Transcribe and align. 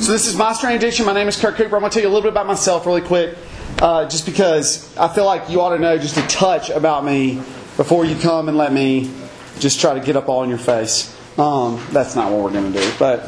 So 0.00 0.12
this 0.12 0.26
is 0.26 0.34
My 0.34 0.54
Strange 0.54 0.82
Addiction. 0.82 1.04
My 1.04 1.12
name 1.12 1.28
is 1.28 1.38
Kirk 1.38 1.56
Cooper. 1.56 1.76
I'm 1.76 1.82
going 1.82 1.90
to 1.90 1.94
tell 1.94 2.02
you 2.02 2.08
a 2.08 2.14
little 2.14 2.22
bit 2.22 2.32
about 2.32 2.46
myself 2.46 2.86
really 2.86 3.02
quick, 3.02 3.36
uh, 3.80 4.08
just 4.08 4.24
because 4.24 4.96
I 4.96 5.08
feel 5.08 5.26
like 5.26 5.50
you 5.50 5.60
ought 5.60 5.76
to 5.76 5.78
know 5.78 5.98
just 5.98 6.16
a 6.16 6.26
touch 6.26 6.70
about 6.70 7.04
me 7.04 7.34
before 7.76 8.06
you 8.06 8.16
come 8.16 8.48
and 8.48 8.56
let 8.56 8.72
me 8.72 9.12
just 9.58 9.78
try 9.78 9.92
to 9.92 10.00
get 10.00 10.16
up 10.16 10.30
all 10.30 10.42
in 10.42 10.48
your 10.48 10.58
face. 10.58 11.14
Um, 11.38 11.84
that's 11.90 12.16
not 12.16 12.32
what 12.32 12.42
we're 12.42 12.50
going 12.50 12.72
to 12.72 12.80
do. 12.80 12.92
But 12.98 13.24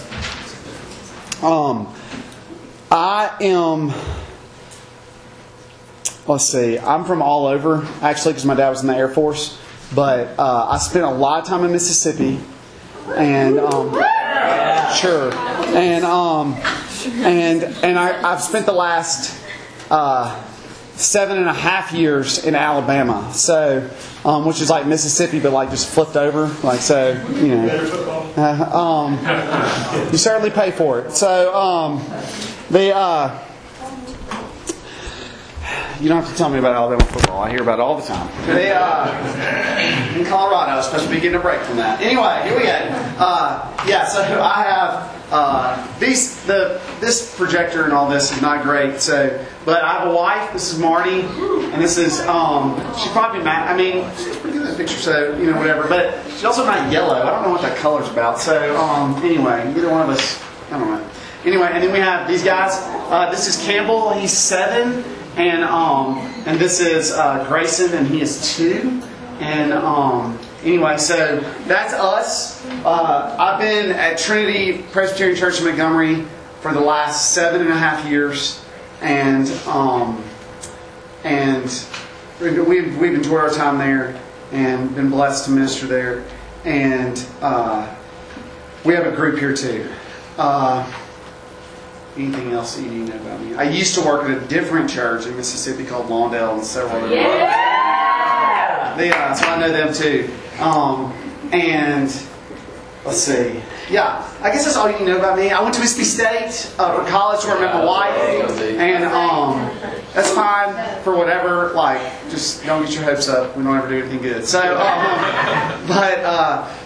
um, 1.42 1.94
I 2.90 3.36
am. 3.42 3.92
Let's 6.26 6.46
see. 6.46 6.78
I'm 6.78 7.04
from 7.04 7.20
all 7.20 7.48
over, 7.48 7.86
actually, 8.00 8.32
because 8.32 8.46
my 8.46 8.54
dad 8.54 8.70
was 8.70 8.80
in 8.80 8.86
the 8.86 8.96
Air 8.96 9.10
Force. 9.10 9.60
But 9.94 10.38
uh, 10.38 10.68
I 10.70 10.78
spent 10.78 11.04
a 11.04 11.10
lot 11.10 11.42
of 11.42 11.46
time 11.46 11.64
in 11.64 11.70
Mississippi, 11.72 12.40
and 13.14 13.58
um, 13.58 13.92
sure, 14.94 15.32
and 15.34 16.04
um, 16.04 16.54
and 17.24 17.62
and 17.62 17.98
I, 17.98 18.32
I've 18.32 18.42
spent 18.42 18.66
the 18.66 18.72
last 18.72 19.38
uh, 19.90 20.42
seven 20.94 21.38
and 21.38 21.48
a 21.48 21.54
half 21.54 21.92
years 21.92 22.44
in 22.44 22.54
Alabama, 22.54 23.32
so 23.32 23.88
um, 24.24 24.44
which 24.44 24.60
is 24.60 24.70
like 24.70 24.86
Mississippi, 24.86 25.40
but 25.40 25.52
like 25.52 25.70
just 25.70 25.88
flipped 25.88 26.16
over, 26.16 26.46
like 26.62 26.80
so, 26.80 27.12
you 27.34 27.48
know. 27.48 28.32
Uh, 28.36 28.78
um, 28.78 30.10
you 30.12 30.18
certainly 30.18 30.50
pay 30.50 30.70
for 30.70 31.00
it. 31.00 31.12
So 31.12 31.54
um, 31.54 31.98
the. 32.70 32.94
Uh, 32.94 33.48
you 36.02 36.08
don't 36.08 36.20
have 36.20 36.30
to 36.32 36.36
tell 36.36 36.48
me 36.48 36.58
about 36.58 36.74
Alabama 36.74 37.04
football. 37.12 37.44
I 37.44 37.50
hear 37.50 37.62
about 37.62 37.78
it 37.78 37.82
all 37.82 37.96
the 37.96 38.06
time. 38.06 38.28
They, 38.46 38.72
uh, 38.72 40.18
in 40.18 40.26
Colorado, 40.26 40.80
especially 40.80 41.20
getting 41.20 41.36
a 41.36 41.38
break 41.38 41.60
from 41.60 41.76
that. 41.76 42.00
Anyway, 42.00 42.42
here 42.42 42.56
we 42.56 42.64
go. 42.64 42.74
Uh, 43.18 43.84
yeah, 43.86 44.04
so 44.06 44.20
I 44.42 44.62
have 44.64 45.26
uh, 45.30 45.98
these. 46.00 46.42
The 46.42 46.80
this 46.98 47.36
projector 47.36 47.84
and 47.84 47.92
all 47.92 48.10
this 48.10 48.32
is 48.32 48.42
not 48.42 48.64
great. 48.64 49.00
So, 49.00 49.46
but 49.64 49.84
I 49.84 49.92
have 49.92 50.08
a 50.08 50.12
wife. 50.12 50.52
This 50.52 50.72
is 50.72 50.78
Marty, 50.80 51.20
and 51.20 51.80
this 51.80 51.98
is 51.98 52.20
um, 52.22 52.76
she's 52.98 53.12
probably 53.12 53.44
mad. 53.44 53.70
I 53.70 53.76
mean, 53.76 54.04
she's 54.16 54.36
pretty 54.38 54.58
good 54.58 54.66
in 54.66 54.72
the 54.72 54.76
picture, 54.76 54.98
so 54.98 55.38
you 55.38 55.52
know 55.52 55.56
whatever. 55.56 55.86
But 55.86 56.20
she's 56.30 56.44
also 56.44 56.64
not 56.64 56.90
yellow. 56.90 57.14
I 57.14 57.30
don't 57.30 57.42
know 57.42 57.50
what 57.50 57.62
that 57.62 57.78
color's 57.78 58.08
about. 58.10 58.40
So 58.40 58.76
um, 58.76 59.14
anyway, 59.22 59.72
either 59.76 59.88
one 59.88 60.02
of 60.02 60.08
us. 60.08 60.42
I 60.72 60.78
don't 60.78 60.88
know. 60.90 61.10
Anyway, 61.44 61.68
and 61.72 61.82
then 61.82 61.92
we 61.92 61.98
have 61.98 62.28
these 62.28 62.44
guys. 62.44 62.72
Uh, 63.10 63.28
this 63.30 63.48
is 63.48 63.64
Campbell. 63.64 64.12
He's 64.12 64.32
seven. 64.32 65.04
And 65.36 65.64
um, 65.64 66.18
and 66.44 66.58
this 66.58 66.78
is 66.78 67.10
uh, 67.12 67.46
Grayson, 67.48 67.94
and 67.96 68.06
he 68.06 68.20
is 68.20 68.54
two. 68.54 69.02
And 69.40 69.72
um, 69.72 70.38
anyway, 70.62 70.98
so 70.98 71.40
that's 71.66 71.94
us. 71.94 72.64
Uh, 72.84 73.34
I've 73.38 73.58
been 73.58 73.92
at 73.92 74.18
Trinity 74.18 74.84
Presbyterian 74.92 75.36
Church 75.36 75.58
in 75.58 75.64
Montgomery 75.64 76.26
for 76.60 76.74
the 76.74 76.80
last 76.80 77.32
seven 77.32 77.62
and 77.62 77.70
a 77.70 77.76
half 77.76 78.06
years, 78.06 78.62
and 79.00 79.48
um, 79.66 80.22
and 81.24 81.86
we've 82.40 82.98
we've 82.98 83.14
enjoyed 83.14 83.40
our 83.40 83.50
time 83.50 83.78
there 83.78 84.20
and 84.52 84.94
been 84.94 85.08
blessed 85.08 85.46
to 85.46 85.50
minister 85.50 85.86
there. 85.86 86.24
And 86.66 87.26
uh, 87.40 87.92
we 88.84 88.92
have 88.92 89.06
a 89.06 89.16
group 89.16 89.38
here 89.38 89.56
too. 89.56 89.90
Uh, 90.36 90.86
anything 92.16 92.52
else 92.52 92.76
that 92.76 92.82
you 92.82 92.90
need 92.90 93.06
to 93.08 93.16
know 93.16 93.22
about 93.22 93.40
me? 93.40 93.54
I 93.54 93.64
used 93.64 93.94
to 93.94 94.00
work 94.02 94.28
at 94.28 94.30
a 94.30 94.46
different 94.46 94.90
church 94.90 95.26
in 95.26 95.36
Mississippi 95.36 95.84
called 95.84 96.06
Lawndale 96.06 96.54
and 96.54 96.64
several 96.64 97.02
other 97.02 97.14
yeah. 97.14 98.98
yeah, 98.98 99.34
so 99.34 99.46
I 99.46 99.60
know 99.60 99.70
them 99.72 99.92
too. 99.92 100.30
Um, 100.60 101.12
and 101.52 102.08
let's 103.04 103.18
see. 103.18 103.62
Yeah, 103.90 104.26
I 104.40 104.50
guess 104.50 104.64
that's 104.64 104.76
all 104.76 104.90
you 104.90 104.98
need 104.98 105.06
to 105.06 105.12
know 105.12 105.18
about 105.18 105.36
me. 105.36 105.50
I 105.50 105.60
went 105.60 105.74
to 105.74 105.80
Mississippi 105.80 106.04
State 106.04 106.74
uh, 106.78 107.02
for 107.02 107.08
college 107.10 107.44
where 107.44 107.56
I 107.56 107.60
met 107.60 107.74
my 107.74 107.84
wife, 107.84 108.60
and 108.60 109.04
um, 109.04 109.70
that's 110.14 110.30
fine 110.30 111.02
for 111.02 111.16
whatever. 111.16 111.72
Like, 111.72 112.00
just 112.30 112.64
don't 112.64 112.82
get 112.84 112.94
your 112.94 113.04
hopes 113.04 113.28
up. 113.28 113.56
We 113.56 113.64
don't 113.64 113.76
ever 113.76 113.88
do 113.88 113.98
anything 113.98 114.22
good. 114.22 114.46
So, 114.46 114.60
um, 114.60 115.86
but. 115.88 116.20
Uh, 116.20 116.78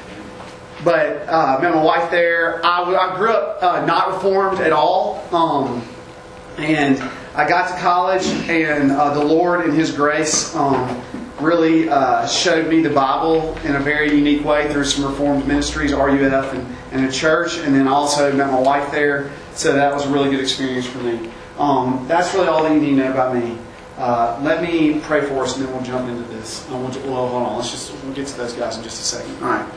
but 0.87 1.29
uh, 1.29 1.59
met 1.61 1.75
my 1.75 1.83
wife 1.83 2.13
there. 2.13 2.65
I, 2.65 2.83
I 2.85 3.17
grew 3.17 3.31
up 3.31 3.61
uh, 3.61 3.85
not 3.85 4.15
reformed 4.15 4.61
at 4.61 4.73
all, 4.73 5.27
um, 5.35 5.85
and 6.59 7.03
I 7.35 7.49
got 7.49 7.75
to 7.75 7.81
college, 7.81 8.25
and 8.49 8.93
uh, 8.93 9.13
the 9.13 9.25
Lord, 9.25 9.65
in 9.65 9.75
His 9.75 9.91
grace, 9.91 10.55
um, 10.55 11.03
really 11.41 11.89
uh, 11.89 12.29
showed 12.29 12.69
me 12.69 12.83
the 12.83 12.91
Bible 12.91 13.59
in 13.65 13.75
a 13.75 13.81
very 13.81 14.15
unique 14.15 14.45
way 14.45 14.73
through 14.73 14.85
some 14.85 15.05
reformed 15.05 15.49
ministries, 15.49 15.93
RUF, 15.93 16.55
and, 16.55 16.77
and 16.93 17.05
a 17.05 17.11
church, 17.11 17.59
and 17.59 17.75
then 17.75 17.89
also 17.89 18.33
met 18.33 18.53
my 18.53 18.61
wife 18.61 18.93
there. 18.93 19.33
So 19.55 19.73
that 19.73 19.93
was 19.93 20.07
a 20.07 20.09
really 20.09 20.31
good 20.31 20.41
experience 20.41 20.87
for 20.87 20.99
me. 20.99 21.33
Um, 21.59 22.05
that's 22.07 22.33
really 22.33 22.47
all 22.47 22.63
that 22.63 22.73
you 22.73 22.81
need 22.81 22.91
to 22.91 22.97
know 22.97 23.11
about 23.11 23.35
me. 23.35 23.59
Uh, 23.99 24.39
let 24.41 24.63
me 24.63 25.01
pray 25.01 25.23
for 25.23 25.43
us, 25.43 25.57
and 25.57 25.67
then 25.67 25.75
we'll 25.75 25.83
jump 25.83 26.09
into 26.09 26.23
this. 26.33 26.65
I 26.71 26.79
want 26.79 26.95
to, 26.95 27.01
well, 27.01 27.27
hold 27.27 27.43
on. 27.43 27.57
Let's 27.57 27.73
just 27.73 27.93
we'll 28.05 28.15
get 28.15 28.29
to 28.29 28.37
those 28.37 28.53
guys 28.53 28.77
in 28.77 28.85
just 28.85 29.01
a 29.01 29.05
second. 29.05 29.43
All 29.43 29.51
right. 29.51 29.73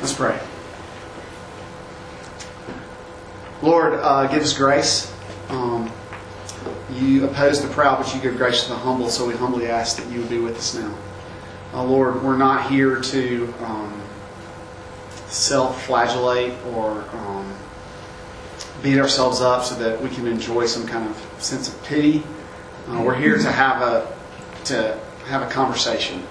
Let's 0.00 0.12
pray. 0.12 0.38
Lord, 3.62 3.94
uh, 3.94 4.26
give 4.26 4.42
us 4.42 4.52
grace. 4.52 5.12
Um, 5.48 5.90
you 6.90 7.24
oppose 7.24 7.62
the 7.62 7.68
proud, 7.68 7.98
but 8.02 8.14
you 8.14 8.20
give 8.20 8.36
grace 8.36 8.64
to 8.64 8.70
the 8.70 8.76
humble, 8.76 9.08
so 9.08 9.26
we 9.26 9.34
humbly 9.34 9.68
ask 9.68 9.96
that 9.96 10.10
you 10.10 10.20
would 10.20 10.30
be 10.30 10.38
with 10.38 10.56
us 10.56 10.74
now. 10.74 10.94
Uh, 11.72 11.84
Lord, 11.84 12.22
we're 12.22 12.36
not 12.36 12.70
here 12.70 13.00
to 13.00 13.54
um, 13.60 14.02
self 15.28 15.86
flagellate 15.86 16.54
or 16.74 17.04
um, 17.12 17.54
beat 18.82 18.98
ourselves 18.98 19.40
up 19.40 19.64
so 19.64 19.74
that 19.76 20.02
we 20.02 20.10
can 20.10 20.26
enjoy 20.26 20.66
some 20.66 20.86
kind 20.86 21.08
of 21.08 21.42
sense 21.42 21.68
of 21.68 21.82
pity. 21.84 22.22
Uh, 22.88 23.02
we're 23.04 23.14
here 23.14 23.38
to 23.38 23.50
have 23.50 23.80
a 23.80 24.14
to 24.64 24.98
have 25.26 25.42
a 25.42 25.50
conversation. 25.50 26.22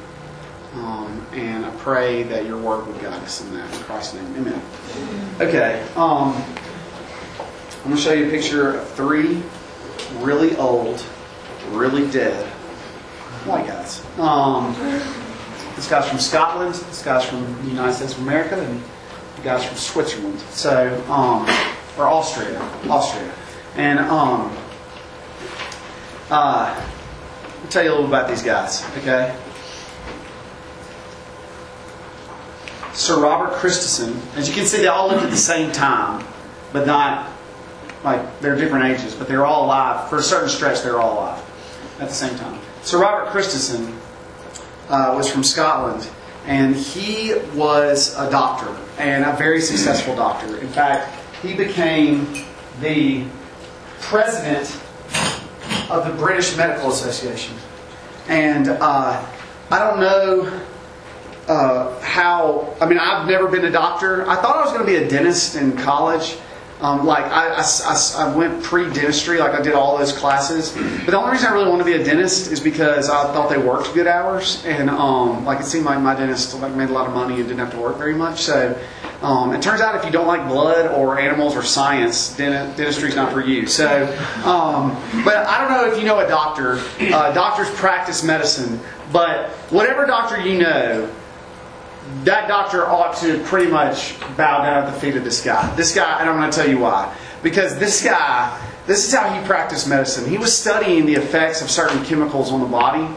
Um, 0.73 1.25
and 1.33 1.65
I 1.65 1.69
pray 1.77 2.23
that 2.23 2.45
your 2.45 2.57
word 2.57 2.87
would 2.87 2.99
guide 3.01 3.21
us 3.23 3.41
in 3.41 3.53
that. 3.53 3.73
In 3.73 3.83
Christ's 3.83 4.13
name, 4.13 4.35
amen. 4.37 4.61
Okay. 5.41 5.85
Um, 5.95 6.33
I'm 7.83 7.83
going 7.83 7.95
to 7.95 8.01
show 8.01 8.13
you 8.13 8.27
a 8.27 8.29
picture 8.29 8.77
of 8.77 8.87
three 8.89 9.41
really 10.19 10.55
old, 10.57 11.05
really 11.71 12.09
dead 12.11 12.45
white 13.45 13.67
guys. 13.67 14.05
Um, 14.17 14.73
this 15.75 15.89
guy's 15.89 16.07
from 16.07 16.19
Scotland, 16.19 16.75
this 16.75 17.03
guy's 17.03 17.25
from 17.25 17.43
the 17.63 17.69
United 17.69 17.93
States 17.93 18.13
of 18.13 18.19
America, 18.21 18.61
and 18.61 18.81
the 19.35 19.41
guy's 19.41 19.65
from 19.65 19.77
Switzerland. 19.77 20.39
So, 20.51 21.03
um, 21.09 21.43
or 21.97 22.07
Austria. 22.07 22.61
Austria. 22.87 23.33
And 23.75 23.99
um, 23.99 24.55
uh, 26.29 26.81
I'll 27.61 27.69
tell 27.69 27.83
you 27.83 27.89
a 27.89 27.93
little 27.93 28.05
about 28.05 28.29
these 28.29 28.43
guys, 28.43 28.85
okay? 28.97 29.35
Sir 32.93 33.21
Robert 33.21 33.53
Christison. 33.55 34.19
As 34.35 34.47
you 34.47 34.53
can 34.53 34.65
see, 34.65 34.77
they 34.77 34.87
all 34.87 35.07
lived 35.07 35.23
at 35.23 35.29
the 35.29 35.37
same 35.37 35.71
time, 35.71 36.25
but 36.73 36.85
not 36.85 37.29
like 38.03 38.39
they're 38.41 38.55
different 38.55 38.85
ages, 38.85 39.15
but 39.15 39.27
they're 39.27 39.45
all 39.45 39.65
alive. 39.65 40.09
For 40.09 40.17
a 40.17 40.23
certain 40.23 40.49
stretch, 40.49 40.81
they're 40.81 40.99
all 40.99 41.19
alive 41.19 41.43
at 41.99 42.09
the 42.09 42.13
same 42.13 42.35
time. 42.37 42.59
Sir 42.81 42.99
Robert 42.99 43.29
Christison 43.29 43.95
uh, 44.89 45.13
was 45.15 45.31
from 45.31 45.43
Scotland, 45.43 46.09
and 46.45 46.75
he 46.75 47.35
was 47.53 48.15
a 48.17 48.29
doctor 48.29 48.75
and 48.97 49.23
a 49.23 49.35
very 49.37 49.61
successful 49.61 50.15
doctor. 50.15 50.57
In 50.57 50.67
fact, 50.67 51.15
he 51.41 51.55
became 51.55 52.45
the 52.81 53.25
president 53.99 54.79
of 55.89 56.07
the 56.07 56.13
British 56.17 56.57
Medical 56.57 56.91
Association. 56.91 57.55
And 58.27 58.69
uh, 58.69 59.25
I 59.69 59.79
don't 59.79 59.99
know 59.99 60.61
uh, 61.47 61.99
how, 62.01 62.75
I 62.79 62.85
mean, 62.85 62.97
I've 62.99 63.27
never 63.27 63.47
been 63.47 63.65
a 63.65 63.71
doctor. 63.71 64.27
I 64.29 64.35
thought 64.35 64.55
I 64.57 64.61
was 64.61 64.71
going 64.73 64.85
to 64.85 64.91
be 64.91 64.97
a 64.97 65.07
dentist 65.09 65.55
in 65.55 65.75
college. 65.77 66.37
Um, 66.81 67.05
like 67.05 67.23
I, 67.25 67.61
I, 67.61 68.11
I 68.17 68.35
went 68.35 68.63
pre-dentistry, 68.63 69.37
like 69.37 69.53
I 69.53 69.61
did 69.61 69.75
all 69.75 69.99
those 69.99 70.11
classes. 70.11 70.71
But 70.71 71.11
the 71.11 71.17
only 71.19 71.33
reason 71.33 71.47
I 71.47 71.53
really 71.53 71.69
wanted 71.69 71.83
to 71.83 71.95
be 71.95 72.01
a 72.01 72.03
dentist 72.03 72.51
is 72.51 72.59
because 72.59 73.07
I 73.07 73.31
thought 73.33 73.51
they 73.51 73.59
worked 73.59 73.93
good 73.93 74.07
hours, 74.07 74.65
and 74.65 74.89
um, 74.89 75.45
like 75.45 75.59
it 75.59 75.65
seemed 75.65 75.85
like 75.85 75.99
my 75.99 76.15
dentist 76.15 76.55
like 76.59 76.73
made 76.73 76.89
a 76.89 76.93
lot 76.93 77.05
of 77.05 77.13
money 77.13 77.35
and 77.35 77.43
didn't 77.43 77.59
have 77.59 77.71
to 77.73 77.79
work 77.79 77.97
very 77.97 78.15
much. 78.15 78.41
So 78.41 78.75
um, 79.21 79.53
it 79.53 79.61
turns 79.61 79.79
out 79.79 79.93
if 79.93 80.03
you 80.05 80.09
don't 80.09 80.25
like 80.25 80.47
blood 80.47 80.87
or 80.87 81.19
animals 81.19 81.55
or 81.55 81.61
science, 81.61 82.35
dent- 82.35 82.79
is 82.79 83.15
not 83.15 83.31
for 83.31 83.41
you. 83.41 83.67
So, 83.67 84.05
um, 84.43 84.97
but 85.23 85.37
I 85.37 85.61
don't 85.61 85.69
know 85.69 85.93
if 85.93 85.99
you 85.99 86.05
know 86.05 86.17
a 86.17 86.27
doctor. 86.27 86.81
Uh, 86.99 87.31
doctors 87.31 87.69
practice 87.75 88.23
medicine, 88.23 88.79
but 89.11 89.51
whatever 89.69 90.07
doctor 90.07 90.41
you 90.41 90.57
know 90.57 91.13
that 92.23 92.47
doctor 92.47 92.85
ought 92.85 93.15
to 93.17 93.41
pretty 93.43 93.71
much 93.71 94.19
bow 94.37 94.63
down 94.63 94.83
at 94.83 94.93
the 94.93 94.99
feet 94.99 95.15
of 95.15 95.23
this 95.23 95.43
guy. 95.43 95.73
This 95.75 95.93
guy, 95.95 96.19
and 96.19 96.29
I'm 96.29 96.37
going 96.37 96.49
to 96.49 96.55
tell 96.55 96.69
you 96.69 96.79
why. 96.79 97.15
Because 97.43 97.77
this 97.79 98.03
guy, 98.03 98.59
this 98.85 99.07
is 99.07 99.13
how 99.13 99.29
he 99.33 99.45
practiced 99.45 99.87
medicine. 99.87 100.29
He 100.29 100.37
was 100.37 100.55
studying 100.55 101.05
the 101.05 101.15
effects 101.15 101.61
of 101.61 101.71
certain 101.71 102.03
chemicals 102.03 102.51
on 102.51 102.59
the 102.59 102.67
body. 102.67 103.13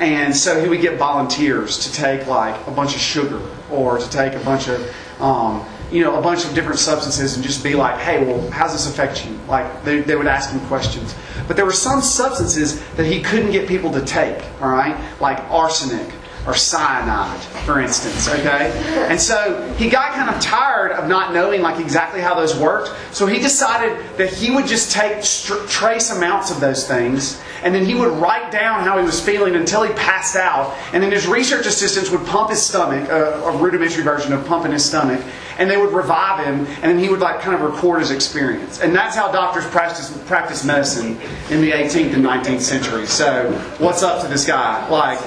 And 0.00 0.36
so 0.36 0.60
he 0.60 0.68
would 0.68 0.80
get 0.80 0.98
volunteers 0.98 1.78
to 1.78 1.92
take 1.92 2.26
like 2.26 2.54
a 2.66 2.70
bunch 2.70 2.94
of 2.94 3.00
sugar 3.00 3.40
or 3.70 3.98
to 3.98 4.10
take 4.10 4.34
a 4.34 4.44
bunch 4.44 4.68
of 4.68 4.94
um, 5.20 5.64
you 5.90 6.02
know, 6.02 6.18
a 6.18 6.22
bunch 6.22 6.44
of 6.44 6.54
different 6.54 6.78
substances 6.78 7.36
and 7.36 7.44
just 7.44 7.62
be 7.62 7.74
like, 7.74 7.98
hey, 8.00 8.24
well, 8.24 8.50
how's 8.50 8.72
this 8.72 8.88
affect 8.88 9.24
you? 9.24 9.38
Like, 9.46 9.84
they, 9.84 10.00
they 10.00 10.16
would 10.16 10.26
ask 10.26 10.50
him 10.50 10.60
questions. 10.66 11.14
But 11.46 11.56
there 11.56 11.64
were 11.64 11.72
some 11.72 12.00
substances 12.00 12.84
that 12.94 13.06
he 13.06 13.22
couldn't 13.22 13.52
get 13.52 13.68
people 13.68 13.92
to 13.92 14.04
take, 14.04 14.42
all 14.60 14.70
right? 14.70 14.98
Like 15.20 15.38
arsenic 15.50 16.12
or 16.46 16.54
cyanide, 16.54 17.40
for 17.64 17.80
instance, 17.80 18.28
okay? 18.28 18.70
And 19.08 19.20
so 19.20 19.72
he 19.74 19.88
got 19.88 20.12
kind 20.12 20.30
of 20.30 20.40
tired 20.40 20.92
of 20.92 21.08
not 21.08 21.34
knowing 21.34 21.60
like 21.60 21.80
exactly 21.80 22.20
how 22.20 22.34
those 22.34 22.56
worked. 22.56 22.92
So 23.12 23.26
he 23.26 23.38
decided 23.38 23.98
that 24.16 24.32
he 24.32 24.50
would 24.50 24.66
just 24.66 24.92
take 24.92 25.22
trace 25.68 26.10
amounts 26.10 26.50
of 26.50 26.60
those 26.60 26.86
things 26.86 27.40
and 27.62 27.74
then 27.74 27.84
he 27.84 27.94
would 27.94 28.12
write 28.20 28.52
down 28.52 28.84
how 28.84 28.98
he 28.98 29.04
was 29.04 29.20
feeling 29.20 29.56
until 29.56 29.82
he 29.82 29.92
passed 29.94 30.36
out. 30.36 30.72
And 30.92 31.02
then 31.02 31.10
his 31.10 31.26
research 31.26 31.66
assistants 31.66 32.10
would 32.10 32.24
pump 32.26 32.50
his 32.50 32.62
stomach, 32.62 33.08
uh, 33.10 33.42
a 33.44 33.56
rudimentary 33.56 34.04
version 34.04 34.32
of 34.32 34.46
pumping 34.46 34.72
his 34.72 34.84
stomach, 34.84 35.20
and 35.58 35.70
they 35.70 35.76
would 35.76 35.92
revive 35.92 36.44
him, 36.44 36.66
and 36.66 36.84
then 36.84 36.98
he 36.98 37.08
would 37.08 37.20
like 37.20 37.40
kind 37.40 37.54
of 37.54 37.62
record 37.62 38.00
his 38.00 38.10
experience. 38.10 38.80
And 38.80 38.94
that's 38.94 39.16
how 39.16 39.32
doctors 39.32 39.66
practice 39.66 40.16
practice 40.26 40.64
medicine 40.64 41.18
in 41.50 41.60
the 41.60 41.70
18th 41.72 42.14
and 42.14 42.24
19th 42.24 42.60
century. 42.60 43.06
So 43.06 43.50
what's 43.78 44.02
up 44.02 44.22
to 44.22 44.28
this 44.28 44.46
guy? 44.46 44.86
Like, 44.88 45.18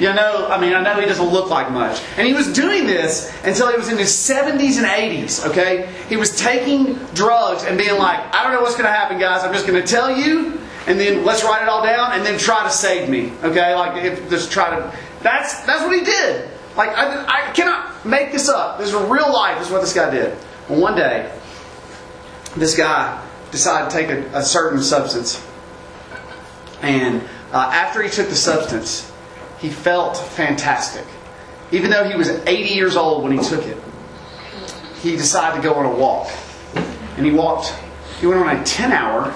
you 0.00 0.12
know, 0.12 0.48
I 0.48 0.60
mean, 0.60 0.72
I 0.74 0.82
know 0.82 1.00
he 1.00 1.06
doesn't 1.06 1.28
look 1.28 1.50
like 1.50 1.70
much. 1.70 2.02
And 2.16 2.26
he 2.26 2.34
was 2.34 2.52
doing 2.52 2.86
this 2.86 3.32
until 3.44 3.70
he 3.70 3.76
was 3.76 3.88
in 3.88 3.98
his 3.98 4.10
70s 4.10 4.78
and 4.78 4.86
80s, 4.86 5.46
okay? 5.50 5.92
He 6.08 6.16
was 6.16 6.36
taking 6.36 6.94
drugs 7.14 7.64
and 7.64 7.78
being 7.78 7.98
like, 7.98 8.34
I 8.34 8.42
don't 8.42 8.52
know 8.52 8.60
what's 8.60 8.74
going 8.74 8.86
to 8.86 8.92
happen, 8.92 9.18
guys. 9.18 9.44
I'm 9.44 9.52
just 9.52 9.66
going 9.66 9.80
to 9.80 9.86
tell 9.86 10.16
you, 10.16 10.60
and 10.86 10.98
then 10.98 11.24
let's 11.24 11.44
write 11.44 11.62
it 11.62 11.68
all 11.68 11.82
down, 11.82 12.12
and 12.12 12.26
then 12.26 12.38
try 12.38 12.64
to 12.64 12.70
save 12.70 13.08
me, 13.08 13.32
okay? 13.42 13.74
Like, 13.74 14.04
if, 14.04 14.28
just 14.30 14.50
try 14.50 14.70
to. 14.70 14.98
That's, 15.22 15.60
that's 15.64 15.82
what 15.82 15.96
he 15.96 16.04
did. 16.04 16.50
Like, 16.76 16.90
I, 16.90 17.48
I 17.48 17.52
cannot 17.52 18.04
make 18.04 18.32
this 18.32 18.48
up. 18.48 18.78
This 18.78 18.88
is 18.88 18.94
real 18.94 19.32
life, 19.32 19.58
this 19.58 19.68
is 19.68 19.72
what 19.72 19.80
this 19.80 19.94
guy 19.94 20.10
did. 20.10 20.36
Well, 20.68 20.80
one 20.80 20.96
day, 20.96 21.32
this 22.56 22.76
guy 22.76 23.24
decided 23.52 23.90
to 23.90 23.96
take 23.96 24.10
a, 24.10 24.38
a 24.38 24.42
certain 24.42 24.82
substance. 24.82 25.44
And 26.82 27.22
uh, 27.52 27.70
after 27.72 28.02
he 28.02 28.10
took 28.10 28.28
the 28.28 28.34
substance, 28.34 29.10
he 29.64 29.70
felt 29.70 30.18
fantastic. 30.18 31.06
Even 31.72 31.90
though 31.90 32.06
he 32.06 32.14
was 32.14 32.28
80 32.28 32.74
years 32.74 32.96
old 32.96 33.22
when 33.22 33.32
he 33.32 33.38
took 33.38 33.64
it, 33.64 33.78
he 35.00 35.16
decided 35.16 35.56
to 35.56 35.66
go 35.66 35.74
on 35.76 35.86
a 35.86 35.90
walk. 35.90 36.28
And 37.16 37.24
he 37.24 37.32
walked, 37.32 37.74
he 38.20 38.26
went 38.26 38.40
on 38.40 38.54
a 38.54 38.62
10 38.62 38.92
hour, 38.92 39.34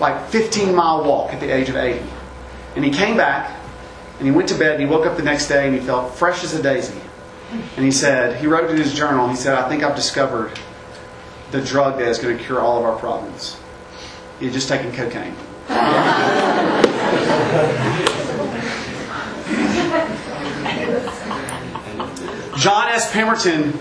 like 0.00 0.30
15 0.30 0.74
mile 0.74 1.04
walk 1.04 1.34
at 1.34 1.40
the 1.40 1.54
age 1.54 1.68
of 1.68 1.76
80. 1.76 2.02
And 2.74 2.86
he 2.86 2.90
came 2.90 3.18
back 3.18 3.54
and 4.16 4.26
he 4.26 4.30
went 4.30 4.48
to 4.48 4.54
bed 4.54 4.80
and 4.80 4.80
he 4.80 4.86
woke 4.86 5.04
up 5.04 5.18
the 5.18 5.22
next 5.22 5.46
day 5.46 5.66
and 5.66 5.74
he 5.74 5.80
felt 5.82 6.14
fresh 6.14 6.42
as 6.42 6.54
a 6.54 6.62
daisy. 6.62 6.98
And 7.76 7.84
he 7.84 7.90
said, 7.92 8.40
he 8.40 8.46
wrote 8.46 8.70
in 8.70 8.78
his 8.78 8.94
journal, 8.94 9.28
he 9.28 9.36
said, 9.36 9.58
I 9.58 9.68
think 9.68 9.82
I've 9.82 9.94
discovered 9.94 10.58
the 11.50 11.60
drug 11.60 11.98
that 11.98 12.08
is 12.08 12.18
going 12.18 12.38
to 12.38 12.42
cure 12.42 12.60
all 12.60 12.78
of 12.78 12.84
our 12.86 12.98
problems. 12.98 13.58
He 14.38 14.46
had 14.46 14.54
just 14.54 14.70
taken 14.70 14.90
cocaine. 14.90 15.36
John 22.62 22.90
S. 22.90 23.10
Pemberton 23.10 23.72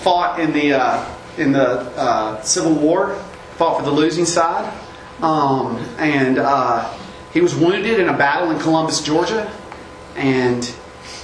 fought 0.00 0.40
in 0.40 0.54
the 0.54 0.72
uh, 0.72 1.14
in 1.36 1.52
the 1.52 1.80
uh, 1.94 2.40
Civil 2.40 2.72
War, 2.72 3.16
fought 3.56 3.76
for 3.76 3.84
the 3.84 3.90
losing 3.90 4.24
side, 4.24 4.72
um, 5.20 5.76
and 5.98 6.38
uh, 6.38 6.90
he 7.34 7.42
was 7.42 7.54
wounded 7.54 8.00
in 8.00 8.08
a 8.08 8.16
battle 8.16 8.50
in 8.50 8.58
Columbus, 8.58 9.02
Georgia, 9.02 9.52
and 10.16 10.64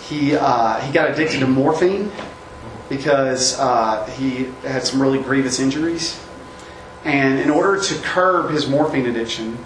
he 0.06 0.36
uh, 0.36 0.78
he 0.80 0.92
got 0.92 1.10
addicted 1.10 1.40
to 1.40 1.46
morphine 1.46 2.12
because 2.90 3.58
uh, 3.58 4.04
he 4.18 4.52
had 4.60 4.84
some 4.84 5.00
really 5.00 5.22
grievous 5.22 5.58
injuries, 5.58 6.22
and 7.04 7.38
in 7.38 7.48
order 7.48 7.80
to 7.80 7.94
curb 8.02 8.50
his 8.50 8.68
morphine 8.68 9.06
addiction, 9.06 9.56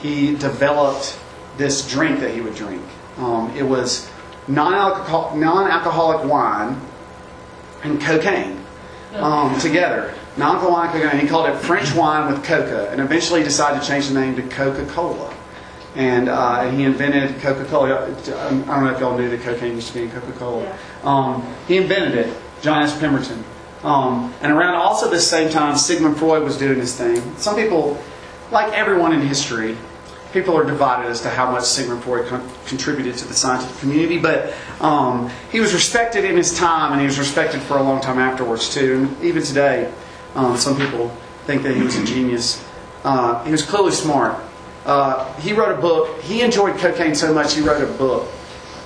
he 0.00 0.36
developed 0.36 1.20
this 1.58 1.86
drink 1.86 2.20
that 2.20 2.32
he 2.32 2.40
would 2.40 2.54
drink. 2.54 2.80
Um, 3.18 3.54
it 3.54 3.62
was 3.62 4.08
non-alcoholic 4.48 6.24
wine 6.24 6.80
and 7.84 8.00
cocaine 8.00 8.64
um, 9.14 9.58
together. 9.60 10.14
Non-alcoholic 10.36 10.90
cocaine. 10.90 11.20
He 11.20 11.28
called 11.28 11.48
it 11.48 11.56
French 11.58 11.94
wine 11.94 12.32
with 12.32 12.42
coca, 12.42 12.90
and 12.90 13.00
eventually 13.00 13.44
decided 13.44 13.80
to 13.80 13.86
change 13.86 14.08
the 14.08 14.14
name 14.14 14.34
to 14.34 14.42
Coca-Cola. 14.42 15.32
And 15.94 16.28
uh, 16.28 16.68
he 16.70 16.82
invented 16.82 17.40
Coca-Cola. 17.40 18.04
I 18.04 18.10
don't 18.10 18.66
know 18.66 18.92
if 18.92 18.98
y'all 18.98 19.16
knew 19.16 19.30
that 19.30 19.42
cocaine 19.42 19.76
used 19.76 19.88
to 19.88 19.94
be 19.94 20.02
in 20.02 20.10
Coca-Cola. 20.10 20.76
Um, 21.04 21.46
he 21.68 21.76
invented 21.76 22.18
it, 22.18 22.36
John 22.62 22.82
S. 22.82 22.98
Pemberton. 22.98 23.44
Um, 23.84 24.34
and 24.40 24.50
around 24.50 24.74
also 24.74 25.08
the 25.08 25.20
same 25.20 25.50
time, 25.50 25.76
Sigmund 25.76 26.16
Freud 26.16 26.42
was 26.42 26.58
doing 26.58 26.80
his 26.80 26.96
thing. 26.96 27.36
Some 27.36 27.54
people, 27.54 28.02
like 28.50 28.72
everyone 28.72 29.12
in 29.12 29.20
history, 29.20 29.76
people 30.34 30.56
are 30.56 30.64
divided 30.64 31.08
as 31.08 31.22
to 31.22 31.30
how 31.30 31.50
much 31.50 31.62
Sigmund 31.62 32.02
Freud 32.02 32.26
con- 32.26 32.46
contributed 32.66 33.16
to 33.18 33.26
the 33.26 33.32
scientific 33.32 33.78
community, 33.78 34.18
but 34.18 34.52
um, 34.80 35.30
he 35.50 35.60
was 35.60 35.72
respected 35.72 36.24
in 36.24 36.36
his 36.36 36.58
time, 36.58 36.92
and 36.92 37.00
he 37.00 37.06
was 37.06 37.18
respected 37.18 37.62
for 37.62 37.78
a 37.78 37.82
long 37.82 38.02
time 38.02 38.18
afterwards 38.18 38.74
too. 38.74 38.96
And 38.96 39.24
even 39.24 39.42
today, 39.42 39.90
um, 40.34 40.56
some 40.56 40.76
people 40.76 41.08
think 41.46 41.62
that 41.62 41.74
he 41.74 41.82
was 41.82 41.96
a 41.96 42.04
genius. 42.04 42.66
Uh, 43.04 43.42
he 43.44 43.52
was 43.52 43.62
clearly 43.64 43.92
smart. 43.92 44.36
Uh, 44.84 45.32
he 45.34 45.52
wrote 45.52 45.78
a 45.78 45.80
book. 45.80 46.20
He 46.20 46.42
enjoyed 46.42 46.76
cocaine 46.78 47.14
so 47.14 47.32
much, 47.32 47.54
he 47.54 47.62
wrote 47.62 47.82
a 47.82 47.92
book 47.92 48.28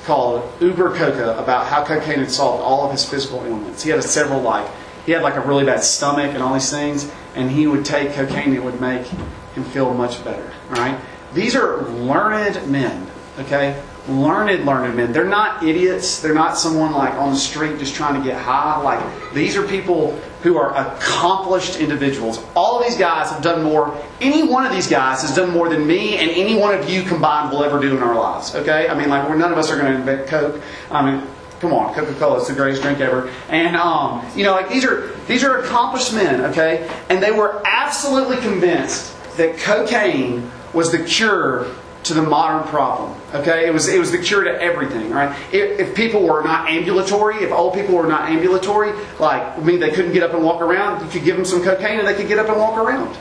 called 0.04 0.50
Uber 0.60 0.96
Coca 0.96 1.36
about 1.38 1.66
how 1.66 1.84
cocaine 1.84 2.18
had 2.18 2.30
solved 2.30 2.62
all 2.62 2.86
of 2.86 2.92
his 2.92 3.04
physical 3.04 3.44
ailments. 3.44 3.82
He 3.82 3.90
had 3.90 3.98
a 3.98 4.02
several 4.02 4.40
like 4.40 4.70
he 5.06 5.12
had 5.12 5.22
like 5.22 5.36
a 5.36 5.40
really 5.40 5.64
bad 5.64 5.82
stomach 5.82 6.34
and 6.34 6.42
all 6.42 6.52
these 6.52 6.70
things, 6.70 7.10
and 7.34 7.50
he 7.50 7.66
would 7.66 7.86
take 7.86 8.12
cocaine 8.12 8.54
that 8.54 8.62
would 8.62 8.80
make 8.80 9.06
him 9.06 9.64
feel 9.64 9.94
much 9.94 10.22
better. 10.22 10.52
All 10.68 10.76
right. 10.76 10.98
These 11.32 11.54
are 11.54 11.82
learned 11.82 12.70
men, 12.70 13.06
okay? 13.38 13.82
Learned, 14.08 14.64
learned 14.64 14.96
men. 14.96 15.12
They're 15.12 15.24
not 15.24 15.62
idiots. 15.62 16.20
They're 16.20 16.34
not 16.34 16.56
someone 16.56 16.92
like 16.92 17.12
on 17.14 17.32
the 17.32 17.38
street 17.38 17.78
just 17.78 17.94
trying 17.94 18.20
to 18.20 18.26
get 18.26 18.40
high. 18.40 18.80
Like, 18.80 19.34
these 19.34 19.56
are 19.56 19.66
people 19.66 20.18
who 20.42 20.56
are 20.56 20.74
accomplished 20.74 21.78
individuals. 21.78 22.42
All 22.56 22.78
of 22.78 22.86
these 22.86 22.96
guys 22.96 23.30
have 23.30 23.42
done 23.42 23.62
more. 23.62 23.94
Any 24.20 24.48
one 24.48 24.64
of 24.64 24.72
these 24.72 24.88
guys 24.88 25.20
has 25.22 25.34
done 25.34 25.50
more 25.50 25.68
than 25.68 25.86
me 25.86 26.16
and 26.16 26.30
any 26.30 26.56
one 26.56 26.74
of 26.74 26.88
you 26.88 27.02
combined 27.02 27.50
will 27.50 27.64
ever 27.64 27.78
do 27.80 27.96
in 27.96 28.02
our 28.02 28.14
lives, 28.14 28.54
okay? 28.54 28.88
I 28.88 28.96
mean, 28.96 29.10
like, 29.10 29.28
none 29.36 29.52
of 29.52 29.58
us 29.58 29.70
are 29.70 29.78
going 29.78 29.92
to 29.92 29.98
invent 29.98 30.28
Coke. 30.28 30.62
I 30.90 31.10
mean, 31.10 31.28
come 31.60 31.72
on, 31.72 31.94
Coca-Cola 31.94 32.40
is 32.40 32.48
the 32.48 32.54
greatest 32.54 32.82
drink 32.82 33.00
ever. 33.00 33.30
And 33.48 33.76
um, 33.76 34.24
you 34.34 34.44
know, 34.44 34.52
like 34.52 34.68
these 34.68 34.84
are 34.84 35.08
these 35.26 35.44
are 35.44 35.58
accomplished 35.58 36.12
men, 36.12 36.40
okay? 36.46 36.88
And 37.08 37.22
they 37.22 37.32
were 37.32 37.62
absolutely 37.66 38.36
convinced 38.38 39.14
that 39.36 39.58
cocaine 39.58 40.50
was 40.78 40.92
the 40.92 41.02
cure 41.02 41.66
to 42.04 42.14
the 42.14 42.22
modern 42.22 42.66
problem. 42.68 43.20
Okay, 43.34 43.66
it 43.66 43.74
was 43.74 43.88
it 43.88 43.98
was 43.98 44.12
the 44.12 44.18
cure 44.18 44.44
to 44.44 44.62
everything. 44.62 45.10
Right? 45.10 45.36
If, 45.52 45.80
if, 45.80 45.94
people 45.94 46.22
were 46.22 46.42
not 46.42 46.70
ambulatory, 46.70 47.42
if 47.42 47.50
old 47.50 47.74
people 47.74 47.96
were 47.96 48.06
not 48.06 48.30
ambulatory, 48.30 48.92
like 49.18 49.42
I 49.42 49.60
mean 49.60 49.80
they 49.80 49.90
couldn't 49.90 50.12
get 50.12 50.22
up 50.22 50.32
and 50.32 50.44
walk 50.44 50.62
around, 50.62 51.04
you 51.04 51.10
could 51.10 51.24
give 51.24 51.36
them 51.36 51.44
some 51.44 51.62
cocaine 51.62 51.98
and 51.98 52.06
they 52.06 52.14
could 52.14 52.28
get 52.28 52.38
up 52.38 52.48
and 52.48 52.56
walk 52.58 52.78
around. 52.78 53.16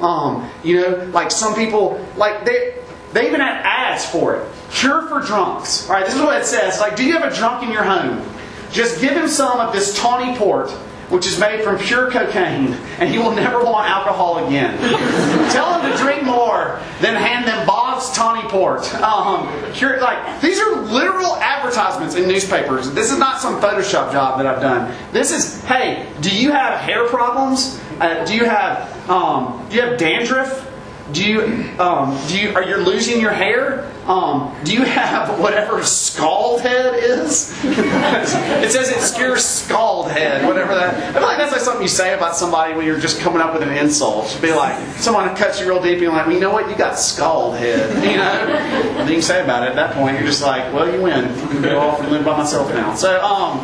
Um, 0.00 0.48
you 0.62 0.80
know, 0.80 1.10
like 1.12 1.30
some 1.32 1.54
people, 1.54 2.02
like 2.16 2.44
they 2.46 2.78
they 3.12 3.26
even 3.26 3.40
had 3.40 3.60
ads 3.66 4.06
for 4.06 4.36
it. 4.36 4.48
Cure 4.70 5.02
for 5.08 5.20
drunks. 5.20 5.88
All 5.88 5.96
right, 5.96 6.06
this 6.06 6.14
is 6.14 6.22
what 6.22 6.40
it 6.40 6.46
says. 6.46 6.78
Like, 6.78 6.94
do 6.94 7.04
you 7.04 7.18
have 7.18 7.30
a 7.30 7.34
drunk 7.36 7.64
in 7.64 7.72
your 7.72 7.82
home? 7.82 8.24
Just 8.70 9.00
give 9.00 9.12
him 9.12 9.26
some 9.26 9.58
of 9.58 9.72
this 9.72 9.98
tawny 9.98 10.38
port 10.38 10.72
which 11.10 11.26
is 11.26 11.38
made 11.38 11.62
from 11.62 11.78
pure 11.78 12.10
cocaine, 12.10 12.74
and 12.98 13.10
he 13.10 13.18
will 13.18 13.32
never 13.32 13.62
want 13.62 13.88
alcohol 13.88 14.46
again. 14.46 14.76
Tell 15.52 15.80
him 15.80 15.90
to 15.90 15.98
drink 15.98 16.22
more, 16.22 16.80
then 17.00 17.16
hand 17.16 17.46
them 17.46 17.66
Bob's 17.66 18.10
Tawny 18.16 18.48
Port. 18.48 18.92
Um, 18.94 19.48
pure, 19.72 20.00
like 20.00 20.40
these 20.40 20.58
are 20.58 20.76
literal 20.76 21.36
advertisements 21.36 22.14
in 22.14 22.28
newspapers. 22.28 22.90
This 22.92 23.10
is 23.10 23.18
not 23.18 23.40
some 23.40 23.60
Photoshop 23.60 24.12
job 24.12 24.38
that 24.38 24.46
I've 24.46 24.62
done. 24.62 24.94
This 25.12 25.32
is, 25.32 25.62
hey, 25.64 26.10
do 26.20 26.34
you 26.34 26.52
have 26.52 26.80
hair 26.80 27.06
problems? 27.08 27.80
Uh, 28.00 28.24
do 28.24 28.34
you 28.34 28.44
have 28.44 29.10
um, 29.10 29.66
do 29.68 29.76
you 29.76 29.82
have 29.82 29.98
dandruff? 29.98 30.69
Do 31.12 31.28
you, 31.28 31.80
um, 31.80 32.18
do 32.28 32.38
you, 32.38 32.54
are 32.54 32.62
you 32.62 32.76
losing 32.76 33.20
your 33.20 33.32
hair? 33.32 33.90
Um, 34.06 34.54
do 34.64 34.72
you 34.72 34.82
have 34.82 35.38
whatever 35.38 35.82
scald 35.84 36.62
head 36.62 36.94
is? 36.94 37.52
it 37.64 38.72
says 38.72 38.88
it's 38.90 39.16
your 39.18 39.36
scald 39.36 40.10
head, 40.10 40.44
whatever 40.46 40.74
that. 40.74 40.94
I 40.94 41.12
feel 41.12 41.22
like 41.22 41.38
that's 41.38 41.52
like 41.52 41.60
something 41.60 41.82
you 41.82 41.88
say 41.88 42.14
about 42.14 42.34
somebody 42.34 42.74
when 42.74 42.86
you're 42.86 42.98
just 42.98 43.20
coming 43.20 43.40
up 43.40 43.52
with 43.52 43.62
an 43.62 43.76
insult. 43.76 44.28
Should 44.28 44.42
be 44.42 44.52
like 44.52 44.76
someone 44.96 45.34
cuts 45.36 45.60
you 45.60 45.68
real 45.68 45.80
deep, 45.80 45.92
and 45.92 46.02
you're 46.02 46.12
like, 46.12 46.26
well, 46.26 46.34
you 46.34 46.40
know 46.40 46.52
what, 46.52 46.68
you 46.68 46.76
got 46.76 46.98
scald 46.98 47.56
head, 47.56 47.88
you 48.10 48.16
know. 48.16 48.98
Nothing 48.98 49.14
you 49.14 49.22
say 49.22 49.44
about 49.44 49.62
it 49.62 49.70
at 49.70 49.74
that 49.76 49.94
point. 49.94 50.16
You're 50.16 50.26
just 50.26 50.42
like, 50.42 50.72
well, 50.72 50.92
you 50.92 51.00
win. 51.02 51.26
I'm 51.26 51.46
gonna 51.46 51.60
go 51.60 51.78
off 51.78 52.00
and 52.00 52.10
live 52.10 52.24
by 52.24 52.36
myself 52.36 52.68
now. 52.70 52.94
So, 52.94 53.22
um, 53.22 53.58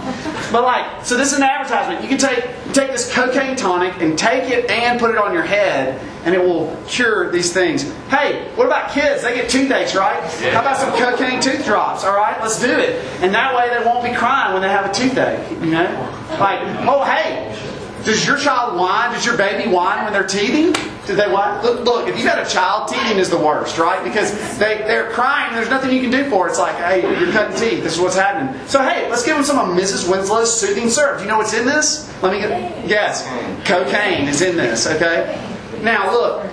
but 0.53 0.63
like, 0.63 1.05
so 1.05 1.17
this 1.17 1.33
is 1.33 1.39
an 1.39 1.45
advertisement. 1.45 2.03
You 2.03 2.09
can 2.09 2.19
take 2.19 2.45
take 2.73 2.93
this 2.93 3.13
cocaine 3.13 3.57
tonic 3.57 4.01
and 4.01 4.19
take 4.19 4.51
it 4.51 4.71
and 4.71 5.01
put 5.01 5.11
it 5.11 5.19
on 5.19 5.33
your 5.33 5.43
head, 5.43 6.01
and 6.27 6.35
it 6.35 6.43
will 6.43 6.77
cure 6.89 7.31
these 7.31 7.53
things. 7.53 7.85
Hey, 8.09 8.51
what 8.57 8.67
about 8.67 8.91
kids? 8.91 9.23
They 9.23 9.35
get 9.35 9.49
toothaches, 9.49 9.95
right? 9.95 10.21
Yeah. 10.43 10.51
How 10.51 10.61
about 10.61 10.77
some 10.77 10.91
cocaine 10.99 11.41
tooth 11.41 11.65
drops? 11.65 12.05
All 12.05 12.15
right, 12.17 12.37
let's 12.43 12.61
do 12.61 12.71
it. 12.71 12.97
And 13.23 13.33
that 13.33 13.55
way 13.57 13.71
they 13.71 13.85
won't 13.87 14.05
be 14.05 14.13
crying 14.13 14.53
when 14.53 14.61
they 14.61 14.69
have 14.69 14.91
a 14.91 14.93
toothache. 14.93 15.51
You 15.63 15.71
know, 15.71 16.37
like, 16.41 16.61
oh 16.87 17.05
hey, 17.05 17.55
Does 18.05 18.25
your 18.25 18.39
child 18.39 18.79
whine? 18.79 19.13
Does 19.15 19.27
your 19.27 19.37
baby 19.37 19.69
whine 19.69 20.05
when 20.05 20.13
they're 20.13 20.27
teething? 20.27 20.73
Do 21.07 21.17
they 21.17 21.29
whine? 21.29 21.61
Look, 21.65 21.85
look, 21.85 22.09
if 22.09 22.17
you've 22.17 22.27
got 22.27 22.39
a 22.45 22.49
child, 22.49 22.89
teething 22.89 23.19
is 23.19 23.31
the 23.31 23.39
worst, 23.39 23.79
right? 23.79 24.03
Because 24.05 24.33
they, 24.59 24.79
they're 24.79 25.11
crying 25.11 25.49
and 25.49 25.57
there's 25.57 25.71
nothing 25.71 25.91
you 25.93 26.01
can 26.03 26.11
do 26.13 26.29
for 26.31 26.47
it. 26.47 26.51
It's 26.51 26.59
like, 26.59 26.77
hey, 26.77 27.03
you're 27.03 27.33
cutting 27.33 27.57
teeth. 27.57 27.83
This 27.83 27.95
is 27.95 28.01
what's 28.01 28.15
happening. 28.17 28.61
So, 28.69 28.81
hey, 28.81 29.11
let's 29.11 29.25
give 29.25 29.35
them 29.35 29.45
some 29.45 29.59
of 29.59 29.77
Mrs. 29.77 30.09
Winslow's 30.09 30.53
soothing 30.57 30.89
syrup. 30.89 31.19
Do 31.19 31.25
you 31.25 31.29
know 31.29 31.39
what's 31.39 31.55
in 31.55 31.67
this? 31.67 32.13
Let 32.23 32.33
me 32.33 32.39
get, 32.41 32.89
guess. 32.89 33.25
Cocaine 33.67 34.29
is 34.29 34.41
in 34.41 34.57
this, 34.57 34.87
okay? 34.87 35.41
Now, 35.87 36.11
look. 36.11 36.45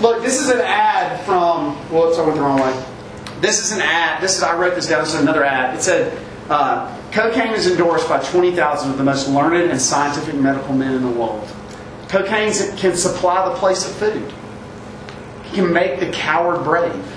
Look, 0.00 0.22
this 0.22 0.40
is 0.40 0.48
an 0.48 0.62
ad 0.62 1.22
from, 1.26 1.74
whoops, 1.90 2.18
I 2.18 2.22
went 2.22 2.36
the 2.36 2.40
wrong 2.40 2.58
way. 2.58 2.84
This 3.42 3.62
is 3.62 3.72
an 3.72 3.82
ad. 3.82 4.22
This 4.22 4.38
is, 4.38 4.42
I 4.42 4.56
wrote 4.56 4.74
this 4.74 4.88
down. 4.88 5.04
This 5.04 5.12
is 5.12 5.20
another 5.20 5.44
ad. 5.44 5.74
It 5.76 5.82
said, 5.82 6.18
uh, 6.48 6.98
cocaine 7.12 7.52
is 7.52 7.70
endorsed 7.70 8.08
by 8.08 8.18
20,000 8.18 8.92
of 8.92 8.96
the 8.96 9.04
most 9.04 9.28
learned 9.28 9.70
and 9.70 9.78
scientific 9.78 10.34
medical 10.36 10.74
men 10.74 10.94
in 10.94 11.02
the 11.02 11.10
world. 11.10 11.46
Cocaine 12.08 12.50
can 12.78 12.96
supply 12.96 13.46
the 13.46 13.56
place 13.56 13.84
of 13.86 13.94
food. 13.96 14.32
It 15.44 15.52
can 15.52 15.70
make 15.70 16.00
the 16.00 16.10
coward 16.10 16.64
brave. 16.64 17.14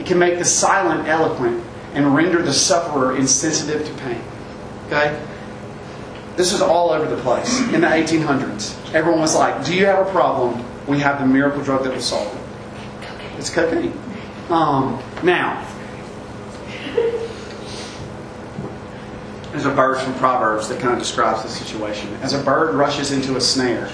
It 0.00 0.06
can 0.06 0.18
make 0.18 0.40
the 0.40 0.44
silent 0.44 1.06
eloquent 1.06 1.62
and 1.94 2.12
render 2.12 2.42
the 2.42 2.52
sufferer 2.52 3.14
insensitive 3.14 3.86
to 3.86 3.94
pain. 4.02 4.20
Okay? 4.88 5.29
This 6.40 6.52
was 6.52 6.62
all 6.62 6.88
over 6.88 7.06
the 7.06 7.20
place 7.20 7.60
in 7.74 7.82
the 7.82 7.86
1800s. 7.86 8.94
Everyone 8.94 9.20
was 9.20 9.36
like, 9.36 9.62
Do 9.62 9.74
you 9.74 9.84
have 9.84 10.06
a 10.06 10.10
problem? 10.10 10.64
We 10.86 10.98
have 11.00 11.20
the 11.20 11.26
miracle 11.26 11.62
drug 11.62 11.84
that 11.84 11.92
will 11.92 12.00
solve 12.00 12.34
it. 12.34 13.38
It's 13.38 13.50
cocaine. 13.50 13.92
Um, 14.48 14.98
now, 15.22 15.62
there's 19.50 19.66
a 19.66 19.70
verse 19.70 20.02
from 20.02 20.14
Proverbs 20.14 20.70
that 20.70 20.80
kind 20.80 20.94
of 20.94 20.98
describes 20.98 21.42
the 21.42 21.50
situation. 21.50 22.08
As 22.22 22.32
a 22.32 22.42
bird 22.42 22.74
rushes 22.74 23.12
into 23.12 23.36
a 23.36 23.40
snare, 23.42 23.90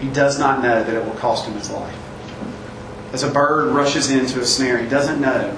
he 0.00 0.08
does 0.08 0.36
not 0.36 0.60
know 0.60 0.82
that 0.82 0.92
it 0.92 1.04
will 1.04 1.14
cost 1.14 1.46
him 1.46 1.54
his 1.54 1.70
life. 1.70 1.96
As 3.12 3.22
a 3.22 3.30
bird 3.30 3.72
rushes 3.72 4.10
into 4.10 4.40
a 4.40 4.44
snare, 4.44 4.82
he 4.82 4.88
doesn't 4.88 5.20
know 5.20 5.56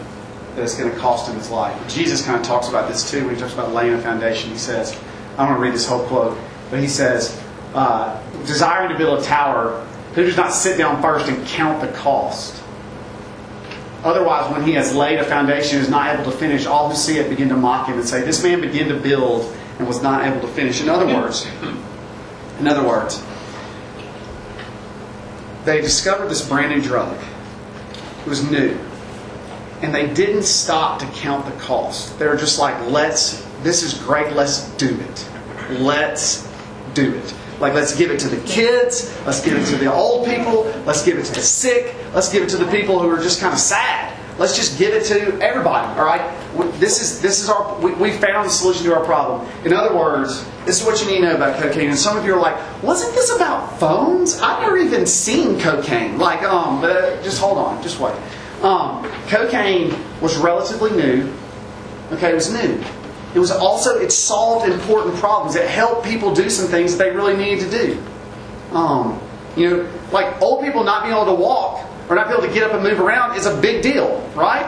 that 0.55 0.63
it's 0.63 0.77
going 0.77 0.91
to 0.93 0.99
cost 0.99 1.31
him 1.31 1.39
his 1.39 1.49
life. 1.49 1.75
Jesus 1.89 2.21
kind 2.23 2.39
of 2.39 2.45
talks 2.47 2.69
about 2.69 2.91
this 2.91 3.11
too 3.11 3.25
when 3.25 3.37
he 3.37 3.41
talks 3.41 3.55
about 3.55 3.73
laying 3.73 3.95
a 3.95 4.03
foundation. 4.03 4.51
He 4.51 4.59
says, 4.59 5.01
I 5.41 5.45
don't 5.45 5.53
want 5.53 5.61
to 5.61 5.63
read 5.63 5.75
this 5.75 5.87
whole 5.87 6.07
quote, 6.07 6.37
but 6.71 6.81
he 6.81 6.87
says, 6.87 7.43
uh, 7.73 8.23
desiring 8.45 8.91
to 8.91 8.99
build 8.99 9.21
a 9.21 9.23
tower, 9.23 9.87
who 10.13 10.23
does 10.23 10.37
not 10.37 10.53
sit 10.53 10.77
down 10.77 11.01
first 11.01 11.31
and 11.31 11.47
count 11.47 11.81
the 11.81 11.89
cost? 11.97 12.63
Otherwise, 14.05 14.53
when 14.53 14.63
he 14.65 14.73
has 14.75 14.95
laid 14.95 15.19
a 15.19 15.25
foundation 15.25 15.79
and 15.79 15.87
is 15.87 15.91
not 15.91 16.15
able 16.15 16.31
to 16.31 16.37
finish, 16.37 16.67
all 16.67 16.91
who 16.91 16.95
see 16.95 17.17
it 17.17 17.31
begin 17.31 17.49
to 17.49 17.57
mock 17.57 17.89
him 17.89 17.99
and 17.99 18.07
say, 18.07 18.21
This 18.21 18.45
man 18.45 18.61
began 18.61 18.89
to 18.89 18.97
build 19.01 19.51
and 19.79 19.89
was 19.89 20.03
not 20.03 20.27
able 20.27 20.43
to 20.43 20.49
finish. 20.49 20.83
In 20.83 20.91
other 20.91 21.07
words, 21.07 21.49
in 22.59 22.69
other 22.69 22.87
words, 22.87 23.25
they 25.65 25.81
discovered 25.81 26.29
this 26.29 26.47
brand 26.47 26.71
new 26.71 26.83
drug. 26.83 27.19
It 28.27 28.29
was 28.29 28.51
new. 28.51 28.79
And 29.83 29.95
they 29.95 30.13
didn't 30.13 30.43
stop 30.43 31.01
to 31.01 31.07
count 31.07 31.47
the 31.47 31.59
cost. 31.61 32.19
They 32.19 32.27
were 32.27 32.37
just 32.37 32.59
like, 32.59 32.79
let's, 32.91 33.43
this 33.63 33.83
is 33.83 33.95
great, 33.95 34.35
let's 34.35 34.69
do 34.77 34.99
it. 34.99 35.29
Let's 35.71 36.47
do 36.95 37.15
it. 37.15 37.35
Like, 37.61 37.75
let's 37.75 37.97
give 37.97 38.11
it 38.11 38.19
to 38.21 38.29
the 38.29 38.41
kids, 38.47 39.15
let's 39.27 39.45
give 39.45 39.55
it 39.55 39.67
to 39.67 39.77
the 39.77 39.93
old 39.93 40.27
people, 40.27 40.65
let's 40.87 41.05
give 41.05 41.19
it 41.19 41.25
to 41.27 41.35
the 41.35 41.43
sick, 41.43 41.95
let's 42.15 42.33
give 42.33 42.43
it 42.43 42.49
to 42.51 42.57
the 42.57 42.71
people 42.71 42.99
who 42.99 43.11
are 43.11 43.21
just 43.21 43.41
kind 43.41 43.53
of 43.53 43.59
sad. 43.61 44.17
Let's 44.39 44.57
just 44.57 44.79
give 44.79 44.95
it 44.95 45.05
to 45.09 45.39
everybody, 45.43 45.87
all 46.01 46.07
right? 46.07 46.23
This 46.81 47.03
is, 47.03 47.21
this 47.21 47.43
is 47.43 47.51
our, 47.51 47.79
we, 47.81 47.93
we 47.93 48.11
found 48.11 48.47
the 48.47 48.51
solution 48.51 48.85
to 48.85 48.95
our 48.95 49.05
problem. 49.05 49.47
In 49.67 49.75
other 49.75 49.95
words, 49.95 50.43
this 50.65 50.81
is 50.81 50.87
what 50.87 50.99
you 51.03 51.09
need 51.09 51.21
to 51.21 51.27
know 51.27 51.37
about 51.37 51.61
cocaine. 51.61 51.91
And 51.91 51.99
some 51.99 52.17
of 52.17 52.25
you 52.25 52.35
are 52.35 52.41
like, 52.41 52.83
wasn't 52.83 53.15
this 53.15 53.31
about 53.37 53.79
phones? 53.79 54.41
I've 54.41 54.63
never 54.63 54.79
even 54.79 55.05
seen 55.05 55.61
cocaine. 55.61 56.17
Like, 56.17 56.43
um, 56.43 56.81
but 56.81 57.23
just 57.23 57.39
hold 57.39 57.59
on, 57.59 57.83
just 57.83 58.01
wait. 58.01 58.15
Um, 58.63 59.05
cocaine 59.29 59.95
was 60.21 60.37
relatively 60.37 60.91
new. 60.91 61.33
Okay, 62.13 62.31
it 62.31 62.35
was 62.35 62.53
new. 62.53 62.83
It 63.35 63.39
was 63.39 63.51
also, 63.51 63.99
it 63.99 64.11
solved 64.11 64.69
important 64.69 65.17
problems. 65.17 65.55
It 65.55 65.69
helped 65.69 66.05
people 66.05 66.35
do 66.35 66.51
some 66.51 66.67
things 66.69 66.97
that 66.97 67.05
they 67.05 67.15
really 67.15 67.37
needed 67.37 67.71
to 67.71 67.71
do. 67.71 68.03
Um, 68.77 69.21
you 69.57 69.71
know, 69.71 69.93
like 70.13 70.41
old 70.43 70.65
people 70.65 70.85
not 70.85 71.05
being 71.05 71.15
able 71.15 71.27
to 71.27 71.35
walk 71.35 71.87
or 72.09 72.17
not 72.17 72.27
being 72.27 72.39
able 72.39 72.49
to 72.49 72.53
get 72.53 72.65
up 72.65 72.75
and 72.75 72.83
move 72.83 73.01
around 73.01 73.37
is 73.37 73.47
a 73.47 73.61
big 73.61 73.83
deal, 73.83 74.21
right? 74.35 74.67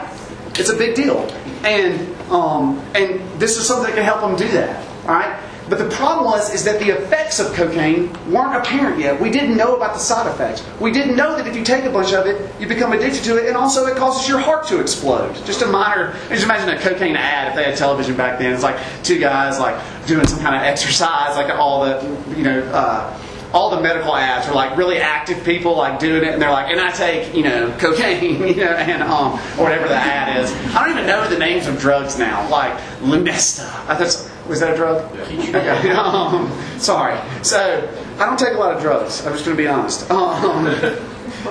It's 0.55 0.69
a 0.69 0.77
big 0.77 0.95
deal. 0.95 1.19
And, 1.63 2.15
um, 2.31 2.79
and 2.95 3.19
this 3.39 3.57
is 3.57 3.67
something 3.67 3.87
that 3.87 3.95
can 3.95 4.03
help 4.03 4.21
them 4.21 4.35
do 4.35 4.47
that, 4.53 4.85
all 5.03 5.15
right? 5.15 5.39
But 5.73 5.89
the 5.89 5.95
problem 5.95 6.25
was 6.25 6.53
is 6.53 6.63
that 6.65 6.79
the 6.79 6.91
effects 6.91 7.39
of 7.39 7.51
cocaine 7.55 8.13
weren't 8.31 8.55
apparent 8.55 8.99
yet. 8.99 9.19
We 9.19 9.31
didn't 9.31 9.57
know 9.57 9.75
about 9.75 9.95
the 9.95 9.99
side 9.99 10.31
effects. 10.31 10.63
We 10.79 10.91
didn't 10.91 11.15
know 11.15 11.35
that 11.35 11.47
if 11.47 11.55
you 11.55 11.63
take 11.63 11.85
a 11.85 11.89
bunch 11.89 12.13
of 12.13 12.27
it, 12.27 12.53
you 12.61 12.67
become 12.67 12.93
addicted 12.93 13.23
to 13.23 13.37
it, 13.37 13.47
and 13.47 13.57
also 13.57 13.87
it 13.87 13.97
causes 13.97 14.29
your 14.29 14.37
heart 14.37 14.67
to 14.67 14.79
explode. 14.79 15.33
Just 15.47 15.63
a 15.63 15.65
minor. 15.65 16.15
Just 16.29 16.43
imagine 16.43 16.69
a 16.69 16.79
cocaine 16.79 17.15
ad 17.15 17.47
if 17.47 17.55
they 17.55 17.63
had 17.63 17.75
television 17.75 18.15
back 18.15 18.37
then. 18.37 18.53
It's 18.53 18.61
like 18.61 18.77
two 19.01 19.17
guys 19.17 19.59
like 19.59 19.75
doing 20.05 20.27
some 20.27 20.41
kind 20.41 20.55
of 20.55 20.61
exercise, 20.61 21.35
like 21.37 21.49
all 21.49 21.85
the 21.85 22.35
you 22.37 22.43
know. 22.43 22.61
Uh, 22.65 23.19
all 23.51 23.69
the 23.69 23.79
medical 23.79 24.15
ads 24.15 24.47
are 24.47 24.55
like 24.55 24.75
really 24.75 24.97
active 24.97 25.43
people 25.45 25.77
like 25.77 25.99
doing 25.99 26.23
it, 26.23 26.33
and 26.33 26.41
they're 26.41 26.51
like, 26.51 26.71
and 26.71 26.81
I 26.81 26.91
take 26.91 27.35
you 27.35 27.43
know 27.43 27.75
cocaine, 27.79 28.47
you 28.47 28.55
know, 28.55 28.73
and 28.73 29.01
um 29.01 29.33
or 29.57 29.63
whatever 29.63 29.87
the 29.87 29.95
ad 29.95 30.43
is. 30.43 30.51
I 30.75 30.85
don't 30.85 30.97
even 30.97 31.07
know 31.07 31.27
the 31.27 31.37
names 31.37 31.67
of 31.67 31.79
drugs 31.79 32.17
now, 32.17 32.47
like 32.49 32.75
Lunesta. 33.01 33.69
Thought 33.85 34.32
was 34.47 34.59
that 34.59 34.73
a 34.73 34.75
drug? 34.75 35.15
Yeah. 35.31 35.57
Okay. 35.57 35.91
Um, 36.03 36.51
sorry. 36.79 37.19
So 37.43 37.89
I 38.17 38.25
don't 38.25 38.37
take 38.37 38.53
a 38.53 38.57
lot 38.57 38.75
of 38.75 38.81
drugs. 38.81 39.25
I'm 39.25 39.33
just 39.33 39.45
going 39.45 39.55
to 39.57 39.63
be 39.63 39.67
honest. 39.67 40.09
Um, 40.13 40.65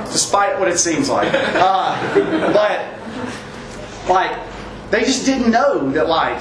despite 0.04 0.58
what 0.58 0.68
it 0.68 0.78
seems 0.78 1.08
like, 1.10 1.28
uh, 1.32 2.52
but 2.52 2.98
like 4.08 4.38
they 4.90 5.00
just 5.00 5.26
didn't 5.26 5.50
know 5.50 5.90
that 5.90 6.08
like 6.08 6.40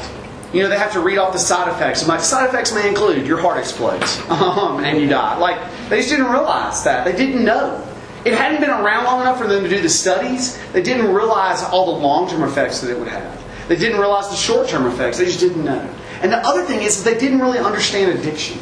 you 0.54 0.62
know, 0.62 0.70
they 0.70 0.78
have 0.78 0.92
to 0.94 1.00
read 1.00 1.18
off 1.18 1.34
the 1.34 1.40
side 1.40 1.70
effects. 1.70 2.02
I'm 2.02 2.10
like, 2.10 2.20
side 2.20 2.50
effects 2.50 2.74
may 2.74 2.88
include 2.88 3.26
your 3.26 3.40
heart 3.40 3.58
explodes 3.58 4.20
um, 4.30 4.84
and 4.84 5.00
you 5.00 5.08
die. 5.08 5.38
Like, 5.38 5.58
they 5.90 5.98
just 5.98 6.10
didn't 6.10 6.30
realize 6.30 6.84
that. 6.84 7.06
They 7.06 7.16
didn't 7.16 7.46
know. 7.46 7.88
It 8.26 8.34
hadn't 8.34 8.62
been 8.62 8.70
around 8.70 9.06
long 9.06 9.22
enough 9.22 9.38
for 9.38 9.48
them 9.48 9.64
to 9.64 9.70
do 9.70 9.82
the 9.82 9.90
studies. 9.90 10.60
They 10.74 10.84
didn't 10.84 11.14
realize 11.14 11.64
all 11.64 11.96
the 11.96 12.02
long 12.02 12.30
term 12.30 12.44
effects 12.44 12.82
that 12.82 12.92
it 12.92 13.00
would 13.00 13.08
have. 13.08 13.42
They 13.68 13.78
didn't 13.78 14.00
realize 14.00 14.30
the 14.30 14.36
short 14.36 14.68
term 14.68 14.86
effects. 14.86 15.18
They 15.18 15.26
just 15.26 15.40
didn't 15.40 15.64
know. 15.64 15.90
And 16.22 16.32
the 16.32 16.38
other 16.38 16.64
thing 16.66 16.82
is, 16.82 17.04
they 17.04 17.18
didn't 17.18 17.40
really 17.40 17.60
understand 17.60 18.18
addiction. 18.18 18.60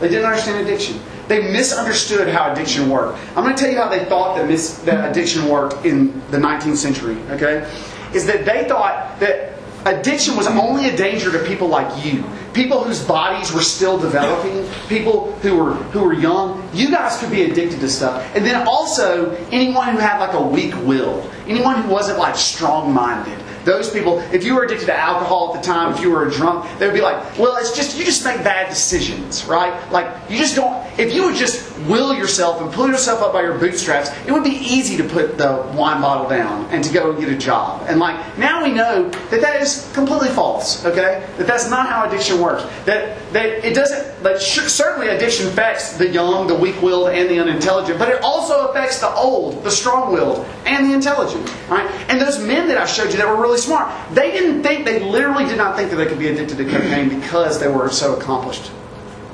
They 0.00 0.08
didn't 0.08 0.26
understand 0.26 0.66
addiction. 0.66 1.00
They 1.28 1.52
misunderstood 1.52 2.28
how 2.28 2.52
addiction 2.52 2.88
worked. 2.88 3.18
I'm 3.36 3.44
going 3.44 3.54
to 3.54 3.62
tell 3.62 3.70
you 3.70 3.78
how 3.78 3.88
they 3.88 4.04
thought 4.06 4.36
that, 4.36 4.48
mis- 4.48 4.78
that 4.78 5.10
addiction 5.10 5.48
worked 5.48 5.84
in 5.84 6.20
the 6.30 6.38
19th 6.38 6.76
century, 6.76 7.16
okay? 7.30 7.70
Is 8.14 8.26
that 8.26 8.44
they 8.44 8.66
thought 8.66 9.20
that 9.20 9.58
addiction 9.84 10.36
was 10.36 10.46
only 10.46 10.88
a 10.88 10.96
danger 10.96 11.30
to 11.30 11.38
people 11.46 11.68
like 11.68 12.04
you 12.04 12.24
people 12.52 12.82
whose 12.82 13.04
bodies 13.04 13.52
were 13.52 13.62
still 13.62 13.98
developing 13.98 14.68
people 14.88 15.32
who 15.36 15.56
were 15.56 15.74
who 15.92 16.02
were 16.02 16.12
young 16.12 16.68
you 16.74 16.90
guys 16.90 17.18
could 17.18 17.30
be 17.30 17.42
addicted 17.42 17.78
to 17.78 17.88
stuff 17.88 18.28
and 18.34 18.44
then 18.44 18.66
also 18.66 19.30
anyone 19.52 19.88
who 19.88 19.98
had 19.98 20.18
like 20.18 20.34
a 20.34 20.42
weak 20.42 20.74
will 20.84 21.30
anyone 21.46 21.80
who 21.80 21.88
wasn't 21.88 22.18
like 22.18 22.34
strong 22.34 22.92
minded 22.92 23.38
those 23.64 23.90
people, 23.90 24.18
if 24.32 24.44
you 24.44 24.54
were 24.54 24.64
addicted 24.64 24.86
to 24.86 24.96
alcohol 24.96 25.54
at 25.54 25.62
the 25.62 25.66
time, 25.66 25.94
if 25.94 26.00
you 26.00 26.10
were 26.10 26.26
a 26.26 26.30
drunk, 26.30 26.66
they 26.78 26.86
would 26.86 26.94
be 26.94 27.00
like, 27.00 27.38
well, 27.38 27.56
it's 27.56 27.74
just, 27.76 27.98
you 27.98 28.04
just 28.04 28.24
make 28.24 28.42
bad 28.44 28.68
decisions, 28.68 29.44
right? 29.44 29.90
Like, 29.90 30.30
you 30.30 30.38
just 30.38 30.56
don't, 30.56 30.84
if 30.98 31.14
you 31.14 31.24
would 31.24 31.36
just 31.36 31.78
will 31.86 32.14
yourself 32.14 32.60
and 32.60 32.72
pull 32.72 32.88
yourself 32.88 33.22
up 33.22 33.32
by 33.32 33.42
your 33.42 33.58
bootstraps, 33.58 34.10
it 34.26 34.32
would 34.32 34.44
be 34.44 34.50
easy 34.50 34.96
to 34.96 35.04
put 35.04 35.38
the 35.38 35.70
wine 35.76 36.00
bottle 36.00 36.28
down 36.28 36.66
and 36.70 36.82
to 36.82 36.92
go 36.92 37.10
and 37.10 37.20
get 37.20 37.28
a 37.28 37.36
job. 37.36 37.84
And 37.88 38.00
like, 38.00 38.38
now 38.38 38.64
we 38.64 38.72
know 38.72 39.08
that 39.08 39.40
that 39.40 39.62
is 39.62 39.90
completely 39.94 40.28
false, 40.28 40.84
okay? 40.84 41.26
That 41.36 41.46
that's 41.46 41.70
not 41.70 41.88
how 41.88 42.06
addiction 42.08 42.40
works. 42.40 42.64
That, 42.84 43.18
that 43.32 43.64
it 43.64 43.74
doesn't, 43.74 44.22
that 44.22 44.40
certainly 44.40 45.08
addiction 45.08 45.46
affects 45.46 45.96
the 45.96 46.08
young, 46.08 46.46
the 46.46 46.54
weak 46.54 46.80
willed, 46.82 47.10
and 47.10 47.28
the 47.28 47.38
unintelligent, 47.38 47.98
but 47.98 48.08
it 48.08 48.22
also 48.22 48.68
affects 48.68 49.00
the 49.00 49.10
old, 49.10 49.62
the 49.62 49.70
strong 49.70 50.12
willed, 50.12 50.46
and 50.66 50.88
the 50.90 50.94
intelligent, 50.94 51.48
right? 51.68 51.88
And 52.08 52.20
those 52.20 52.38
men 52.38 52.68
that 52.68 52.78
I 52.78 52.86
showed 52.86 53.10
you 53.10 53.16
that 53.18 53.28
were 53.28 53.40
really 53.40 53.57
really 53.58 53.78
smart. 53.78 54.14
They 54.14 54.30
didn't 54.32 54.62
think, 54.62 54.84
they 54.84 55.00
literally 55.00 55.44
did 55.44 55.58
not 55.58 55.76
think 55.76 55.90
that 55.90 55.96
they 55.96 56.06
could 56.06 56.18
be 56.18 56.28
addicted 56.28 56.58
to 56.58 56.64
cocaine 56.64 57.08
because 57.20 57.58
they 57.58 57.68
were 57.68 57.90
so 57.90 58.16
accomplished. 58.16 58.70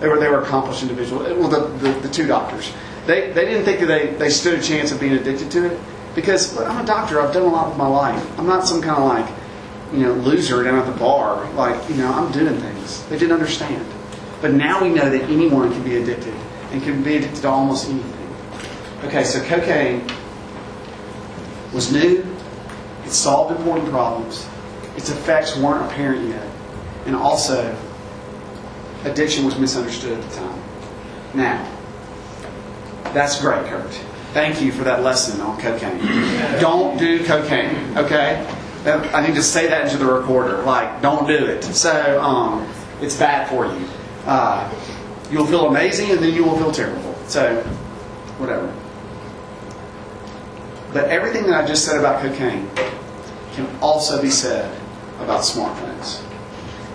They 0.01 0.09
were, 0.09 0.19
they 0.19 0.29
were 0.29 0.43
accomplished 0.43 0.83
individuals. 0.83 1.27
Eh, 1.29 1.33
well, 1.33 1.49
the, 1.49 1.67
the, 1.79 2.01
the 2.01 2.09
two 2.09 2.27
doctors. 2.27 2.73
They, 3.07 3.33
they 3.33 3.45
didn't 3.45 3.65
think 3.65 3.81
that 3.81 3.87
they, 3.87 4.07
they 4.15 4.31
stood 4.31 4.59
a 4.59 4.63
chance 4.63 4.93
of 4.93 5.01
being 5.01 5.13
addicted 5.13 5.51
to 5.53 5.67
it 5.67 5.81
because 6.15 6.59
I'm 6.59 6.83
a 6.83 6.87
doctor. 6.87 7.21
I've 7.21 7.35
done 7.35 7.43
a 7.43 7.49
lot 7.49 7.69
with 7.69 7.79
my 7.79 7.87
life. 7.87 8.39
I'm 8.39 8.47
not 8.47 8.67
some 8.67 8.81
kind 8.81 8.97
of 8.97 9.05
like, 9.05 9.35
you 9.93 10.01
know, 10.01 10.13
loser 10.13 10.63
down 10.63 10.79
at 10.79 10.87
the 10.87 10.99
bar. 10.99 11.49
Like, 11.53 11.89
you 11.89 11.97
know, 11.97 12.13
I'm 12.13 12.33
doing 12.33 12.57
things. 12.57 13.05
They 13.07 13.19
didn't 13.19 13.33
understand. 13.33 13.87
But 14.41 14.53
now 14.53 14.83
we 14.83 14.91
know 14.91 15.09
that 15.09 15.23
anyone 15.23 15.73
can 15.73 15.83
be 15.85 15.97
addicted 15.97 16.35
and 16.73 16.83
can 16.83 17.03
be 17.03 17.17
addicted 17.17 17.43
to 17.43 17.49
almost 17.49 17.89
anything. 17.89 18.13
Okay, 19.05 19.25
so 19.25 19.43
cocaine 19.45 20.07
was 21.73 21.93
new, 21.93 22.25
it 23.05 23.11
solved 23.11 23.57
important 23.57 23.89
problems. 23.91 24.47
Its 24.97 25.11
effects 25.11 25.57
weren't 25.57 25.85
apparent 25.91 26.29
yet. 26.29 26.49
And 27.07 27.15
also, 27.15 27.77
addiction 29.05 29.45
was 29.45 29.59
misunderstood 29.59 30.19
at 30.19 30.31
the 30.31 30.37
time. 30.37 30.63
Now, 31.35 31.71
that's 33.13 33.41
great, 33.41 33.67
Kurt. 33.67 33.91
Thank 34.33 34.61
you 34.61 34.73
for 34.73 34.85
that 34.85 35.03
lesson 35.03 35.41
on 35.41 35.61
cocaine. 35.61 35.99
Don't 36.61 36.99
do 36.99 37.25
cocaine, 37.25 37.97
okay? 37.97 38.45
I 38.85 39.27
need 39.27 39.35
to 39.37 39.43
say 39.43 39.69
that 39.69 39.87
into 39.87 39.97
the 39.97 40.07
recorder. 40.07 40.63
Like, 40.63 41.01
don't 41.01 41.27
do 41.27 41.47
it. 41.47 41.63
So, 41.65 42.21
um, 42.21 42.69
it's 43.01 43.17
bad 43.17 43.49
for 43.49 43.67
you. 43.67 43.89
Uh, 44.27 44.71
you'll 45.31 45.47
feel 45.47 45.69
amazing 45.69 46.11
and 46.11 46.21
then 46.21 46.35
you 46.35 46.45
will 46.45 46.57
feel 46.57 46.73
terrible. 46.73 47.15
So, 47.27 47.63
whatever. 48.39 48.73
But 50.95 51.09
everything 51.09 51.45
that 51.49 51.65
I 51.65 51.67
just 51.67 51.85
said 51.85 51.99
about 51.99 52.23
cocaine 52.23 52.71
can 53.55 53.67
also 53.83 54.23
be 54.23 54.31
said 54.31 54.73
about 55.19 55.41
smartphones. 55.41 56.23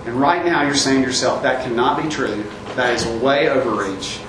And 0.06 0.16
right 0.16 0.46
now 0.46 0.64
you're 0.64 0.74
saying 0.74 1.02
to 1.02 1.08
yourself, 1.08 1.44
that 1.44 1.66
cannot 1.66 2.02
be 2.02 2.08
true. 2.08 2.46
That 2.76 2.96
is 2.96 3.06
way 3.22 3.50
overreach. 3.50 4.22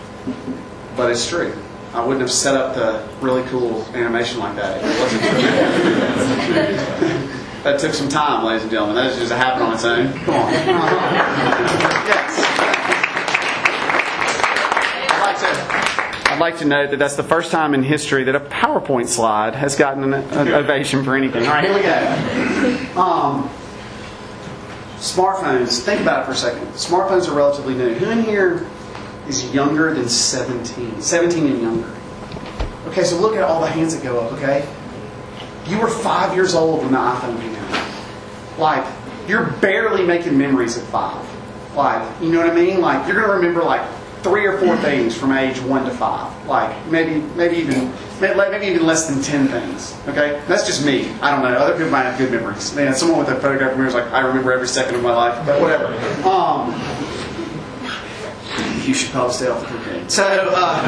But 0.97 1.13
it's 1.13 1.29
true. 1.29 1.57
I 1.95 2.05
wouldn't 2.05 2.21
have 2.21 2.33
set 2.33 2.57
up 2.57 2.75
the 2.75 3.09
really 3.25 3.45
cool 3.45 3.85
animation 3.95 4.41
like 4.41 4.57
that 4.57 4.79
if 4.79 4.85
it 4.85 5.01
wasn't 5.01 5.23
true. 5.23 5.31
that 7.63 7.79
took 7.79 7.95
some 7.95 8.09
time, 8.09 8.45
ladies 8.45 8.63
and 8.63 8.73
gentlemen. 8.73 8.97
That 8.97 9.17
just 9.17 9.31
happened 9.33 9.63
on 9.65 9.75
its 9.75 9.85
own. 9.85 10.13
Come 10.25 10.35
on. 10.35 10.53
yes. 10.53 12.20
Like 16.41 16.59
to 16.59 16.65
note 16.65 16.91
that 16.91 16.99
that's 16.99 17.17
the 17.17 17.23
first 17.23 17.53
time 17.53 17.75
in 17.75 17.83
history 17.83 18.25
that 18.25 18.35
a 18.35 18.41
PowerPoint 18.41 19.07
slide 19.07 19.55
has 19.55 19.77
gotten 19.77 20.03
an, 20.03 20.15
an 20.15 20.49
ovation 20.49 21.05
for 21.05 21.15
anything. 21.15 21.47
All 21.47 21.51
right, 21.51 21.65
here 21.65 21.75
we 21.75 21.83
go. 21.83 23.01
Um, 23.01 23.49
smartphones. 24.97 25.85
Think 25.85 26.01
about 26.01 26.23
it 26.23 26.27
for 26.27 26.33
a 26.33 26.37
second. 26.37 26.67
Smartphones 26.69 27.29
are 27.29 27.35
relatively 27.35 27.75
new. 27.75 27.95
Who 27.95 28.11
in 28.11 28.23
here 28.23 28.67
is 29.29 29.55
younger 29.55 29.95
than 29.95 30.09
17. 30.09 31.01
17 31.01 31.47
and 31.47 31.63
younger. 31.63 31.97
Okay, 32.87 33.05
so 33.05 33.21
look 33.21 33.37
at 33.37 33.43
all 33.43 33.61
the 33.61 33.69
hands 33.69 33.95
that 33.95 34.03
go 34.03 34.21
up, 34.21 34.33
okay? 34.33 34.69
You 35.67 35.79
were 35.79 35.89
five 35.89 36.35
years 36.35 36.55
old 36.55 36.83
when 36.83 36.93
the 36.93 36.99
iPhone 36.99 37.41
came 37.41 37.55
out. 37.55 38.59
Like, 38.59 38.87
you're 39.29 39.53
barely 39.61 40.05
making 40.05 40.37
memories 40.37 40.77
at 40.77 40.85
five. 40.89 41.25
Like, 41.77 42.21
you 42.21 42.33
know 42.33 42.41
what 42.41 42.51
I 42.51 42.55
mean? 42.55 42.81
Like, 42.81 43.07
you're 43.07 43.17
going 43.17 43.29
to 43.29 43.35
remember 43.35 43.63
like 43.63 43.83
three 44.23 44.47
or 44.47 44.59
four 44.59 44.77
things 44.79 45.17
from 45.17 45.33
age 45.33 45.61
one 45.61 45.85
to 45.85 45.91
five. 45.91 46.31
Like, 46.47 46.87
maybe, 46.87 47.21
maybe 47.37 47.57
even, 47.57 47.93
maybe 48.21 48.67
even 48.67 48.87
less 48.87 49.09
than 49.09 49.23
ten 49.23 49.49
things. 49.49 49.97
Okay, 50.09 50.43
that's 50.47 50.67
just 50.67 50.85
me. 50.85 51.11
I 51.21 51.31
don't 51.31 51.43
know. 51.43 51.57
Other 51.57 51.73
people 51.75 51.91
might 51.91 52.03
have 52.03 52.19
good 52.19 52.31
memories. 52.31 52.75
Man, 52.75 52.95
someone 52.95 53.19
with 53.19 53.29
a 53.29 53.41
photograph 53.41 53.73
memory 53.73 53.89
is 53.89 53.95
like, 53.95 54.11
I 54.13 54.21
remember 54.21 54.53
every 54.53 54.69
second 54.69 54.97
of 54.97 55.03
my 55.03 55.15
life. 55.15 55.47
But 55.47 55.61
whatever. 55.61 55.87
Um, 56.29 56.75
you 58.87 58.95
should 58.95 59.11
probably 59.11 59.33
stay 59.33 59.49
off 59.49 59.61
the 59.61 59.69
cocaine. 59.69 60.09
So, 60.09 60.25
uh, 60.25 60.83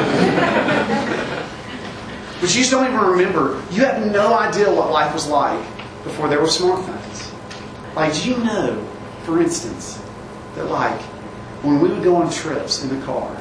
but 2.41 2.49
you 2.49 2.61
just 2.61 2.71
don't 2.71 2.85
even 2.85 2.99
remember. 2.99 3.61
You 3.71 3.85
have 3.85 4.11
no 4.11 4.37
idea 4.37 4.69
what 4.71 4.91
life 4.91 5.13
was 5.13 5.27
like 5.27 5.63
before 6.03 6.27
there 6.27 6.39
were 6.39 6.47
smartphones. 6.47 7.31
Like, 7.95 8.13
do 8.13 8.29
you 8.29 8.37
know, 8.43 8.85
for 9.23 9.41
instance, 9.41 10.01
that 10.55 10.65
like 10.65 10.99
when 11.63 11.79
we 11.81 11.89
would 11.89 12.03
go 12.03 12.15
on 12.15 12.31
trips 12.31 12.83
in 12.83 12.89
the 12.89 13.05
car, 13.05 13.35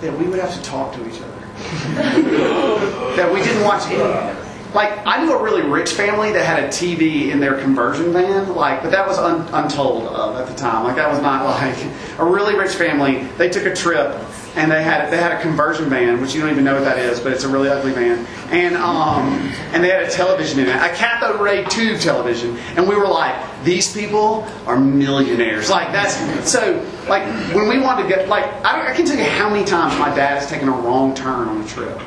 that 0.00 0.16
we 0.18 0.26
would 0.26 0.38
have 0.38 0.54
to 0.54 0.62
talk 0.62 0.92
to 0.94 1.08
each 1.08 1.20
other. 1.20 1.28
that 3.16 3.32
we 3.32 3.40
didn't 3.42 3.64
watch 3.64 3.86
any 3.86 4.42
like 4.74 5.06
I 5.06 5.22
knew 5.22 5.32
a 5.32 5.42
really 5.42 5.62
rich 5.62 5.92
family 5.92 6.32
that 6.32 6.44
had 6.44 6.64
a 6.64 6.68
TV 6.68 7.28
in 7.28 7.40
their 7.40 7.60
conversion 7.60 8.12
van, 8.12 8.54
like, 8.54 8.82
but 8.82 8.90
that 8.90 9.06
was 9.06 9.18
un- 9.18 9.46
untold 9.52 10.04
of 10.04 10.36
at 10.36 10.48
the 10.48 10.54
time. 10.54 10.84
Like 10.84 10.96
that 10.96 11.10
was 11.10 11.20
not 11.20 11.44
like 11.44 11.76
a 12.18 12.24
really 12.24 12.56
rich 12.56 12.74
family. 12.74 13.24
They 13.36 13.48
took 13.48 13.66
a 13.66 13.74
trip 13.74 14.18
and 14.54 14.70
they 14.70 14.82
had 14.82 15.10
they 15.10 15.18
had 15.18 15.32
a 15.32 15.40
conversion 15.40 15.88
van, 15.88 16.20
which 16.20 16.34
you 16.34 16.40
don't 16.40 16.50
even 16.50 16.64
know 16.64 16.74
what 16.74 16.84
that 16.84 16.98
is, 16.98 17.20
but 17.20 17.32
it's 17.32 17.44
a 17.44 17.48
really 17.48 17.68
ugly 17.68 17.92
van, 17.92 18.26
and 18.50 18.76
um, 18.76 19.28
and 19.72 19.82
they 19.82 19.88
had 19.88 20.02
a 20.02 20.10
television 20.10 20.60
in 20.60 20.68
it, 20.68 20.76
a 20.76 20.94
cathode 20.94 21.40
ray 21.40 21.64
tube 21.64 22.00
television, 22.00 22.56
and 22.76 22.86
we 22.86 22.94
were 22.94 23.08
like, 23.08 23.34
these 23.64 23.92
people 23.92 24.46
are 24.66 24.78
millionaires. 24.78 25.70
Like 25.70 25.92
that's 25.92 26.16
so 26.50 26.84
like 27.08 27.22
when 27.54 27.68
we 27.68 27.78
wanted 27.78 28.04
to 28.04 28.08
get 28.08 28.28
like 28.28 28.44
I, 28.64 28.90
I 28.90 28.94
can 28.94 29.06
tell 29.06 29.16
you 29.16 29.24
how 29.24 29.48
many 29.50 29.64
times 29.64 29.98
my 29.98 30.14
dad 30.14 30.38
has 30.38 30.48
taken 30.48 30.68
a 30.68 30.72
wrong 30.72 31.14
turn 31.14 31.48
on 31.48 31.60
a 31.62 31.66
trip, 31.66 32.00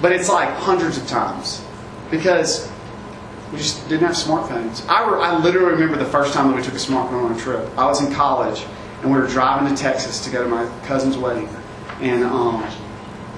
but 0.00 0.12
it's 0.12 0.28
like 0.28 0.48
hundreds 0.50 0.98
of 0.98 1.06
times 1.06 1.64
because 2.10 2.70
we 3.52 3.58
just 3.58 3.88
didn't 3.88 4.06
have 4.06 4.16
smartphones. 4.16 4.86
I, 4.88 5.10
re- 5.10 5.22
I 5.22 5.38
literally 5.38 5.72
remember 5.72 5.96
the 5.96 6.10
first 6.10 6.34
time 6.34 6.48
that 6.48 6.56
we 6.56 6.62
took 6.62 6.74
a 6.74 6.76
smartphone 6.76 7.30
on 7.30 7.32
a 7.32 7.38
trip. 7.38 7.66
I 7.78 7.86
was 7.86 8.06
in 8.06 8.12
college 8.12 8.64
and 9.02 9.10
we 9.10 9.18
were 9.18 9.26
driving 9.26 9.74
to 9.74 9.80
Texas 9.80 10.22
to 10.24 10.30
go 10.30 10.42
to 10.42 10.48
my 10.48 10.68
cousin's 10.84 11.16
wedding, 11.16 11.48
and 12.00 12.24
um, 12.24 12.62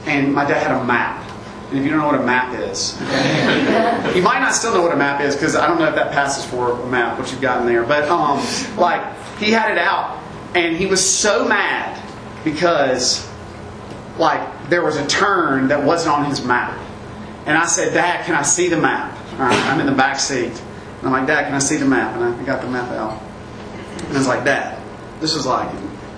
and 0.06 0.34
my 0.34 0.44
dad 0.46 0.66
had 0.66 0.80
a 0.80 0.84
map. 0.84 1.29
And 1.70 1.78
if 1.78 1.84
you 1.84 1.90
don't 1.90 2.00
know 2.00 2.06
what 2.06 2.20
a 2.20 2.24
map 2.24 2.52
is, 2.58 2.98
you 4.16 4.22
might 4.22 4.40
not 4.40 4.54
still 4.54 4.74
know 4.74 4.82
what 4.82 4.92
a 4.92 4.96
map 4.96 5.20
is 5.20 5.36
because 5.36 5.54
I 5.54 5.68
don't 5.68 5.78
know 5.78 5.86
if 5.86 5.94
that 5.94 6.10
passes 6.10 6.44
for 6.44 6.72
a 6.72 6.86
map, 6.86 7.18
what 7.18 7.30
you've 7.30 7.40
got 7.40 7.60
in 7.60 7.66
there. 7.66 7.84
But 7.84 8.08
um, 8.08 8.44
like 8.76 9.16
he 9.38 9.52
had 9.52 9.70
it 9.70 9.78
out, 9.78 10.20
and 10.54 10.76
he 10.76 10.86
was 10.86 11.04
so 11.04 11.46
mad 11.46 11.96
because 12.44 13.28
like 14.18 14.68
there 14.68 14.82
was 14.82 14.96
a 14.96 15.06
turn 15.06 15.68
that 15.68 15.82
wasn't 15.82 16.14
on 16.16 16.24
his 16.24 16.44
map. 16.44 16.78
And 17.46 17.56
I 17.56 17.66
said, 17.66 17.94
Dad, 17.94 18.26
can 18.26 18.34
I 18.34 18.42
see 18.42 18.68
the 18.68 18.76
map? 18.76 19.16
Right, 19.38 19.56
I'm 19.66 19.80
in 19.80 19.86
the 19.86 19.92
back 19.92 20.18
seat. 20.18 20.52
And 20.98 21.06
I'm 21.06 21.12
like, 21.12 21.26
Dad, 21.26 21.46
can 21.46 21.54
I 21.54 21.58
see 21.58 21.76
the 21.76 21.86
map? 21.86 22.14
And 22.16 22.24
I 22.24 22.44
got 22.44 22.60
the 22.60 22.68
map 22.68 22.90
out. 22.90 23.22
And 24.04 24.12
I 24.12 24.18
was 24.18 24.26
like, 24.26 24.44
Dad, 24.44 24.78
this 25.20 25.34
was 25.34 25.46
like 25.46 25.70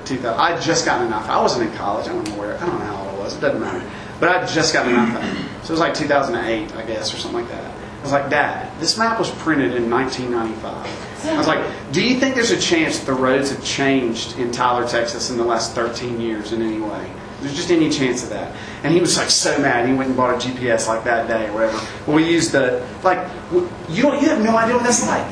2000. 0.05 0.29
I 0.41 0.59
just 0.61 0.85
gotten 0.85 1.07
enough. 1.07 1.29
I 1.29 1.41
wasn't 1.41 1.71
in 1.71 1.77
college. 1.77 2.09
I 2.09 2.13
don't 2.13 2.29
know 2.29 2.39
where. 2.39 2.57
I 2.57 2.67
don't 2.67 2.79
know 2.79 2.87
how 2.87 3.05
old 3.05 3.15
I 3.15 3.19
was. 3.19 3.37
It 3.37 3.41
doesn't 3.41 3.61
matter. 3.61 3.89
But 4.23 4.37
I 4.37 4.47
just 4.47 4.73
got 4.73 4.87
gotten 4.87 5.11
enough. 5.11 5.65
So 5.65 5.71
it 5.71 5.71
was 5.71 5.81
like 5.81 5.95
2008, 5.95 6.77
I 6.77 6.87
guess, 6.87 7.13
or 7.13 7.17
something 7.17 7.41
like 7.41 7.51
that. 7.51 7.75
I 7.75 8.03
was 8.05 8.13
like, 8.13 8.31
Dad, 8.31 8.71
this 8.79 8.97
map 8.97 9.19
was 9.19 9.33
printed 9.33 9.75
in 9.75 9.91
1995. 9.91 11.27
I 11.27 11.37
was 11.37 11.49
like, 11.49 11.65
do 11.91 12.01
you 12.01 12.21
think 12.21 12.37
there's 12.37 12.53
a 12.53 12.61
chance 12.61 13.01
that 13.01 13.07
the 13.07 13.15
roads 13.15 13.51
have 13.51 13.65
changed 13.65 14.39
in 14.39 14.53
Tyler, 14.53 14.87
Texas 14.87 15.31
in 15.31 15.39
the 15.39 15.45
last 15.45 15.75
13 15.75 16.21
years 16.21 16.53
in 16.53 16.63
any 16.63 16.79
way? 16.79 17.11
There's 17.41 17.57
just 17.57 17.73
any 17.73 17.91
chance 17.91 18.23
of 18.23 18.31
that. 18.31 18.55
And 18.85 18.95
he 18.95 19.01
was 19.01 19.19
like 19.19 19.29
so 19.29 19.59
mad. 19.59 19.89
He 19.89 19.93
went 19.93 20.07
and 20.07 20.17
bought 20.17 20.37
a 20.37 20.47
GPS 20.47 20.87
like 20.87 21.03
that 21.03 21.27
day 21.27 21.49
or 21.49 21.55
whatever. 21.55 21.85
But 22.07 22.15
we 22.15 22.31
used 22.31 22.53
the 22.53 22.87
like 23.03 23.29
you 23.51 24.03
don't 24.03 24.23
you 24.23 24.29
have 24.29 24.41
no 24.41 24.57
idea 24.57 24.77
what 24.77 24.85
that's 24.85 25.05
like. 25.05 25.29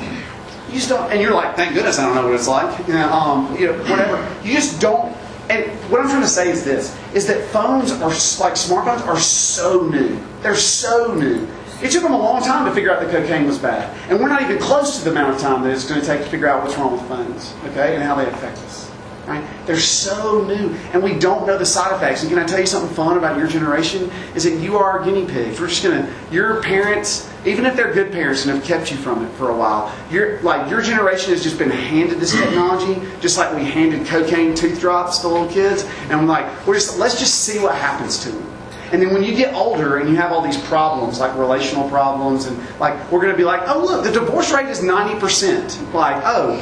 You 0.67 0.75
just 0.75 0.89
don't, 0.89 1.09
and 1.09 1.21
you're 1.21 1.33
like, 1.33 1.55
thank 1.55 1.73
goodness 1.73 1.97
I 1.97 2.05
don't 2.05 2.15
know 2.15 2.25
what 2.25 2.35
it's 2.35 2.47
like. 2.49 2.87
You 2.89 2.95
know, 2.95 3.09
um, 3.09 3.57
you 3.57 3.67
know, 3.67 3.77
whatever. 3.83 4.35
You 4.45 4.53
just 4.53 4.81
don't. 4.81 5.15
And 5.51 5.69
what 5.91 5.99
I'm 5.99 6.07
trying 6.07 6.21
to 6.21 6.27
say 6.29 6.49
is 6.49 6.63
this: 6.63 6.97
is 7.13 7.27
that 7.27 7.43
phones 7.49 7.91
are 7.91 7.99
like 7.99 8.53
smartphones 8.53 9.05
are 9.05 9.19
so 9.19 9.85
new. 9.85 10.17
They're 10.41 10.55
so 10.55 11.13
new. 11.13 11.45
It 11.83 11.91
took 11.91 12.03
them 12.03 12.13
a 12.13 12.17
long 12.17 12.41
time 12.41 12.65
to 12.65 12.71
figure 12.71 12.93
out 12.93 13.01
that 13.01 13.11
cocaine 13.11 13.45
was 13.45 13.57
bad, 13.57 13.93
and 14.09 14.19
we're 14.19 14.29
not 14.29 14.43
even 14.43 14.59
close 14.59 14.99
to 14.99 15.03
the 15.03 15.11
amount 15.11 15.35
of 15.35 15.41
time 15.41 15.63
that 15.63 15.71
it's 15.73 15.89
going 15.89 15.99
to 15.99 16.05
take 16.05 16.21
to 16.23 16.29
figure 16.29 16.47
out 16.47 16.63
what's 16.63 16.77
wrong 16.77 16.93
with 16.93 17.01
phones, 17.07 17.53
okay, 17.65 17.95
and 17.95 18.03
how 18.03 18.15
they 18.15 18.27
affect 18.27 18.59
us. 18.59 18.90
Right? 19.27 19.45
They're 19.67 19.79
so 19.79 20.43
new, 20.45 20.75
and 20.93 21.03
we 21.03 21.13
don't 21.17 21.45
know 21.45 21.57
the 21.57 21.65
side 21.65 21.95
effects. 21.95 22.23
And 22.23 22.29
can 22.31 22.39
I 22.39 22.45
tell 22.45 22.59
you 22.59 22.65
something 22.65 22.93
fun 22.95 23.17
about 23.17 23.37
your 23.37 23.47
generation? 23.47 24.09
Is 24.35 24.43
that 24.45 24.59
you 24.59 24.77
are 24.77 25.03
guinea 25.05 25.27
pigs. 25.27 25.59
We're 25.61 25.67
just 25.67 25.83
gonna. 25.83 26.11
Your 26.31 26.61
parents, 26.63 27.31
even 27.45 27.67
if 27.67 27.75
they're 27.75 27.93
good 27.93 28.11
parents 28.11 28.45
and 28.45 28.55
have 28.55 28.63
kept 28.63 28.89
you 28.89 28.97
from 28.97 29.23
it 29.23 29.29
for 29.33 29.51
a 29.51 29.55
while, 29.55 29.93
your 30.09 30.41
like 30.41 30.69
your 30.71 30.81
generation 30.81 31.31
has 31.31 31.43
just 31.43 31.59
been 31.59 31.69
handed 31.69 32.19
this 32.19 32.31
technology, 32.31 32.99
just 33.21 33.37
like 33.37 33.55
we 33.55 33.63
handed 33.63 34.07
cocaine 34.07 34.55
tooth 34.55 34.79
drops 34.79 35.19
to 35.19 35.27
little 35.27 35.47
kids, 35.47 35.83
and 36.09 36.19
we're 36.19 36.25
like, 36.25 36.65
we're 36.65 36.73
just 36.73 36.97
let's 36.97 37.19
just 37.19 37.41
see 37.41 37.59
what 37.59 37.75
happens 37.75 38.23
to 38.23 38.31
them. 38.31 38.51
And 38.91 39.01
then 39.01 39.13
when 39.13 39.23
you 39.23 39.33
get 39.35 39.53
older 39.53 39.97
and 39.97 40.09
you 40.09 40.15
have 40.17 40.31
all 40.33 40.41
these 40.41 40.61
problems, 40.63 41.19
like 41.19 41.37
relational 41.37 41.87
problems, 41.89 42.45
and 42.45 42.57
like 42.79 42.95
we're 43.11 43.21
going 43.21 43.31
to 43.31 43.37
be 43.37 43.45
like, 43.45 43.61
oh 43.67 43.85
look, 43.85 44.03
the 44.03 44.11
divorce 44.11 44.51
rate 44.51 44.67
is 44.67 44.83
ninety 44.83 45.17
percent. 45.19 45.79
Like, 45.93 46.21
oh, 46.25 46.57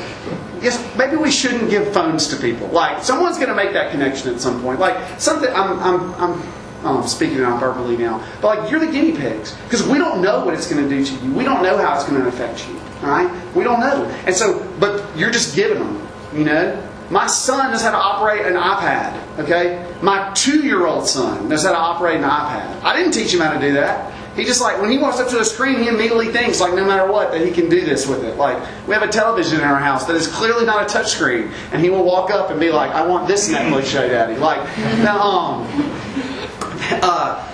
yes, 0.62 0.96
maybe 0.98 1.16
we 1.16 1.32
shouldn't 1.32 1.70
give 1.70 1.94
phones 1.94 2.28
to 2.30 2.36
people. 2.36 2.68
Like, 2.68 3.04
someone's 3.04 3.38
going 3.38 3.50
to 3.50 3.56
make 3.56 3.74
that 3.74 3.92
connection 3.92 4.34
at 4.34 4.40
some 4.40 4.62
point. 4.62 4.80
Like, 4.80 5.20
something. 5.20 5.50
I'm, 5.54 5.80
I'm, 5.80 6.14
I'm, 6.16 6.42
oh, 6.84 7.02
I'm 7.02 7.08
speaking 7.08 7.40
hyperbole 7.40 7.98
now, 7.98 8.26
but 8.42 8.60
like 8.60 8.72
you're 8.72 8.80
the 8.80 8.92
guinea 8.92 9.16
pigs 9.16 9.56
because 9.64 9.86
we 9.88 9.98
don't 9.98 10.22
know 10.22 10.46
what 10.46 10.54
it's 10.54 10.70
going 10.72 10.88
to 10.88 10.90
do 10.90 11.06
to 11.06 11.26
you. 11.26 11.34
We 11.34 11.44
don't 11.44 11.64
know 11.64 11.78
how 11.78 11.96
it's 11.96 12.08
going 12.08 12.22
to 12.22 12.28
affect 12.28 12.68
you. 12.68 12.80
All 13.02 13.10
right, 13.10 13.56
we 13.56 13.64
don't 13.64 13.80
know, 13.80 14.06
and 14.26 14.36
so, 14.36 14.68
but 14.80 15.18
you're 15.18 15.32
just 15.32 15.56
giving 15.56 15.80
them. 15.80 16.08
You 16.34 16.44
know, 16.44 16.90
my 17.10 17.28
son 17.28 17.72
knows 17.72 17.82
how 17.82 17.92
to 17.92 17.98
operate 17.98 18.46
an 18.46 18.54
iPad, 18.54 19.40
okay? 19.40 19.90
My 20.02 20.32
two 20.34 20.62
year 20.62 20.86
old 20.86 21.08
son 21.08 21.50
knows 21.50 21.64
how 21.64 21.72
to 21.72 21.78
operate 21.78 22.18
an 22.18 22.24
iPad. 22.24 22.84
I 22.84 22.96
didn't 22.96 23.14
teach 23.14 23.34
him 23.34 23.40
how 23.40 23.54
to 23.54 23.60
do 23.60 23.74
that. 23.74 24.14
He 24.40 24.46
just 24.46 24.62
like, 24.62 24.82
when 24.82 24.90
he 24.90 24.98
walks 24.98 25.20
up 25.20 25.28
to 25.30 25.40
a 25.40 25.46
screen, 25.46 25.80
he 25.80 25.90
immediately 25.90 26.30
thinks, 26.30 26.62
like, 26.62 26.74
no 26.74 26.86
matter 26.86 27.12
what, 27.12 27.32
that 27.32 27.46
he 27.46 27.52
can 27.52 27.70
do 27.70 27.82
this 27.82 28.08
with 28.08 28.24
it. 28.24 28.38
Like, 28.38 28.58
we 28.88 28.94
have 28.94 29.04
a 29.04 29.12
television 29.12 29.60
in 29.60 29.66
our 29.66 29.80
house 29.80 30.06
that 30.06 30.16
is 30.16 30.28
clearly 30.28 30.66
not 30.66 30.90
a 30.90 30.98
touchscreen, 30.98 31.52
and 31.74 31.84
he 31.84 31.90
will 31.90 32.06
walk 32.06 32.32
up 32.32 32.50
and 32.50 32.58
be 32.58 32.72
like, 32.72 32.92
I 32.92 33.06
want 33.06 33.28
this 33.28 33.50
Netflix 33.50 33.86
show, 33.86 34.08
Daddy. 34.08 34.36
Like, 34.36 34.66
now, 35.04 35.20
um, 35.20 35.68
uh, 37.04 37.46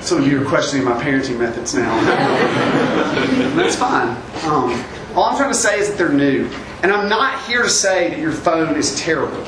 some 0.00 0.22
of 0.22 0.28
you 0.28 0.40
are 0.40 0.48
questioning 0.48 0.84
my 0.84 1.02
parenting 1.02 1.38
methods 1.38 1.74
now. 1.74 1.92
That's 3.56 3.74
fine. 3.74 4.10
Um, 4.44 4.84
all 5.16 5.24
I'm 5.24 5.36
trying 5.36 5.50
to 5.50 5.58
say 5.58 5.80
is 5.80 5.88
that 5.88 5.98
they're 5.98 6.08
new. 6.08 6.48
And 6.84 6.92
I'm 6.92 7.08
not 7.08 7.44
here 7.46 7.62
to 7.62 7.68
say 7.68 8.10
that 8.10 8.18
your 8.20 8.32
phone 8.32 8.76
is 8.76 8.98
terrible. 8.98 9.44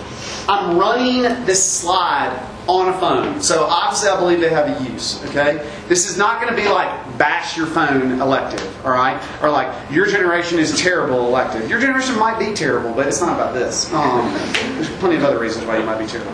I'm 0.48 0.76
running 0.76 1.22
this 1.46 1.64
slide 1.64 2.48
on 2.68 2.88
a 2.88 2.98
phone. 2.98 3.40
So 3.40 3.64
obviously, 3.64 4.08
I 4.10 4.18
believe 4.18 4.40
they 4.40 4.48
have 4.50 4.80
a 4.80 4.84
use. 4.90 5.24
Okay, 5.30 5.68
this 5.88 6.08
is 6.08 6.16
not 6.16 6.40
going 6.40 6.54
to 6.54 6.60
be 6.60 6.68
like 6.68 7.18
bash 7.18 7.56
your 7.56 7.66
phone 7.66 8.20
elective, 8.20 8.86
all 8.86 8.92
right, 8.92 9.20
or 9.42 9.50
like 9.50 9.72
your 9.90 10.06
generation 10.06 10.58
is 10.58 10.78
terrible 10.80 11.26
elective. 11.26 11.68
Your 11.68 11.80
generation 11.80 12.18
might 12.18 12.38
be 12.38 12.54
terrible, 12.54 12.92
but 12.94 13.06
it's 13.06 13.20
not 13.20 13.34
about 13.34 13.54
this. 13.54 13.92
Um, 13.92 14.32
there's 14.74 14.88
plenty 14.96 15.16
of 15.16 15.24
other 15.24 15.38
reasons 15.38 15.66
why 15.66 15.78
you 15.78 15.84
might 15.84 15.98
be 15.98 16.06
terrible. 16.06 16.32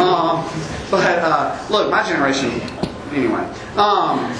Um, 0.00 0.44
but 0.90 1.18
uh, 1.20 1.66
look, 1.70 1.90
my 1.90 2.02
generation, 2.06 2.50
anyway. 3.12 3.42
Um, 3.76 4.32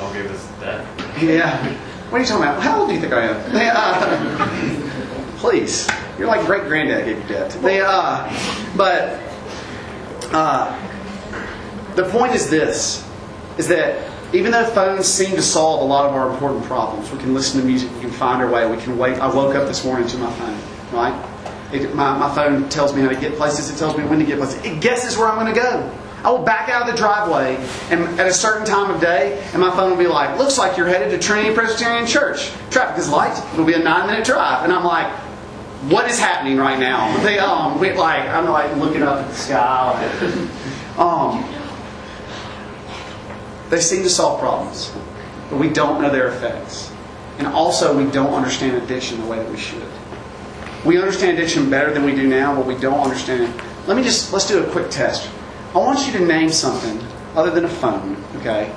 I'll 0.00 0.12
give 0.12 0.30
us 0.30 0.46
that. 0.60 1.22
yeah. 1.22 1.74
What 2.10 2.18
are 2.18 2.20
you 2.20 2.26
talking 2.26 2.42
about? 2.44 2.62
How 2.62 2.80
old 2.80 2.88
do 2.88 2.94
you 2.94 3.00
think 3.00 3.12
I 3.12 3.26
am? 3.26 3.52
They, 3.52 3.68
uh, 3.70 5.36
please. 5.38 5.86
You're 6.18 6.26
like 6.26 6.44
great 6.46 6.62
granddad 6.64 7.04
gave 7.04 7.18
you 7.18 7.28
debt. 7.28 7.50
They, 7.62 7.80
uh, 7.84 8.28
but 8.76 9.20
uh, 10.32 10.87
the 11.98 12.08
point 12.10 12.34
is 12.34 12.48
this: 12.48 13.04
is 13.58 13.66
that 13.68 14.08
even 14.32 14.52
though 14.52 14.64
phones 14.66 15.06
seem 15.06 15.34
to 15.34 15.42
solve 15.42 15.82
a 15.82 15.84
lot 15.84 16.06
of 16.06 16.14
our 16.14 16.30
important 16.30 16.64
problems, 16.64 17.10
we 17.10 17.18
can 17.18 17.34
listen 17.34 17.60
to 17.60 17.66
music, 17.66 17.92
we 17.94 18.00
can 18.02 18.10
find 18.10 18.40
our 18.40 18.50
way, 18.50 18.70
we 18.70 18.80
can 18.80 18.96
wake. 18.96 19.18
I 19.18 19.26
woke 19.26 19.54
up 19.54 19.66
this 19.66 19.84
morning 19.84 20.06
to 20.08 20.18
my 20.18 20.32
phone, 20.32 20.58
right? 20.92 21.24
It, 21.72 21.94
my, 21.94 22.16
my 22.16 22.34
phone 22.34 22.68
tells 22.68 22.94
me 22.94 23.02
how 23.02 23.08
to 23.08 23.20
get 23.20 23.34
places. 23.34 23.70
It 23.70 23.76
tells 23.78 23.96
me 23.96 24.04
when 24.04 24.18
to 24.20 24.24
get 24.24 24.38
places. 24.38 24.64
It 24.64 24.80
guesses 24.80 25.18
where 25.18 25.28
I'm 25.28 25.38
going 25.38 25.52
to 25.52 25.60
go. 25.60 25.92
I 26.24 26.30
will 26.30 26.42
back 26.42 26.68
out 26.68 26.82
of 26.82 26.88
the 26.88 26.96
driveway 26.96 27.56
and 27.90 28.02
at 28.20 28.26
a 28.26 28.32
certain 28.32 28.66
time 28.66 28.90
of 28.90 29.00
day, 29.00 29.42
and 29.52 29.60
my 29.60 29.70
phone 29.70 29.90
will 29.90 29.98
be 29.98 30.06
like, 30.06 30.38
"Looks 30.38 30.58
like 30.58 30.76
you're 30.76 30.88
headed 30.88 31.10
to 31.10 31.18
Trinity 31.18 31.54
Presbyterian 31.54 32.06
Church. 32.06 32.50
Traffic 32.70 32.98
is 32.98 33.08
light. 33.08 33.36
It'll 33.52 33.64
be 33.64 33.74
a 33.74 33.78
nine-minute 33.78 34.24
drive." 34.24 34.64
And 34.64 34.72
I'm 34.72 34.84
like, 34.84 35.10
"What 35.90 36.08
is 36.10 36.18
happening 36.18 36.58
right 36.58 36.78
now?" 36.78 37.16
They 37.22 37.38
um, 37.38 37.78
we, 37.80 37.92
like 37.92 38.28
I'm 38.28 38.46
like 38.48 38.76
looking 38.76 39.02
up 39.02 39.18
at 39.18 39.28
the 39.28 39.34
sky. 39.34 40.48
Um, 40.98 41.44
they 43.70 43.80
seem 43.80 44.02
to 44.02 44.10
solve 44.10 44.40
problems, 44.40 44.92
but 45.50 45.58
we 45.58 45.68
don't 45.68 46.00
know 46.00 46.10
their 46.10 46.28
effects, 46.28 46.92
and 47.38 47.46
also 47.46 47.96
we 47.96 48.10
don't 48.10 48.32
understand 48.32 48.82
addiction 48.82 49.20
the 49.20 49.26
way 49.26 49.38
that 49.38 49.50
we 49.50 49.58
should. 49.58 49.86
We 50.84 50.98
understand 50.98 51.38
addiction 51.38 51.68
better 51.70 51.92
than 51.92 52.04
we 52.04 52.14
do 52.14 52.26
now, 52.26 52.54
but 52.54 52.66
we 52.66 52.76
don't 52.76 53.00
understand 53.00 53.42
it. 53.44 53.64
Let 53.86 53.96
me 53.96 54.02
just 54.02 54.32
let's 54.32 54.46
do 54.46 54.62
a 54.62 54.70
quick 54.70 54.90
test. 54.90 55.28
I 55.74 55.78
want 55.78 56.06
you 56.06 56.12
to 56.18 56.24
name 56.24 56.50
something 56.50 57.00
other 57.34 57.50
than 57.50 57.64
a 57.64 57.68
phone, 57.68 58.22
okay? 58.36 58.74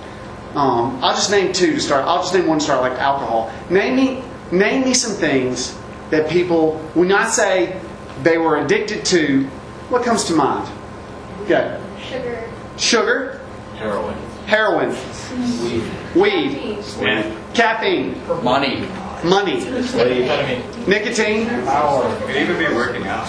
Um, 0.55 1.01
I'll 1.01 1.15
just 1.15 1.31
name 1.31 1.53
two 1.53 1.73
to 1.73 1.79
start. 1.79 2.05
I'll 2.05 2.21
just 2.21 2.33
name 2.33 2.47
one 2.47 2.59
to 2.59 2.63
start, 2.63 2.81
like 2.81 2.99
alcohol. 2.99 3.51
Name 3.69 3.95
me, 3.95 4.23
name 4.51 4.83
me 4.83 4.93
some 4.93 5.13
things 5.13 5.77
that 6.09 6.29
people, 6.29 6.77
when 6.93 7.11
I 7.11 7.27
say 7.27 7.79
they 8.23 8.37
were 8.37 8.57
addicted 8.57 9.05
to, 9.05 9.45
what 9.87 10.03
comes 10.03 10.25
to 10.25 10.33
mind? 10.33 10.69
Okay. 11.43 11.81
Sugar. 12.01 12.51
Sugar, 12.77 13.41
Heroin. 13.75 14.17
Heroin, 14.55 14.89
Weed. 15.63 15.83
weed, 16.13 16.77
And 16.99 17.55
caffeine, 17.55 18.21
money. 18.43 18.81
money, 19.23 19.61
Ketamine. 19.61 20.87
nicotine, 20.87 21.47
Power. 21.65 22.03
Could 22.25 22.35
even 22.35 22.57
be 22.57 22.65
working 22.75 23.07
out. 23.07 23.25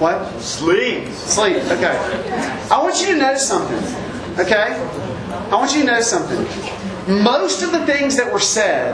what? 0.00 0.40
Sleep. 0.40 1.06
Sleep. 1.12 1.56
Okay. 1.70 1.96
I 2.72 2.82
want 2.82 3.00
you 3.00 3.06
to 3.14 3.16
notice 3.18 3.46
something. 3.46 3.78
Okay? 4.44 4.74
I 5.50 5.54
want 5.54 5.72
you 5.76 5.82
to 5.82 5.86
notice 5.86 6.10
something. 6.10 6.44
Most 7.22 7.62
of 7.62 7.70
the 7.70 7.86
things 7.86 8.16
that 8.16 8.32
were 8.32 8.40
said 8.40 8.92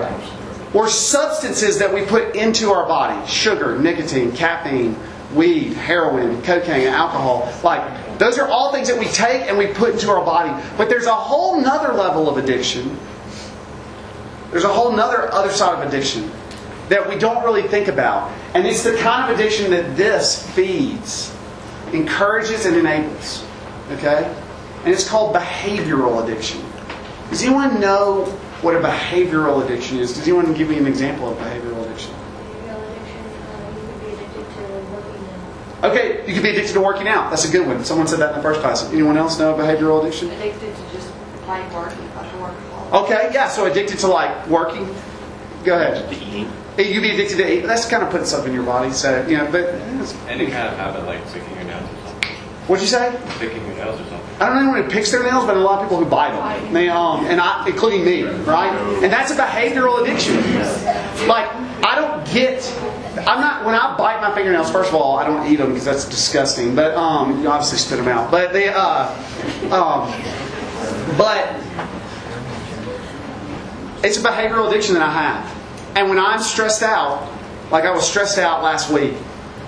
were 0.75 0.88
substances 0.88 1.79
that 1.79 1.92
we 1.94 2.05
put 2.05 2.37
into 2.37 2.70
our 2.70 2.87
body 2.87 3.27
sugar, 3.27 3.79
nicotine, 3.79 4.33
caffeine, 4.33 4.97
weed, 5.35 5.73
heroin, 5.73 6.42
cocaine, 6.42 6.88
alcohol. 6.88 7.51
Like, 7.62 7.81
those 8.18 8.38
are 8.38 8.48
all 8.48 8.72
things 8.72 8.88
that 8.88 8.98
we 8.98 9.07
take 9.07 9.42
and 9.48 9.59
we 9.59 9.66
put 9.68 9.94
into 9.94 10.11
our 10.11 10.24
body. 10.24 10.50
But 10.77 10.88
there's 10.88 11.07
a 11.07 11.14
whole 11.14 11.61
nother 11.61 11.92
level 11.92 12.29
of 12.29 12.37
addiction. 12.42 12.98
There's 14.50 14.64
a 14.64 14.72
whole 14.72 14.92
nother 14.92 15.33
other 15.33 15.50
side 15.50 15.83
of 15.83 15.88
addiction 15.88 16.31
that 16.88 17.09
we 17.09 17.16
don't 17.18 17.42
really 17.44 17.62
think 17.62 17.88
about. 17.88 18.31
And 18.55 18.66
it's 18.66 18.85
the 18.85 18.96
kind 18.98 19.31
of 19.31 19.38
addiction 19.38 19.70
that 19.70 19.96
this 19.96 20.48
feeds, 20.50 21.35
encourages, 21.92 22.66
and 22.66 22.77
enables. 22.77 23.44
Okay? 23.92 24.33
And 24.85 24.92
it's 24.92 25.09
called 25.09 25.35
behavioral 25.35 26.22
addiction. 26.22 26.62
Does 27.31 27.42
anyone 27.42 27.81
know 27.81 28.27
what 28.61 28.77
a 28.77 28.81
behavioral 28.81 29.64
addiction 29.64 29.98
is? 29.98 30.14
Does 30.14 30.22
anyone 30.22 30.53
give 30.55 30.68
me 30.68 30.79
an 30.79 30.87
example 30.87 31.31
of 31.31 31.38
behavioral 31.38 31.85
addiction, 31.85 32.14
uh, 32.14 32.18
you 33.74 33.81
could 33.87 34.00
be 34.00 34.07
addicted 34.12 34.55
to 34.55 34.62
working 34.92 35.24
out. 35.29 35.74
Okay, 35.85 36.27
you 36.27 36.33
could 36.35 36.42
be 36.42 36.51
addicted 36.51 36.73
to 36.75 36.81
working 36.81 37.09
out. 37.09 37.29
That's 37.31 37.47
a 37.49 37.53
good 37.53 37.66
one. 37.66 37.85
Someone 37.85 38.07
said 38.07 38.18
that 38.20 38.31
in 38.31 38.37
the 38.38 38.42
first 38.42 38.61
class. 38.61 38.90
Anyone 38.90 39.16
else 39.18 39.38
know 39.38 39.55
behavioral 39.55 40.01
addiction? 40.01 40.31
addicted 40.31 40.75
to 40.75 40.83
just 40.92 41.12
plain 41.44 41.70
work, 41.75 41.88
like 42.16 42.27
a 42.33 42.37
workaholic. 42.38 43.05
Okay, 43.05 43.31
yeah, 43.35 43.49
so 43.49 43.66
addicted 43.66 43.99
to 43.99 44.07
like 44.07 44.47
working. 44.49 44.87
Go 45.64 45.75
ahead. 45.75 46.09
To 46.11 46.16
eating. 46.16 46.51
You'd 46.79 47.03
be 47.03 47.11
addicted 47.11 47.37
to 47.37 47.53
eating. 47.53 47.66
That's 47.66 47.87
kind 47.87 48.03
of 48.03 48.11
putting 48.11 48.27
stuff 48.27 48.47
in 48.47 48.55
your 48.55 48.64
body. 48.64 48.92
So, 48.92 49.27
you 49.27 49.37
know, 49.37 49.49
but 49.53 49.68
Any 50.29 50.47
kind 50.47 50.68
of 50.68 50.77
habit 50.79 51.05
like 51.05 51.25
picking 51.33 51.55
your 51.55 51.64
nails 51.64 51.83
or 51.83 52.09
something. 52.09 52.31
what'd 52.66 52.83
you 52.83 52.88
say? 52.88 53.14
Picking 53.38 53.64
your 53.66 53.77
nails 53.77 54.01
or 54.01 54.05
something. 54.05 54.20
I 54.40 54.47
don't 54.47 54.55
know 54.57 54.61
anyone 54.62 54.83
who 54.85 54.90
picks 54.90 55.11
their 55.12 55.23
nails, 55.23 55.44
but 55.44 55.57
a 55.57 55.61
lot 55.61 55.79
of 55.81 55.85
people 55.85 55.99
who 56.03 56.07
bite 56.07 56.33
them. 56.33 56.73
They, 56.73 56.88
um, 56.88 57.27
and 57.27 57.40
I, 57.40 57.66
including 57.68 58.05
me, 58.05 58.23
right? 58.25 58.73
And 59.03 59.12
that's 59.12 59.31
a 59.31 59.37
behavioral 59.37 60.01
addiction. 60.03 60.35
Like, 61.29 61.49
I 61.85 61.94
don't 61.94 62.27
get. 62.33 62.62
I'm 63.16 63.40
not. 63.40 63.64
When 63.64 63.74
I 63.74 63.96
bite 63.96 64.20
my 64.20 64.35
fingernails, 64.35 64.70
first 64.70 64.88
of 64.88 64.94
all, 64.96 65.16
I 65.16 65.27
don't 65.27 65.46
eat 65.46 65.57
them 65.57 65.68
because 65.68 65.85
that's 65.85 66.05
disgusting. 66.05 66.74
But 66.74 66.94
um, 66.94 67.42
you 67.42 67.48
obviously 67.48 67.79
spit 67.79 67.98
them 67.98 68.09
out. 68.09 68.31
But 68.31 68.53
they, 68.53 68.68
uh, 68.68 69.09
um, 69.70 70.11
but 71.16 71.55
it's 74.05 74.18
a 74.18 74.22
behavioral 74.22 74.68
addiction 74.68 74.94
that 74.94 75.03
I 75.03 75.11
have. 75.11 75.96
And 75.96 76.09
when 76.09 76.18
I'm 76.18 76.40
stressed 76.40 76.83
out, 76.83 77.31
like 77.70 77.85
I 77.85 77.90
was 77.90 78.09
stressed 78.09 78.38
out 78.38 78.62
last 78.62 78.90
week, 78.90 79.14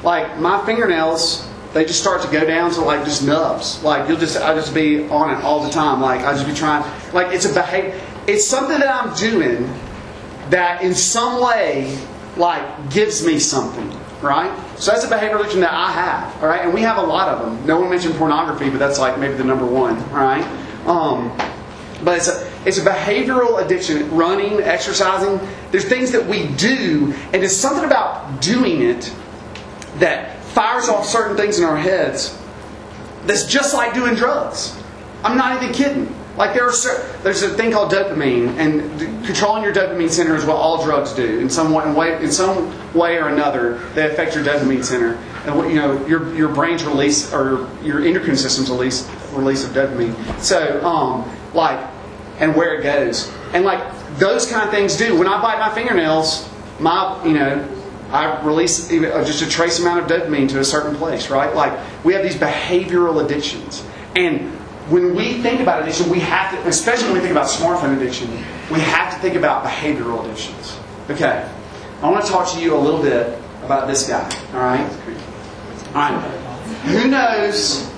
like 0.02 0.38
my 0.38 0.64
fingernails, 0.66 1.48
they 1.72 1.84
just 1.84 2.00
start 2.00 2.22
to 2.22 2.30
go 2.30 2.44
down 2.44 2.70
to 2.72 2.80
like 2.80 3.04
just 3.04 3.24
nubs. 3.24 3.82
Like 3.82 4.08
you'll 4.08 4.18
just, 4.18 4.36
I 4.36 4.54
just 4.54 4.74
be 4.74 5.08
on 5.08 5.30
it 5.30 5.42
all 5.44 5.62
the 5.62 5.70
time. 5.70 6.00
Like 6.00 6.22
I 6.22 6.32
just 6.32 6.46
be 6.46 6.52
trying, 6.52 6.82
like 7.12 7.32
it's 7.32 7.44
a 7.44 7.54
behavior, 7.54 8.00
it's 8.26 8.46
something 8.46 8.78
that 8.78 8.88
I'm 8.88 9.14
doing 9.16 9.72
that 10.50 10.82
in 10.82 10.94
some 10.94 11.40
way, 11.42 11.98
like 12.36 12.90
gives 12.90 13.24
me 13.24 13.38
something, 13.38 13.90
right? 14.20 14.52
So 14.78 14.90
that's 14.92 15.04
a 15.04 15.08
behavioral 15.08 15.40
addiction 15.40 15.60
that 15.60 15.72
I 15.72 15.90
have, 15.90 16.42
all 16.42 16.48
right? 16.48 16.62
And 16.62 16.72
we 16.74 16.82
have 16.82 16.98
a 16.98 17.02
lot 17.02 17.28
of 17.28 17.44
them. 17.44 17.66
No 17.66 17.80
one 17.80 17.90
mentioned 17.90 18.14
pornography, 18.16 18.70
but 18.70 18.78
that's 18.78 18.98
like 18.98 19.18
maybe 19.18 19.34
the 19.34 19.44
number 19.44 19.66
one, 19.66 19.96
right? 20.10 20.44
Um, 20.86 21.36
but 22.04 22.18
it's 22.18 22.28
a, 22.28 22.52
it's 22.66 22.78
a 22.78 22.84
behavioral 22.84 23.64
addiction. 23.64 24.10
Running, 24.14 24.60
exercising. 24.60 25.40
There's 25.70 25.86
things 25.86 26.12
that 26.12 26.26
we 26.26 26.48
do, 26.54 27.14
and 27.32 27.42
it's 27.42 27.56
something 27.56 27.84
about 27.84 28.40
doing 28.42 28.82
it 28.82 29.12
that 29.96 30.42
fires 30.44 30.88
off 30.88 31.06
certain 31.06 31.36
things 31.36 31.58
in 31.58 31.64
our 31.64 31.76
heads 31.76 32.38
that's 33.24 33.46
just 33.46 33.74
like 33.74 33.94
doing 33.94 34.14
drugs. 34.14 34.78
I'm 35.24 35.36
not 35.36 35.62
even 35.62 35.74
kidding. 35.74 36.14
Like 36.36 36.52
there 36.52 36.64
are 36.64 36.72
there's 37.22 37.42
a 37.42 37.48
thing 37.54 37.72
called 37.72 37.90
dopamine, 37.90 38.48
and 38.58 39.24
controlling 39.24 39.62
your 39.62 39.72
dopamine 39.72 40.10
center 40.10 40.36
is 40.36 40.44
what 40.44 40.56
all 40.56 40.84
drugs 40.84 41.12
do. 41.12 41.38
In 41.38 41.48
some 41.48 41.72
way, 41.94 42.22
in 42.22 42.30
some 42.30 42.72
way 42.92 43.16
or 43.16 43.28
another, 43.28 43.78
they 43.94 44.10
affect 44.10 44.34
your 44.34 44.44
dopamine 44.44 44.84
center, 44.84 45.14
and 45.46 45.56
what, 45.56 45.68
you 45.68 45.76
know 45.76 46.06
your 46.06 46.34
your 46.34 46.48
brain's 46.48 46.84
release 46.84 47.32
or 47.32 47.68
your 47.82 48.04
endocrine 48.04 48.36
system's 48.36 48.70
release 48.70 49.08
release 49.32 49.64
of 49.64 49.70
dopamine. 49.70 50.14
So, 50.40 50.84
um, 50.84 51.24
like, 51.54 51.88
and 52.38 52.54
where 52.54 52.78
it 52.78 52.82
goes, 52.82 53.32
and 53.54 53.64
like 53.64 53.80
those 54.18 54.46
kind 54.46 54.62
of 54.62 54.70
things 54.70 54.96
do. 54.96 55.18
When 55.18 55.28
I 55.28 55.40
bite 55.40 55.58
my 55.58 55.74
fingernails, 55.74 56.46
my 56.78 57.24
you 57.24 57.32
know 57.32 57.66
I 58.10 58.42
release 58.42 58.92
uh, 58.92 59.24
just 59.24 59.40
a 59.40 59.48
trace 59.48 59.80
amount 59.80 60.04
of 60.04 60.10
dopamine 60.10 60.50
to 60.50 60.60
a 60.60 60.64
certain 60.64 60.96
place, 60.96 61.30
right? 61.30 61.54
Like 61.54 61.78
we 62.04 62.12
have 62.12 62.22
these 62.22 62.36
behavioral 62.36 63.24
addictions, 63.24 63.82
and 64.14 64.52
when 64.88 65.14
we 65.14 65.42
think 65.42 65.60
about 65.60 65.82
addiction, 65.82 66.08
we 66.08 66.20
have 66.20 66.52
to, 66.52 66.68
especially 66.68 67.06
when 67.06 67.14
we 67.14 67.20
think 67.20 67.32
about 67.32 67.48
smartphone 67.48 67.96
addiction, 67.96 68.30
we 68.70 68.80
have 68.80 69.12
to 69.12 69.18
think 69.20 69.34
about 69.34 69.64
behavioral 69.64 70.24
addictions. 70.24 70.78
Okay, 71.10 71.48
I 72.02 72.10
want 72.10 72.24
to 72.24 72.30
talk 72.30 72.52
to 72.52 72.60
you 72.60 72.76
a 72.76 72.78
little 72.78 73.02
bit 73.02 73.38
about 73.64 73.88
this 73.88 74.08
guy. 74.08 74.22
All 74.52 74.60
right, 74.60 74.88
all 75.94 76.10
right. 76.10 76.30
Who 76.86 77.08
knows? 77.08 77.90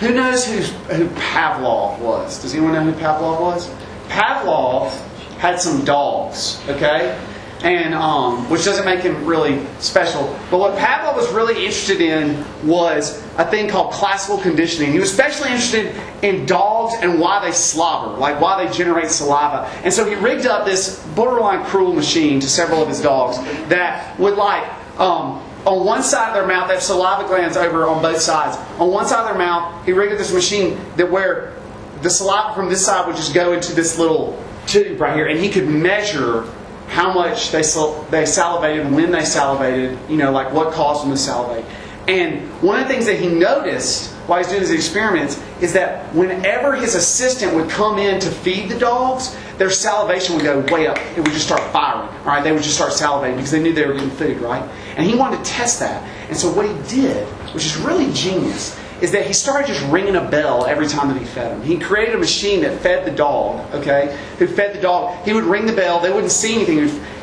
Who 0.00 0.12
knows 0.14 0.44
who, 0.46 0.60
who 0.94 1.06
Pavlov 1.14 1.98
was? 2.00 2.42
Does 2.42 2.54
anyone 2.54 2.72
know 2.72 2.82
who 2.82 2.92
Pavlov 2.92 3.40
was? 3.40 3.70
Pavlov 4.08 4.90
had 5.38 5.60
some 5.60 5.84
dogs. 5.84 6.60
Okay, 6.68 7.18
and 7.64 7.94
um, 7.94 8.48
which 8.50 8.64
doesn't 8.64 8.84
make 8.84 9.00
him 9.00 9.24
really 9.24 9.64
special. 9.78 10.38
But 10.50 10.58
what 10.58 10.76
Pavlov 10.76 11.16
was 11.16 11.28
really 11.32 11.64
interested 11.64 12.02
in 12.02 12.44
was 12.64 13.24
a 13.38 13.50
thing 13.50 13.68
called 13.68 13.92
classical 13.92 14.36
conditioning. 14.38 14.92
He 14.92 14.98
was 14.98 15.10
especially 15.10 15.48
interested 15.48 15.96
in 16.22 16.44
dogs 16.44 16.94
and 17.00 17.18
why 17.18 17.44
they 17.44 17.52
slobber, 17.52 18.18
like 18.18 18.38
why 18.38 18.64
they 18.64 18.72
generate 18.72 19.10
saliva. 19.10 19.66
And 19.82 19.92
so 19.92 20.04
he 20.04 20.14
rigged 20.14 20.46
up 20.46 20.66
this 20.66 21.02
borderline 21.16 21.64
cruel 21.64 21.94
machine 21.94 22.38
to 22.40 22.48
several 22.48 22.82
of 22.82 22.88
his 22.88 23.00
dogs 23.00 23.38
that 23.70 24.18
would 24.20 24.36
like 24.36 24.64
um, 25.00 25.42
on 25.66 25.86
one 25.86 26.02
side 26.02 26.28
of 26.28 26.34
their 26.34 26.46
mouth, 26.46 26.68
they 26.68 26.74
have 26.74 26.82
saliva 26.82 27.26
glands 27.26 27.56
over 27.56 27.86
on 27.86 28.02
both 28.02 28.20
sides. 28.20 28.58
On 28.78 28.90
one 28.90 29.06
side 29.06 29.20
of 29.20 29.28
their 29.28 29.38
mouth, 29.38 29.84
he 29.86 29.92
rigged 29.92 30.12
up 30.12 30.18
this 30.18 30.32
machine 30.32 30.78
that 30.96 31.10
where 31.10 31.54
the 32.02 32.10
saliva 32.10 32.54
from 32.54 32.68
this 32.68 32.84
side 32.84 33.06
would 33.06 33.16
just 33.16 33.32
go 33.32 33.52
into 33.52 33.72
this 33.74 33.98
little 33.98 34.38
tube 34.66 35.00
right 35.00 35.16
here, 35.16 35.26
and 35.26 35.40
he 35.40 35.48
could 35.48 35.66
measure 35.66 36.46
how 36.94 37.12
much 37.12 37.50
they 37.50 37.64
sal- 37.64 38.06
they 38.12 38.24
salivated, 38.24 38.88
when 38.92 39.10
they 39.10 39.24
salivated, 39.24 39.98
you 40.08 40.16
know, 40.16 40.30
like 40.30 40.52
what 40.52 40.72
caused 40.72 41.02
them 41.02 41.10
to 41.10 41.16
salivate. 41.16 41.64
And 42.06 42.48
one 42.62 42.80
of 42.80 42.86
the 42.86 42.94
things 42.94 43.06
that 43.06 43.18
he 43.18 43.26
noticed 43.26 44.12
while 44.28 44.38
he's 44.38 44.46
doing 44.46 44.60
his 44.60 44.70
experiments 44.70 45.42
is 45.60 45.72
that 45.72 46.14
whenever 46.14 46.76
his 46.76 46.94
assistant 46.94 47.52
would 47.52 47.68
come 47.68 47.98
in 47.98 48.20
to 48.20 48.30
feed 48.30 48.68
the 48.68 48.78
dogs, 48.78 49.36
their 49.58 49.70
salivation 49.70 50.36
would 50.36 50.44
go 50.44 50.60
way 50.72 50.86
up. 50.86 50.96
It 51.16 51.18
would 51.18 51.32
just 51.32 51.46
start 51.46 51.62
firing. 51.72 52.08
All 52.20 52.26
right, 52.26 52.44
they 52.44 52.52
would 52.52 52.62
just 52.62 52.76
start 52.76 52.92
salivating 52.92 53.36
because 53.38 53.50
they 53.50 53.60
knew 53.60 53.72
they 53.72 53.86
were 53.86 53.94
getting 53.94 54.10
food, 54.10 54.40
right? 54.40 54.62
And 54.96 55.04
he 55.04 55.16
wanted 55.16 55.44
to 55.44 55.50
test 55.50 55.80
that. 55.80 56.00
And 56.28 56.36
so 56.36 56.48
what 56.52 56.64
he 56.64 56.74
did, 56.88 57.26
which 57.54 57.66
is 57.66 57.76
really 57.76 58.12
genius, 58.12 58.78
is 59.04 59.12
that 59.12 59.26
he 59.26 59.34
started 59.34 59.66
just 59.66 59.84
ringing 59.92 60.16
a 60.16 60.30
bell 60.30 60.64
every 60.64 60.86
time 60.86 61.08
that 61.08 61.18
he 61.18 61.26
fed 61.26 61.52
him. 61.52 61.62
He 61.62 61.78
created 61.78 62.14
a 62.14 62.18
machine 62.18 62.62
that 62.62 62.80
fed 62.80 63.04
the 63.04 63.10
dog, 63.10 63.74
okay? 63.74 64.18
Who 64.38 64.46
fed 64.46 64.74
the 64.74 64.80
dog. 64.80 65.22
He 65.26 65.34
would 65.34 65.44
ring 65.44 65.66
the 65.66 65.74
bell. 65.74 66.00
They 66.00 66.10
wouldn't 66.10 66.32
see 66.32 66.54
anything. 66.54 66.78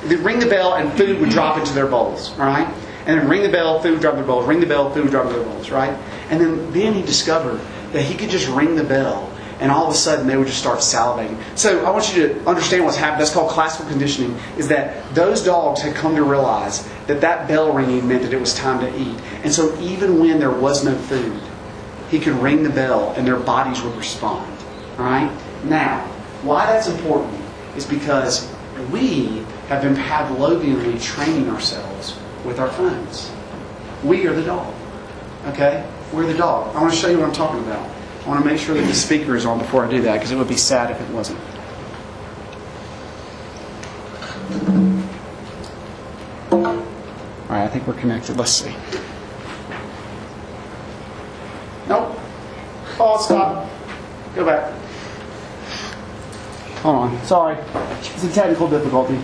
They'd 0.08 0.20
ring 0.20 0.38
the 0.38 0.46
bell 0.46 0.76
and 0.76 0.94
food 0.94 1.20
would 1.20 1.32
drop 1.32 1.58
into 1.58 1.74
their 1.74 1.88
bowls, 1.88 2.34
right? 2.36 2.72
And 3.08 3.20
then 3.20 3.28
ring 3.28 3.42
the 3.42 3.50
bell, 3.50 3.82
food 3.82 3.94
would 3.94 4.02
drop 4.02 4.14
in 4.14 4.20
their 4.20 4.28
bowls. 4.28 4.46
Ring 4.46 4.60
the 4.60 4.68
bell, 4.68 4.94
food 4.94 5.06
would 5.06 5.12
drop 5.12 5.26
in 5.26 5.34
their 5.34 5.44
bowls, 5.44 5.72
right? 5.72 5.98
And 6.30 6.40
then, 6.40 6.72
then 6.72 6.94
he 6.94 7.02
discovered 7.02 7.60
that 7.94 8.04
he 8.04 8.14
could 8.14 8.30
just 8.30 8.48
ring 8.48 8.76
the 8.76 8.84
bell 8.84 9.28
and 9.60 9.72
all 9.72 9.88
of 9.88 9.94
a 9.94 9.98
sudden 9.98 10.28
they 10.28 10.38
would 10.38 10.48
just 10.48 10.60
start 10.60 10.80
salivating. 10.80 11.40
So 11.56 11.84
I 11.86 11.90
want 11.90 12.16
you 12.16 12.28
to 12.28 12.50
understand 12.50 12.84
what's 12.84 12.98
happened. 12.98 13.22
That's 13.22 13.34
called 13.34 13.50
classical 13.50 13.88
conditioning. 13.90 14.38
Is 14.58 14.68
that 14.68 15.14
those 15.16 15.44
dogs 15.44 15.82
had 15.82 15.96
come 15.96 16.16
to 16.16 16.24
realize 16.24 16.88
that 17.08 17.22
that 17.22 17.48
bell 17.48 17.72
ringing 17.72 18.08
meant 18.08 18.24
that 18.24 18.34
it 18.34 18.40
was 18.40 18.54
time 18.54 18.80
to 18.80 19.00
eat, 19.00 19.18
and 19.44 19.54
so 19.54 19.80
even 19.80 20.20
when 20.20 20.40
there 20.40 20.52
was 20.52 20.84
no 20.84 20.96
food, 20.96 21.40
he 22.12 22.20
could 22.20 22.34
ring 22.34 22.62
the 22.62 22.70
bell 22.70 23.14
and 23.16 23.26
their 23.26 23.40
bodies 23.40 23.82
would 23.82 23.96
respond. 23.96 24.46
All 25.00 25.06
right. 25.06 25.32
Now, 25.64 26.06
why 26.44 26.66
that's 26.66 26.88
important 26.88 27.42
is 27.78 27.86
because 27.86 28.54
we 28.92 29.46
have 29.70 29.82
been 29.82 29.96
Pavlovianly 29.96 31.02
training 31.02 31.50
ourselves 31.50 32.18
with 32.44 32.60
our 32.60 32.70
phones. 32.70 33.32
We 34.04 34.28
are 34.28 34.34
the 34.34 34.44
dog. 34.44 34.74
Okay? 35.48 35.88
We're 36.12 36.26
the 36.26 36.38
dog. 36.38 36.76
I 36.76 36.82
want 36.82 36.94
to 36.94 37.00
show 37.00 37.08
you 37.08 37.18
what 37.18 37.28
I'm 37.28 37.34
talking 37.34 37.62
about. 37.62 37.90
I 38.26 38.28
want 38.28 38.44
to 38.44 38.50
make 38.50 38.60
sure 38.60 38.76
that 38.76 38.86
the 38.86 38.94
speaker 38.94 39.36
is 39.38 39.46
on 39.46 39.58
before 39.58 39.86
I 39.86 39.90
do 39.90 40.02
that 40.02 40.14
because 40.16 40.32
it 40.32 40.36
would 40.36 40.50
be 40.50 40.58
sad 40.58 40.92
if 40.92 41.00
it 41.00 41.10
wasn't. 41.14 41.40
All 46.52 47.58
right, 47.58 47.64
I 47.64 47.68
think 47.70 47.88
we're 47.88 47.94
connected. 47.94 48.36
Let's 48.36 48.52
see. 48.52 48.76
Oh, 53.04 53.20
stop. 53.20 53.68
Go 54.36 54.46
back. 54.46 54.72
Hold 56.84 56.96
on. 56.96 57.26
Sorry. 57.26 57.58
It's 57.98 58.24
a 58.24 58.32
technical 58.32 58.70
difficulty. 58.70 59.18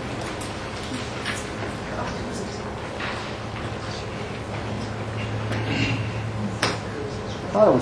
I 7.48 7.50
thought 7.52 7.68
it 7.68 7.74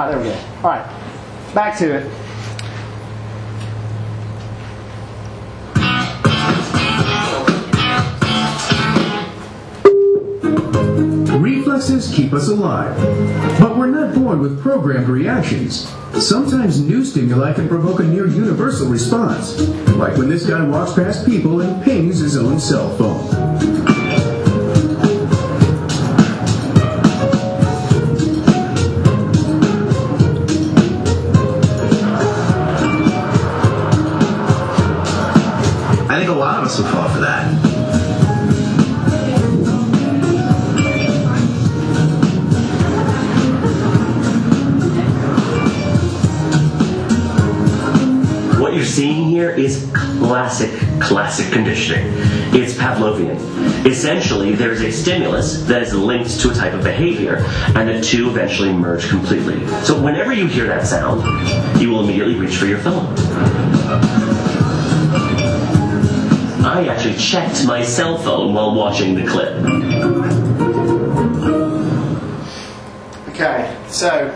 right, 0.00 0.10
there 0.10 0.18
we 0.18 0.24
go. 0.24 0.34
All 0.56 0.70
right, 0.70 1.54
back 1.54 1.78
to 1.78 1.94
it. 1.98 2.25
Reflexes 11.76 12.14
keep 12.14 12.32
us 12.32 12.48
alive. 12.48 12.96
But 13.60 13.76
we're 13.76 13.88
not 13.88 14.14
born 14.14 14.40
with 14.40 14.58
programmed 14.62 15.08
reactions. 15.08 15.86
Sometimes 16.18 16.80
new 16.80 17.04
stimuli 17.04 17.52
can 17.52 17.68
provoke 17.68 18.00
a 18.00 18.02
near 18.02 18.26
universal 18.26 18.88
response, 18.88 19.60
like 19.88 20.16
when 20.16 20.30
this 20.30 20.46
guy 20.46 20.66
walks 20.66 20.94
past 20.94 21.26
people 21.26 21.60
and 21.60 21.84
pings 21.84 22.20
his 22.20 22.38
own 22.38 22.58
cell 22.58 22.96
phone. 22.96 23.28
I 36.08 36.20
think 36.20 36.30
here 49.36 49.50
is 49.50 49.86
classic, 49.92 50.70
classic 50.98 51.52
conditioning. 51.52 52.06
It's 52.58 52.72
Pavlovian. 52.72 53.36
Essentially, 53.84 54.54
there 54.54 54.72
is 54.72 54.80
a 54.80 54.90
stimulus 54.90 55.60
that 55.64 55.82
is 55.82 55.92
linked 55.92 56.40
to 56.40 56.50
a 56.50 56.54
type 56.54 56.72
of 56.72 56.82
behavior, 56.82 57.44
and 57.74 57.86
the 57.86 58.00
two 58.00 58.30
eventually 58.30 58.72
merge 58.72 59.10
completely. 59.10 59.66
So 59.84 60.00
whenever 60.00 60.32
you 60.32 60.46
hear 60.46 60.66
that 60.68 60.86
sound, 60.86 61.22
you 61.78 61.90
will 61.90 62.04
immediately 62.04 62.36
reach 62.36 62.56
for 62.56 62.64
your 62.64 62.78
phone. 62.78 63.14
I 66.64 66.86
actually 66.88 67.16
checked 67.16 67.66
my 67.66 67.82
cell 67.82 68.16
phone 68.16 68.54
while 68.54 68.74
watching 68.74 69.14
the 69.14 69.26
clip. 69.26 69.52
Okay, 73.28 73.76
so 73.88 74.32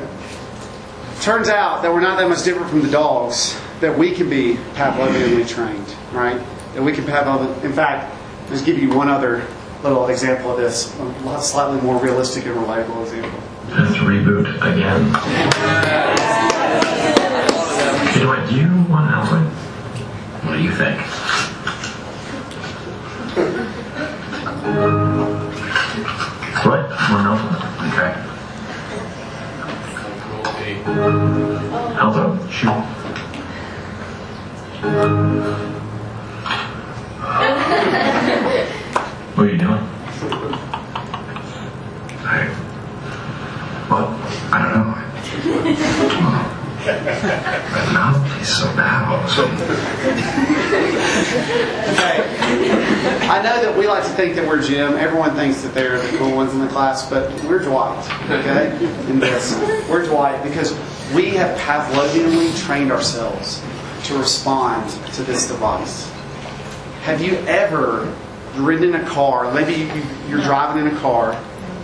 turns 1.22 1.48
out 1.48 1.80
that 1.80 1.90
we're 1.90 2.02
not 2.02 2.18
that 2.18 2.28
much 2.28 2.44
different 2.44 2.68
from 2.68 2.82
the 2.82 2.90
dogs. 2.90 3.58
That 3.80 3.96
we 3.96 4.12
can 4.12 4.28
be 4.28 4.56
Pavlovianly 4.74 5.48
trained, 5.48 5.96
right? 6.12 6.38
That 6.74 6.82
we 6.82 6.92
can 6.92 7.04
Pavlov. 7.04 7.64
In 7.64 7.72
fact, 7.72 8.14
just 8.50 8.66
give 8.66 8.78
you 8.78 8.90
one 8.94 9.08
other 9.08 9.46
little 9.82 10.06
example 10.08 10.50
of 10.50 10.58
this, 10.58 10.94
a 11.26 11.40
slightly 11.40 11.80
more 11.80 11.98
realistic 11.98 12.44
and 12.44 12.56
reliable 12.56 13.02
example. 13.02 13.40
Let's 13.70 13.96
reboot 13.96 14.54
again. 14.56 15.10
Dwight, 18.22 18.48
do 18.50 18.56
you 18.56 18.68
want 18.90 19.10
Altoid? 19.10 19.48
What 20.44 20.56
do 20.56 20.62
you 20.62 20.72
think? 20.74 21.00
What? 26.66 26.90
Altoid? 26.90 27.60
Okay. 27.88 28.12
Altoid, 31.96 32.50
shoot. 32.50 32.99
What 39.36 39.46
are 39.46 39.50
you 39.50 39.58
doing? 39.58 39.78
I. 42.24 42.48
Well, 43.90 44.08
I 44.50 44.62
don't 44.62 44.72
know. 44.72 44.80
My 47.70 47.92
mouth 47.92 48.40
is 48.40 48.48
so 48.48 48.64
a 48.70 49.28
sudden. 49.28 49.54
Okay. 51.90 52.16
I 53.28 53.42
know 53.42 53.60
that 53.60 53.76
we 53.76 53.86
like 53.86 54.04
to 54.04 54.10
think 54.10 54.34
that 54.36 54.48
we're 54.48 54.62
Jim. 54.62 54.94
Everyone 54.94 55.34
thinks 55.34 55.60
that 55.60 55.74
they're 55.74 56.00
the 56.00 56.16
cool 56.16 56.34
ones 56.34 56.54
in 56.54 56.60
the 56.60 56.68
class, 56.68 57.08
but 57.10 57.30
we're 57.44 57.58
Dwight. 57.58 58.02
Okay, 58.30 58.74
in 59.10 59.20
this, 59.20 59.58
we're 59.90 60.06
Dwight 60.06 60.42
because 60.42 60.72
we 61.14 61.32
have 61.32 61.58
Pavlovianly 61.58 62.58
trained 62.64 62.90
ourselves 62.90 63.62
to 64.10 64.18
respond 64.18 64.90
to 65.14 65.22
this 65.22 65.46
device. 65.48 66.10
Have 67.02 67.22
you 67.22 67.34
ever 67.46 68.12
ridden 68.56 68.94
in 68.94 69.00
a 69.00 69.08
car? 69.08 69.52
Maybe 69.54 69.74
you, 69.74 70.02
you're 70.28 70.42
driving 70.42 70.86
in 70.86 70.94
a 70.94 71.00
car 71.00 71.32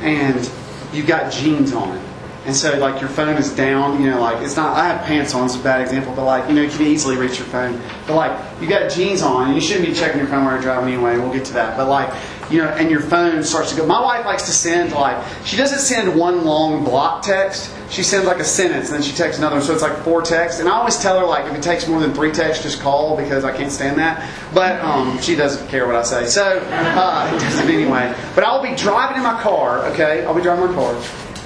and 0.01 0.51
you've 0.93 1.07
got 1.07 1.33
jeans 1.33 1.73
on. 1.73 1.99
And 2.45 2.55
so, 2.55 2.79
like, 2.79 3.01
your 3.01 3.11
phone 3.11 3.37
is 3.37 3.51
down, 3.57 4.01
you 4.01 4.09
know, 4.09 4.21
like, 4.21 4.41
it's 4.41 4.55
not, 4.55 4.77
I 4.77 4.87
have 4.87 5.05
pants 5.05 5.35
on, 5.35 5.47
it's 5.47 5.57
a 5.57 5.59
bad 5.59 5.81
example, 5.81 6.15
but, 6.15 6.25
like, 6.25 6.49
you 6.49 6.55
know, 6.55 6.63
you 6.63 6.71
can 6.71 6.83
easily 6.83 7.17
reach 7.17 7.39
your 7.39 7.47
phone. 7.49 7.81
But, 8.07 8.15
like, 8.15 8.63
you 8.63 8.69
got 8.69 8.89
jeans 8.89 9.21
on, 9.23 9.49
and 9.49 9.55
you 9.57 9.61
shouldn't 9.61 9.85
be 9.85 9.93
checking 9.93 10.21
your 10.21 10.29
phone 10.29 10.45
while 10.45 10.55
you're 10.55 10.63
driving 10.63 10.95
anyway, 10.95 11.19
we'll 11.19 11.33
get 11.33 11.45
to 11.47 11.53
that. 11.55 11.77
But, 11.77 11.89
like, 11.89 12.09
you 12.51 12.59
know, 12.59 12.69
and 12.69 12.91
your 12.91 13.01
phone 13.01 13.43
starts 13.43 13.71
to 13.71 13.77
go. 13.77 13.87
My 13.87 14.01
wife 14.01 14.25
likes 14.25 14.45
to 14.45 14.53
send, 14.53 14.93
like, 14.93 15.23
she 15.45 15.57
doesn't 15.57 15.81
send 15.81 16.17
one 16.17 16.45
long 16.45 16.85
block 16.85 17.23
text, 17.23 17.73
she 17.91 18.03
sends, 18.03 18.27
like, 18.27 18.39
a 18.39 18.45
sentence, 18.45 18.91
and 18.91 18.97
then 18.97 19.03
she 19.03 19.15
texts 19.17 19.39
another 19.39 19.57
one, 19.57 19.65
so 19.65 19.73
it's 19.73 19.83
like 19.83 19.97
four 19.99 20.23
texts. 20.23 20.61
And 20.61 20.69
I 20.69 20.73
always 20.73 20.97
tell 20.99 21.19
her, 21.19 21.27
like, 21.27 21.47
if 21.47 21.55
it 21.55 21.63
takes 21.63 21.89
more 21.89 22.01
than 22.01 22.15
three 22.15 22.31
texts, 22.31 22.63
just 22.63 22.81
call, 22.81 23.17
because 23.17 23.45
I 23.45 23.57
can't 23.57 23.73
stand 23.73 23.99
that. 23.99 24.29
But, 24.55 24.81
um, 24.81 25.19
she 25.21 25.35
doesn't 25.35 25.69
care 25.69 25.87
what 25.87 25.97
I 25.97 26.03
say. 26.03 26.27
So, 26.27 26.59
uh, 26.71 27.33
it 27.35 27.39
doesn't 27.41 27.69
anyway. 27.69 28.15
But 28.35 28.45
I'll 28.45 28.63
be 28.63 28.75
driving 28.77 29.17
in 29.17 29.23
my 29.23 29.41
car, 29.43 29.85
okay? 29.87 30.25
I'll 30.25 30.35
be 30.35 30.43
driving 30.43 30.67
my 30.67 30.75
car, 30.75 31.01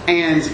and 0.06 0.50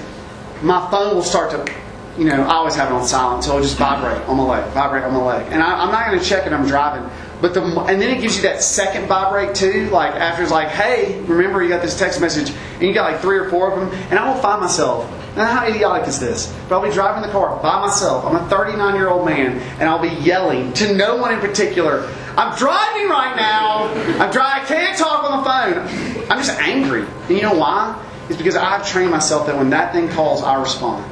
my 0.62 0.88
phone 0.90 1.16
will 1.16 1.22
start 1.22 1.50
to, 1.50 1.72
you 2.18 2.24
know, 2.24 2.42
I 2.42 2.54
always 2.54 2.74
have 2.76 2.90
it 2.90 2.94
on 2.94 3.04
silent, 3.04 3.44
so 3.44 3.50
it'll 3.50 3.62
just 3.62 3.76
vibrate 3.76 4.26
on 4.28 4.36
my 4.36 4.44
leg, 4.44 4.72
vibrate 4.72 5.04
on 5.04 5.12
my 5.12 5.22
leg. 5.22 5.46
And 5.50 5.62
I, 5.62 5.82
I'm 5.82 5.90
not 5.90 6.06
going 6.06 6.18
to 6.18 6.24
check 6.24 6.46
it, 6.46 6.52
I'm 6.52 6.66
driving. 6.66 7.08
But 7.40 7.52
the 7.54 7.62
and 7.62 8.00
then 8.00 8.16
it 8.16 8.20
gives 8.20 8.36
you 8.36 8.42
that 8.42 8.62
second 8.62 9.06
vibrate 9.06 9.54
too. 9.54 9.90
Like 9.90 10.14
after 10.14 10.42
it's 10.42 10.52
like, 10.52 10.68
hey, 10.68 11.20
remember 11.22 11.62
you 11.62 11.68
got 11.68 11.82
this 11.82 11.98
text 11.98 12.20
message, 12.20 12.50
and 12.74 12.82
you 12.82 12.94
got 12.94 13.10
like 13.10 13.20
three 13.20 13.36
or 13.36 13.50
four 13.50 13.72
of 13.72 13.78
them, 13.78 13.98
and 14.10 14.18
I 14.18 14.32
will 14.32 14.40
find 14.40 14.60
myself. 14.60 15.10
Now, 15.36 15.44
how 15.44 15.66
idiotic 15.66 16.08
is 16.08 16.18
this? 16.18 16.50
But 16.66 16.76
I'll 16.76 16.88
be 16.88 16.94
driving 16.94 17.22
the 17.22 17.28
car 17.28 17.60
by 17.62 17.78
myself. 17.82 18.24
I'm 18.24 18.36
a 18.36 18.48
39 18.48 18.94
year 18.94 19.08
old 19.08 19.26
man, 19.26 19.58
and 19.78 19.82
I'll 19.82 20.00
be 20.00 20.08
yelling 20.24 20.72
to 20.74 20.94
no 20.94 21.16
one 21.16 21.34
in 21.34 21.40
particular. 21.40 22.10
I'm 22.38 22.56
driving 22.56 23.08
right 23.10 23.34
now. 23.36 23.88
I'm 24.18 24.32
driving. 24.32 24.62
I 24.62 24.64
can't 24.64 24.98
talk 24.98 25.30
on 25.30 25.38
the 25.38 25.44
phone. 25.44 26.30
I'm 26.30 26.38
just 26.38 26.58
angry. 26.58 27.02
And 27.02 27.30
you 27.30 27.42
know 27.42 27.54
why? 27.54 28.02
It's 28.28 28.38
because 28.38 28.56
I've 28.56 28.88
trained 28.88 29.10
myself 29.10 29.46
that 29.46 29.56
when 29.56 29.70
that 29.70 29.92
thing 29.92 30.08
calls, 30.08 30.42
I 30.42 30.60
respond. 30.60 31.04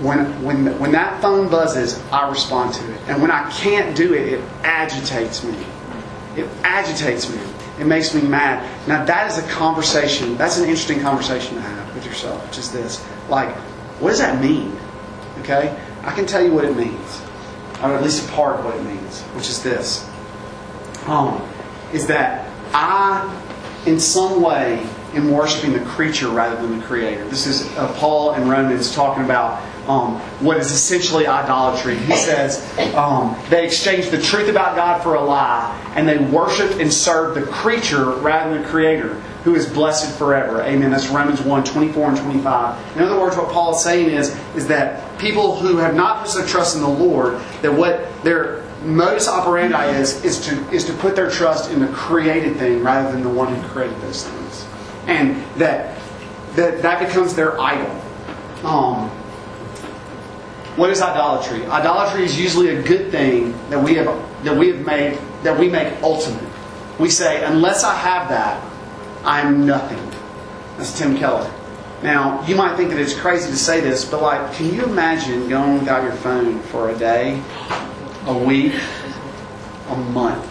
When, 0.00 0.42
when, 0.42 0.78
when 0.78 0.92
that 0.92 1.20
phone 1.20 1.48
buzzes, 1.48 2.02
I 2.10 2.28
respond 2.30 2.74
to 2.74 2.92
it. 2.92 3.00
And 3.06 3.20
when 3.20 3.30
I 3.30 3.50
can't 3.50 3.94
do 3.96 4.14
it, 4.14 4.32
it 4.32 4.40
agitates 4.62 5.44
me. 5.44 5.56
It 6.36 6.48
agitates 6.62 7.28
me. 7.28 7.40
It 7.78 7.86
makes 7.86 8.14
me 8.14 8.22
mad. 8.22 8.66
Now, 8.88 9.04
that 9.04 9.30
is 9.30 9.38
a 9.38 9.46
conversation. 9.48 10.36
That's 10.36 10.58
an 10.58 10.64
interesting 10.64 11.00
conversation 11.00 11.56
to 11.56 11.60
have 11.60 11.94
with 11.94 12.06
yourself, 12.06 12.46
which 12.46 12.58
is 12.58 12.72
this. 12.72 13.04
Like, 13.28 13.54
what 14.00 14.10
does 14.10 14.20
that 14.20 14.40
mean? 14.40 14.76
Okay? 15.40 15.78
I 16.02 16.14
can 16.14 16.26
tell 16.26 16.42
you 16.42 16.52
what 16.52 16.64
it 16.64 16.76
means, 16.76 17.22
or 17.82 17.94
at 17.94 18.02
least 18.02 18.26
a 18.26 18.32
part 18.32 18.58
of 18.58 18.64
what 18.64 18.76
it 18.76 18.84
means, 18.84 19.20
which 19.34 19.48
is 19.48 19.62
this. 19.62 20.08
Um, 21.06 21.46
is 21.92 22.06
that 22.06 22.50
I, 22.72 23.28
in 23.86 23.98
some 23.98 24.42
way, 24.42 24.86
am 25.14 25.30
worshiping 25.30 25.72
the 25.72 25.84
creature 25.90 26.28
rather 26.28 26.56
than 26.60 26.78
the 26.78 26.86
creator. 26.86 27.26
This 27.28 27.46
is 27.46 27.66
uh, 27.76 27.92
Paul 27.96 28.34
in 28.34 28.48
Romans 28.48 28.94
talking 28.94 29.24
about 29.24 29.62
um, 29.86 30.16
what 30.40 30.56
is 30.58 30.70
essentially 30.70 31.26
idolatry. 31.26 31.96
He 31.96 32.14
says 32.14 32.62
um, 32.94 33.36
they 33.48 33.64
exchange 33.64 34.10
the 34.10 34.20
truth 34.20 34.48
about 34.48 34.76
God 34.76 35.02
for 35.02 35.14
a 35.14 35.22
lie, 35.22 35.76
and 35.94 36.08
they 36.08 36.18
worship 36.18 36.78
and 36.80 36.92
serve 36.92 37.34
the 37.34 37.42
creature 37.42 38.10
rather 38.10 38.52
than 38.52 38.62
the 38.62 38.68
creator, 38.68 39.14
who 39.44 39.54
is 39.54 39.66
blessed 39.68 40.18
forever. 40.18 40.62
Amen. 40.62 40.90
That's 40.90 41.08
Romans 41.08 41.40
1 41.40 41.64
24 41.64 42.08
and 42.08 42.18
25. 42.18 42.96
In 42.96 43.02
other 43.02 43.18
words, 43.18 43.36
what 43.36 43.50
Paul 43.50 43.74
is 43.74 43.82
saying 43.82 44.10
is, 44.10 44.36
is 44.54 44.66
that 44.68 45.18
people 45.18 45.56
who 45.56 45.76
have 45.78 45.94
not 45.94 46.24
put 46.24 46.34
their 46.34 46.46
trust 46.46 46.76
in 46.76 46.82
the 46.82 46.88
Lord, 46.88 47.40
that 47.62 47.72
what 47.72 48.08
their 48.22 48.64
modus 48.84 49.28
operandi 49.28 49.86
is, 49.90 50.24
is 50.24 50.40
to, 50.46 50.70
is 50.70 50.84
to 50.86 50.92
put 50.94 51.14
their 51.14 51.30
trust 51.30 51.70
in 51.70 51.80
the 51.80 51.88
created 51.88 52.56
thing 52.56 52.82
rather 52.82 53.12
than 53.12 53.22
the 53.22 53.28
one 53.28 53.54
who 53.54 53.68
created 53.68 54.00
those 54.00 54.24
things. 54.24 54.66
And 55.06 55.42
that 55.56 55.98
that, 56.56 56.82
that 56.82 57.06
becomes 57.06 57.34
their 57.34 57.60
idol. 57.60 57.90
Um, 58.64 59.10
what 60.80 60.88
is 60.88 61.02
idolatry? 61.02 61.66
Idolatry 61.66 62.24
is 62.24 62.40
usually 62.40 62.70
a 62.70 62.80
good 62.82 63.10
thing 63.10 63.52
that 63.68 63.84
we 63.84 63.96
have 63.96 64.06
that 64.44 64.56
we 64.56 64.68
have 64.68 64.86
made 64.86 65.18
that 65.42 65.58
we 65.58 65.68
make 65.68 66.02
ultimate. 66.02 66.48
We 66.98 67.10
say, 67.10 67.44
unless 67.44 67.84
I 67.84 67.94
have 67.94 68.30
that, 68.30 68.64
I'm 69.22 69.66
nothing. 69.66 70.00
That's 70.78 70.98
Tim 70.98 71.18
Keller. 71.18 71.52
Now, 72.02 72.42
you 72.46 72.56
might 72.56 72.78
think 72.78 72.88
that 72.90 72.98
it's 72.98 73.12
crazy 73.12 73.50
to 73.50 73.56
say 73.58 73.82
this, 73.82 74.06
but 74.06 74.22
like, 74.22 74.54
can 74.54 74.72
you 74.72 74.84
imagine 74.84 75.50
going 75.50 75.80
without 75.80 76.02
your 76.02 76.12
phone 76.12 76.60
for 76.62 76.88
a 76.88 76.96
day, 76.96 77.42
a 78.24 78.38
week, 78.38 78.72
a 79.90 79.96
month? 79.96 80.46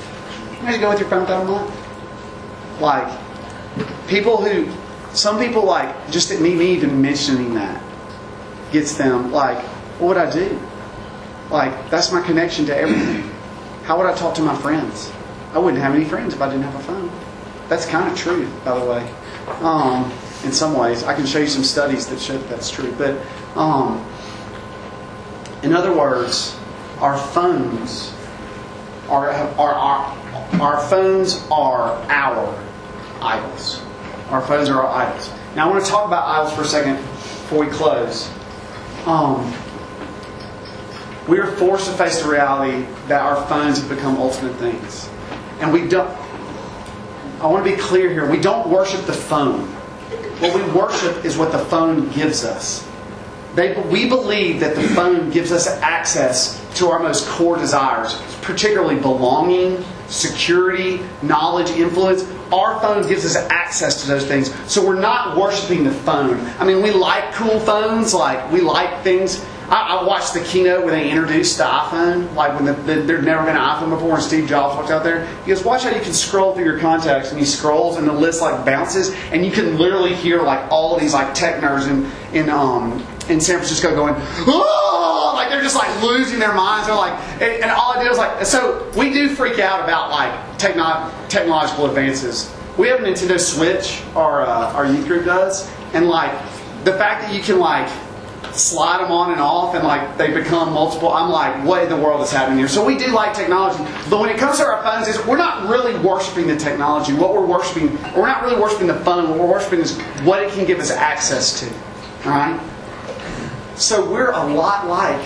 Imagine 0.61 0.79
going 0.79 0.93
with 0.93 1.01
your 1.01 1.09
phone 1.09 1.21
without 1.21 1.41
a 1.41 1.45
month? 1.45 2.79
Like, 2.79 4.07
people 4.07 4.37
who, 4.37 4.71
some 5.15 5.39
people 5.39 5.65
like, 5.65 6.11
just 6.11 6.39
me, 6.39 6.53
me 6.53 6.71
even 6.73 7.01
mentioning 7.01 7.55
that 7.55 7.81
gets 8.71 8.93
them 8.93 9.31
like, 9.31 9.57
what 9.99 10.07
would 10.07 10.17
I 10.17 10.31
do? 10.31 10.59
Like, 11.49 11.89
that's 11.89 12.11
my 12.11 12.21
connection 12.21 12.65
to 12.67 12.77
everything. 12.77 13.29
How 13.83 13.97
would 13.97 14.07
I 14.07 14.15
talk 14.15 14.35
to 14.35 14.41
my 14.41 14.55
friends? 14.55 15.11
I 15.53 15.59
wouldn't 15.59 15.81
have 15.81 15.95
any 15.95 16.05
friends 16.05 16.33
if 16.33 16.41
I 16.41 16.47
didn't 16.47 16.63
have 16.63 16.75
a 16.75 16.83
phone. 16.83 17.11
That's 17.67 17.85
kind 17.85 18.09
of 18.11 18.17
true, 18.17 18.49
by 18.63 18.77
the 18.77 18.85
way. 18.85 19.13
Um, 19.61 20.11
in 20.43 20.51
some 20.51 20.77
ways, 20.77 21.03
I 21.03 21.15
can 21.15 21.25
show 21.25 21.39
you 21.39 21.47
some 21.47 21.63
studies 21.63 22.07
that 22.07 22.19
show 22.19 22.37
that 22.37 22.49
that's 22.49 22.69
true. 22.69 22.93
But 22.97 23.19
um, 23.55 24.05
in 25.63 25.73
other 25.73 25.95
words, 25.95 26.57
our 26.99 27.17
phones 27.17 28.13
are, 29.09 29.31
are, 29.31 29.73
are 29.73 30.17
our 30.61 30.79
phones 30.87 31.45
are 31.51 31.91
our 32.09 32.63
idols. 33.21 33.81
Our 34.29 34.41
phones 34.41 34.69
are 34.69 34.83
our 34.83 35.07
idols. 35.07 35.31
Now, 35.55 35.67
I 35.67 35.71
want 35.71 35.83
to 35.83 35.89
talk 35.89 36.05
about 36.05 36.27
idols 36.27 36.53
for 36.53 36.61
a 36.61 36.65
second 36.65 36.97
before 36.97 37.65
we 37.65 37.67
close. 37.67 38.29
Um, 39.05 39.51
we 41.29 41.37
are 41.37 41.47
forced 41.57 41.85
to 41.85 41.95
face 41.95 42.23
the 42.23 42.29
reality 42.29 42.85
that 43.07 43.21
our 43.21 43.45
phones 43.47 43.79
have 43.79 43.87
become 43.87 44.17
ultimate 44.17 44.55
things. 44.55 45.07
And 45.59 45.71
we 45.71 45.87
don't, 45.87 46.09
I 47.39 47.47
want 47.47 47.63
to 47.63 47.71
be 47.71 47.77
clear 47.77 48.09
here, 48.09 48.29
we 48.29 48.39
don't 48.39 48.67
worship 48.67 49.05
the 49.05 49.13
phone. 49.13 49.67
What 50.39 50.55
we 50.55 50.71
worship 50.71 51.23
is 51.23 51.37
what 51.37 51.51
the 51.51 51.59
phone 51.59 52.09
gives 52.09 52.43
us. 52.43 52.87
They, 53.53 53.79
we 53.89 54.09
believe 54.09 54.59
that 54.61 54.75
the 54.75 54.81
phone 54.89 55.29
gives 55.29 55.51
us 55.51 55.67
access 55.67 56.65
to 56.75 56.87
our 56.87 56.99
most 56.99 57.27
core 57.27 57.57
desires, 57.57 58.19
particularly 58.41 58.99
belonging, 58.99 59.83
security, 60.07 61.01
knowledge, 61.21 61.69
influence. 61.71 62.23
Our 62.51 62.79
phone 62.79 63.07
gives 63.07 63.25
us 63.25 63.35
access 63.35 64.01
to 64.01 64.07
those 64.07 64.25
things. 64.25 64.53
So 64.71 64.85
we're 64.85 64.99
not 64.99 65.37
worshiping 65.37 65.83
the 65.83 65.91
phone. 65.91 66.39
I 66.59 66.65
mean, 66.65 66.81
we 66.81 66.91
like 66.91 67.33
cool 67.33 67.59
phones, 67.59 68.13
like 68.13 68.51
we 68.51 68.61
like 68.61 69.03
things. 69.03 69.45
I, 69.69 69.99
I 69.99 70.03
watched 70.03 70.33
the 70.33 70.41
keynote 70.41 70.83
when 70.83 70.93
they 70.93 71.11
introduced 71.11 71.59
the 71.59 71.63
iPhone, 71.63 72.33
like 72.33 72.55
when 72.55 72.65
the, 72.65 72.73
the, 72.73 73.01
there'd 73.01 73.23
never 73.23 73.45
been 73.45 73.55
an 73.55 73.61
iPhone 73.61 73.91
before, 73.91 74.15
and 74.15 74.23
Steve 74.23 74.47
Jobs 74.47 74.75
walked 74.75 74.89
out 74.89 75.03
there. 75.03 75.27
He 75.43 75.49
goes, 75.49 75.63
"Watch 75.63 75.83
how 75.83 75.91
you 75.91 76.01
can 76.01 76.13
scroll 76.13 76.55
through 76.55 76.65
your 76.65 76.79
contacts," 76.79 77.29
and 77.29 77.39
he 77.39 77.45
scrolls, 77.45 77.97
and 77.97 78.07
the 78.07 78.13
list 78.13 78.41
like 78.41 78.65
bounces, 78.65 79.13
and 79.31 79.45
you 79.45 79.51
can 79.51 79.77
literally 79.77 80.15
hear 80.15 80.41
like 80.41 80.71
all 80.71 80.97
these 80.97 81.13
like 81.13 81.35
tech 81.35 81.61
nerds 81.61 81.87
in 81.87 82.09
in 82.35 82.49
um 82.49 82.93
in 83.29 83.39
San 83.39 83.57
Francisco 83.57 83.93
going, 83.95 84.15
"Oh!" 84.47 85.33
Like 85.35 85.49
they're 85.49 85.61
just 85.61 85.75
like 85.75 86.01
losing 86.01 86.39
their 86.39 86.53
minds. 86.53 86.87
They're 86.87 86.95
like, 86.95 87.19
and, 87.33 87.63
and 87.63 87.71
all 87.71 87.93
I 87.95 88.01
did 88.01 88.09
was 88.09 88.17
like, 88.17 88.45
so 88.45 88.91
we 88.97 89.13
do 89.13 89.35
freak 89.35 89.59
out 89.59 89.83
about 89.83 90.09
like 90.09 90.57
techno- 90.57 91.11
technological 91.29 91.85
advances. 91.85 92.53
We 92.77 92.87
have 92.87 93.01
a 93.01 93.03
Nintendo 93.03 93.39
Switch, 93.39 94.01
our 94.15 94.41
uh, 94.41 94.73
our 94.73 94.87
youth 94.87 95.05
group 95.05 95.25
does, 95.25 95.69
and 95.93 96.09
like 96.09 96.31
the 96.85 96.93
fact 96.93 97.21
that 97.23 97.35
you 97.35 97.41
can 97.41 97.59
like 97.59 97.87
slide 98.53 99.01
them 99.01 99.11
on 99.11 99.31
and 99.31 99.41
off 99.41 99.75
and 99.75 99.83
like 99.83 100.17
they 100.17 100.33
become 100.33 100.73
multiple. 100.73 101.13
I'm 101.13 101.29
like, 101.29 101.65
what 101.65 101.83
in 101.83 101.89
the 101.89 101.97
world 101.97 102.21
is 102.21 102.31
happening 102.31 102.59
here? 102.59 102.67
So 102.67 102.85
we 102.85 102.97
do 102.97 103.07
like 103.07 103.33
technology, 103.33 103.83
but 104.09 104.19
when 104.19 104.29
it 104.29 104.37
comes 104.37 104.57
to 104.57 104.65
our 104.65 104.81
phones, 104.83 105.07
is 105.07 105.23
we're 105.25 105.37
not 105.37 105.69
really 105.69 105.97
worshiping 105.99 106.47
the 106.47 106.57
technology. 106.57 107.13
What 107.13 107.33
we're 107.33 107.45
worshiping, 107.45 107.91
we're 108.15 108.27
not 108.27 108.43
really 108.43 108.59
worshiping 108.59 108.87
the 108.87 108.99
phone. 109.01 109.29
What 109.29 109.39
we're 109.39 109.51
worshiping 109.51 109.79
is 109.79 109.99
what 110.23 110.43
it 110.43 110.51
can 110.51 110.65
give 110.65 110.79
us 110.79 110.91
access 110.91 111.59
to. 111.59 111.67
All 112.25 112.31
right. 112.31 112.59
So 113.75 114.09
we're 114.11 114.31
a 114.31 114.53
lot 114.53 114.87
like 114.87 115.25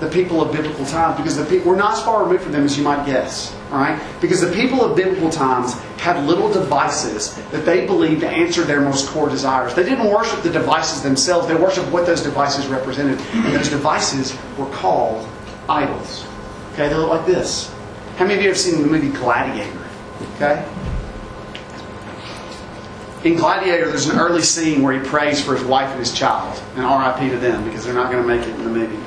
the 0.00 0.08
people 0.08 0.42
of 0.42 0.52
biblical 0.52 0.84
times 0.86 1.16
because 1.16 1.36
the 1.36 1.62
we're 1.64 1.76
not 1.76 1.92
as 1.92 2.02
far 2.02 2.24
removed 2.24 2.42
from 2.42 2.52
them 2.52 2.64
as 2.64 2.76
you 2.76 2.82
might 2.82 3.06
guess. 3.06 3.54
Right, 3.74 4.00
because 4.20 4.40
the 4.40 4.52
people 4.52 4.84
of 4.84 4.94
biblical 4.94 5.30
times 5.30 5.74
had 5.98 6.24
little 6.28 6.48
devices 6.52 7.34
that 7.50 7.64
they 7.66 7.86
believed 7.86 8.22
answered 8.22 8.68
their 8.68 8.80
most 8.80 9.08
core 9.08 9.28
desires. 9.28 9.74
They 9.74 9.82
didn't 9.82 10.10
worship 10.10 10.44
the 10.44 10.50
devices 10.50 11.02
themselves; 11.02 11.48
they 11.48 11.56
worshipped 11.56 11.90
what 11.90 12.06
those 12.06 12.22
devices 12.22 12.68
represented, 12.68 13.18
and 13.32 13.52
those 13.52 13.68
devices 13.68 14.38
were 14.56 14.66
called 14.66 15.28
idols. 15.68 16.24
Okay, 16.74 16.88
they 16.88 16.94
look 16.94 17.10
like 17.10 17.26
this. 17.26 17.68
How 18.16 18.26
many 18.26 18.36
of 18.36 18.42
you 18.42 18.48
have 18.48 18.58
seen 18.58 18.80
the 18.80 18.86
movie 18.86 19.08
Gladiator? 19.08 19.84
Okay. 20.36 20.64
In 23.24 23.34
Gladiator, 23.34 23.88
there's 23.88 24.06
an 24.08 24.20
early 24.20 24.42
scene 24.42 24.82
where 24.82 24.92
he 24.92 25.04
prays 25.04 25.42
for 25.42 25.56
his 25.56 25.64
wife 25.64 25.90
and 25.90 25.98
his 25.98 26.12
child, 26.12 26.62
and 26.76 26.84
RIP 26.84 27.32
to 27.32 27.38
them 27.38 27.64
because 27.64 27.84
they're 27.84 27.92
not 27.92 28.12
going 28.12 28.22
to 28.22 28.28
make 28.28 28.46
it 28.46 28.54
in 28.54 28.62
the 28.62 28.70
movie. 28.70 29.02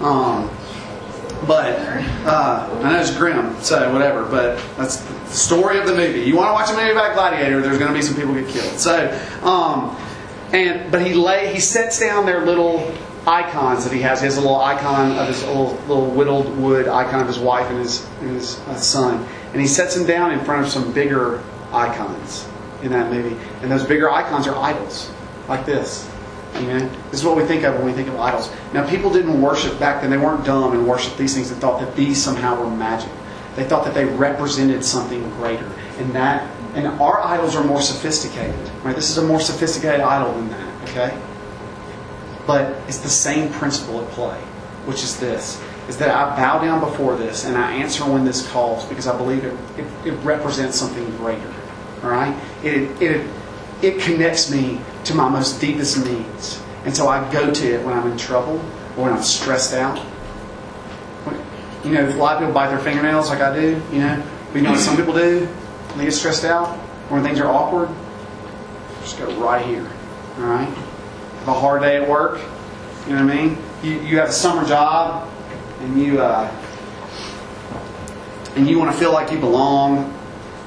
Um, 0.00 0.50
but 1.46 1.78
uh, 2.26 2.80
I 2.82 2.92
know 2.92 3.00
it's 3.00 3.16
grim, 3.16 3.60
so 3.60 3.92
whatever. 3.92 4.24
But 4.24 4.62
that's 4.76 4.96
the 4.96 5.30
story 5.30 5.78
of 5.78 5.86
the 5.86 5.94
movie. 5.94 6.20
You 6.20 6.36
want 6.36 6.48
to 6.48 6.52
watch 6.52 6.70
a 6.70 6.74
movie 6.74 6.92
about 6.92 7.14
Gladiator? 7.14 7.60
There's 7.60 7.78
going 7.78 7.92
to 7.92 7.96
be 7.96 8.02
some 8.02 8.16
people 8.16 8.34
get 8.34 8.48
killed. 8.48 8.78
So, 8.78 9.08
um, 9.42 9.96
and 10.52 10.90
but 10.90 11.04
he 11.04 11.14
lay 11.14 11.52
he 11.52 11.60
sets 11.60 11.98
down 12.00 12.26
their 12.26 12.44
little 12.44 12.92
icons 13.26 13.84
that 13.84 13.92
he 13.92 14.00
has. 14.02 14.20
He 14.20 14.26
has 14.26 14.36
a 14.36 14.40
little 14.40 14.60
icon 14.60 15.12
of 15.12 15.28
his 15.28 15.44
little, 15.44 15.74
little 15.86 16.10
whittled 16.10 16.56
wood 16.56 16.88
icon 16.88 17.20
of 17.20 17.26
his 17.26 17.38
wife 17.38 17.68
and 17.70 17.78
his 17.78 18.06
and 18.20 18.30
his 18.30 18.58
uh, 18.60 18.76
son, 18.76 19.26
and 19.52 19.60
he 19.60 19.66
sets 19.66 19.94
them 19.94 20.06
down 20.06 20.32
in 20.32 20.40
front 20.40 20.64
of 20.64 20.72
some 20.72 20.92
bigger 20.92 21.42
icons 21.72 22.48
in 22.82 22.90
that 22.92 23.10
movie. 23.10 23.36
And 23.62 23.70
those 23.70 23.84
bigger 23.84 24.10
icons 24.10 24.46
are 24.46 24.56
idols, 24.56 25.10
like 25.48 25.66
this. 25.66 26.09
Amen. 26.54 26.90
This 27.10 27.20
is 27.20 27.26
what 27.26 27.36
we 27.36 27.44
think 27.44 27.64
of 27.64 27.74
when 27.76 27.86
we 27.86 27.92
think 27.92 28.08
of 28.08 28.16
idols. 28.16 28.50
Now, 28.72 28.88
people 28.88 29.12
didn't 29.12 29.40
worship 29.40 29.78
back 29.78 30.02
then. 30.02 30.10
They 30.10 30.18
weren't 30.18 30.44
dumb 30.44 30.72
and 30.72 30.86
worshiped 30.86 31.16
these 31.16 31.34
things 31.34 31.50
and 31.50 31.60
thought 31.60 31.80
that 31.80 31.94
these 31.96 32.22
somehow 32.22 32.60
were 32.60 32.70
magic. 32.70 33.10
They 33.56 33.64
thought 33.64 33.84
that 33.84 33.94
they 33.94 34.04
represented 34.04 34.84
something 34.84 35.22
greater. 35.36 35.66
And 35.98 36.12
that, 36.12 36.50
and 36.74 36.86
our 36.86 37.20
idols 37.20 37.56
are 37.56 37.64
more 37.64 37.80
sophisticated. 37.80 38.54
Right? 38.82 38.94
This 38.94 39.10
is 39.10 39.18
a 39.18 39.24
more 39.24 39.40
sophisticated 39.40 40.00
idol 40.00 40.32
than 40.34 40.50
that. 40.50 40.90
Okay. 40.90 41.22
But 42.46 42.76
it's 42.88 42.98
the 42.98 43.08
same 43.08 43.52
principle 43.52 44.00
at 44.00 44.08
play, 44.10 44.38
which 44.86 45.02
is 45.02 45.18
this: 45.20 45.62
is 45.88 45.98
that 45.98 46.10
I 46.10 46.36
bow 46.36 46.60
down 46.60 46.80
before 46.80 47.16
this 47.16 47.44
and 47.44 47.56
I 47.56 47.72
answer 47.72 48.04
when 48.04 48.24
this 48.24 48.48
calls 48.50 48.84
because 48.86 49.06
I 49.06 49.16
believe 49.16 49.44
it, 49.44 49.56
it, 49.76 49.86
it 50.06 50.12
represents 50.24 50.78
something 50.78 51.04
greater. 51.16 51.52
All 52.02 52.10
right? 52.10 52.34
It, 52.64 53.02
it, 53.02 53.26
it 53.82 54.00
connects 54.00 54.50
me 54.50 54.80
to 55.04 55.14
my 55.14 55.28
most 55.28 55.60
deepest 55.60 56.04
needs. 56.04 56.62
And 56.84 56.96
so 56.96 57.08
I 57.08 57.30
go 57.32 57.52
to 57.52 57.74
it 57.74 57.84
when 57.84 57.96
I'm 57.96 58.10
in 58.10 58.16
trouble 58.16 58.56
or 58.96 59.04
when 59.04 59.12
I'm 59.12 59.22
stressed 59.22 59.74
out. 59.74 60.04
You 61.84 61.92
know, 61.92 62.06
a 62.06 62.12
lot 62.16 62.34
of 62.34 62.40
people 62.40 62.52
bite 62.52 62.68
their 62.68 62.78
fingernails 62.78 63.30
like 63.30 63.40
I 63.40 63.54
do, 63.54 63.82
you 63.90 64.00
know. 64.00 64.22
But 64.52 64.58
you 64.58 64.62
know 64.62 64.72
what 64.72 64.80
some 64.80 64.96
people 64.96 65.14
do 65.14 65.46
when 65.46 65.98
they 65.98 66.04
get 66.04 66.12
stressed 66.12 66.44
out 66.44 66.68
or 67.08 67.16
when 67.16 67.22
things 67.22 67.40
are 67.40 67.46
awkward? 67.46 67.88
Just 69.00 69.18
go 69.18 69.34
right 69.40 69.64
here. 69.64 69.88
All 70.36 70.44
right? 70.44 70.68
Have 70.68 71.48
a 71.48 71.54
hard 71.54 71.80
day 71.80 71.96
at 71.96 72.08
work. 72.08 72.38
You 73.06 73.16
know 73.16 73.24
what 73.24 73.34
I 73.34 73.36
mean? 73.36 73.58
You, 73.82 73.92
you 74.00 74.18
have 74.18 74.28
a 74.28 74.32
summer 74.32 74.66
job 74.68 75.26
and 75.80 75.98
you 76.00 76.20
uh, 76.20 76.52
and 78.56 78.68
you 78.68 78.78
want 78.78 78.92
to 78.92 78.98
feel 78.98 79.12
like 79.12 79.32
you 79.32 79.38
belong. 79.38 80.14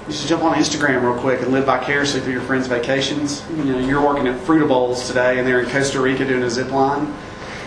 You 0.08 0.12
should 0.12 0.28
jump 0.28 0.44
on 0.44 0.56
Instagram 0.56 1.02
real 1.02 1.18
quick 1.20 1.42
and 1.42 1.54
live 1.54 1.64
vicariously 1.64 2.20
through 2.20 2.34
your 2.34 2.42
friends' 2.42 2.68
vacations. 2.68 3.42
You 3.52 3.64
know, 3.64 3.80
you're 3.80 4.06
working 4.06 4.28
at 4.28 4.38
Frutta 4.42 4.68
Bowls 4.68 5.08
today 5.08 5.40
and 5.40 5.48
they're 5.48 5.62
in 5.62 5.70
Costa 5.70 6.02
Rica 6.02 6.26
doing 6.26 6.44
a 6.44 6.50
zip 6.50 6.72
line. 6.72 7.14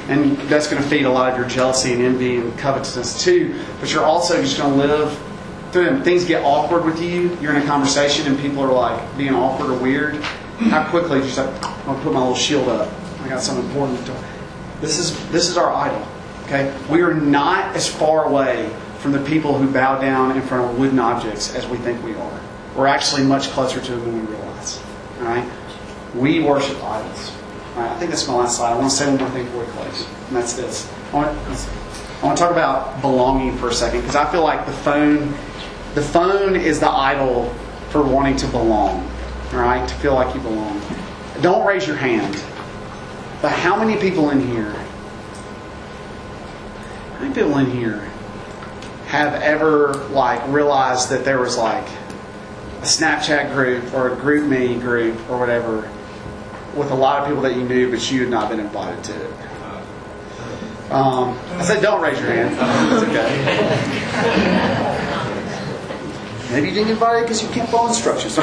And 0.09 0.37
that's 0.49 0.68
going 0.68 0.82
to 0.82 0.89
feed 0.89 1.07
a 1.07 1.11
lot 1.11 1.32
of 1.32 1.39
your 1.39 1.49
jealousy 1.49 1.95
and 1.95 2.03
envy 2.03 2.37
and 2.37 2.57
covetousness 2.59 3.24
too. 3.24 3.59
But 3.80 3.91
you're 3.91 4.05
also 4.05 4.43
just 4.43 4.59
going 4.59 4.78
to 4.78 4.87
live 4.87 5.18
through 5.72 5.87
them. 5.87 6.03
Things 6.03 6.26
get 6.26 6.45
awkward 6.45 6.84
with 6.84 7.01
you. 7.01 7.37
You're 7.41 7.57
in 7.57 7.62
a 7.62 7.66
conversation 7.66 8.26
and 8.26 8.39
people 8.39 8.61
are 8.62 8.72
like 8.72 9.16
being 9.16 9.34
awkward 9.34 9.70
or 9.70 9.78
weird. 9.78 10.16
How 10.16 10.89
quickly 10.91 11.20
you 11.20 11.24
just 11.24 11.39
like, 11.39 11.64
I'll 11.89 11.99
put 12.03 12.12
my 12.12 12.20
little 12.20 12.34
shield 12.34 12.68
up. 12.68 12.93
I 13.22 13.30
got 13.30 13.41
something 13.41 13.64
important 13.66 13.99
to 14.01 14.12
talk. 14.12 14.24
This 14.82 14.99
is 14.99 15.30
this 15.30 15.49
is 15.49 15.57
our 15.57 15.72
idol. 15.72 16.07
Okay, 16.45 16.72
we 16.91 17.01
are 17.01 17.14
not 17.14 17.74
as 17.74 17.89
far 17.89 18.26
away 18.26 18.70
from 18.99 19.12
the 19.12 19.22
people 19.24 19.59
who 19.59 19.70
bow 19.72 20.01
down 20.01 20.36
in 20.36 20.42
front 20.42 20.70
of 20.70 20.78
wooden 20.78 20.99
objects 20.99 21.55
as 21.55 21.66
we 21.66 21.76
think 21.78 22.03
we 22.05 22.14
are. 22.14 22.40
We're 22.74 22.86
actually 22.86 23.24
much 23.24 23.49
closer 23.49 23.80
to 23.80 23.90
them 23.92 24.01
than 24.05 24.26
we 24.26 24.34
realize. 24.34 24.82
All 25.18 25.24
right, 25.24 25.51
we 26.14 26.42
worship 26.42 26.82
idols. 26.82 27.32
All 27.74 27.82
right, 27.82 27.90
I 27.90 27.99
think 27.99 28.11
that's 28.11 28.26
my 28.26 28.34
last 28.34 28.57
slide. 28.57 28.72
I 28.72 28.78
want 28.78 28.90
to 28.90 28.97
say 28.97 29.09
one 29.09 29.18
more 29.18 29.30
thing 29.30 29.44
before 29.44 29.64
we 29.64 29.72
close, 29.72 30.07
and 30.28 30.36
that's 30.36 30.55
this. 30.55 30.90
I 31.12 31.16
want, 31.16 31.28
I 31.28 32.24
want 32.26 32.36
to 32.38 32.42
talk 32.42 32.53
about 32.53 33.01
belonging 33.01 33.57
for 33.59 33.68
a 33.68 33.74
second 33.74 34.01
because 34.01 34.16
I 34.16 34.30
feel 34.30 34.42
like 34.42 34.66
the 34.66 34.72
phone, 34.72 35.34
the 35.94 36.03
phone 36.03 36.57
is 36.57 36.80
the 36.80 36.90
idol 36.90 37.55
for 37.90 38.03
wanting 38.03 38.36
to 38.36 38.47
belong. 38.49 39.09
All 39.53 39.61
right, 39.61 39.86
to 39.88 39.94
feel 39.97 40.14
like 40.14 40.34
you 40.34 40.40
belong. 40.40 40.80
Don't 41.40 41.66
raise 41.66 41.86
your 41.86 41.97
hand. 41.97 42.34
But 43.42 43.53
how 43.53 43.76
many 43.76 44.01
people 44.01 44.30
in 44.30 44.40
here, 44.40 44.72
how 47.12 47.20
many 47.20 47.34
people 47.34 47.59
in 47.59 47.70
here 47.70 48.11
have 49.16 49.40
ever 49.42 49.94
like 50.10 50.46
realized 50.48 51.10
that 51.10 51.24
there 51.24 51.38
was 51.38 51.56
like 51.56 51.86
a 52.80 52.86
Snapchat 52.86 53.52
group 53.52 53.92
or 53.94 54.12
a 54.12 54.16
GroupMe 54.16 54.80
group 54.80 55.16
or 55.30 55.38
whatever 55.38 55.90
with 56.74 56.90
a 56.90 56.94
lot 56.94 57.22
of 57.22 57.28
people 57.28 57.42
that 57.42 57.56
you 57.56 57.64
knew 57.64 57.90
but 57.90 58.10
you 58.10 58.20
had 58.20 58.28
not 58.30 58.50
been 58.50 58.60
invited 58.60 59.02
to 59.04 59.12
it? 59.24 59.32
Um, 60.90 61.38
I 61.54 61.64
said 61.64 61.82
don't 61.82 62.00
raise 62.00 62.18
your 62.20 62.28
hand. 62.28 62.54
It's 62.92 63.02
okay. 63.02 63.26
Maybe 66.52 66.68
you 66.68 66.74
didn't 66.74 66.92
invite 66.92 67.22
because 67.22 67.42
you 67.42 67.48
can't 67.48 67.68
follow 67.68 67.88
instructions. 67.88 68.38
I 68.38 68.42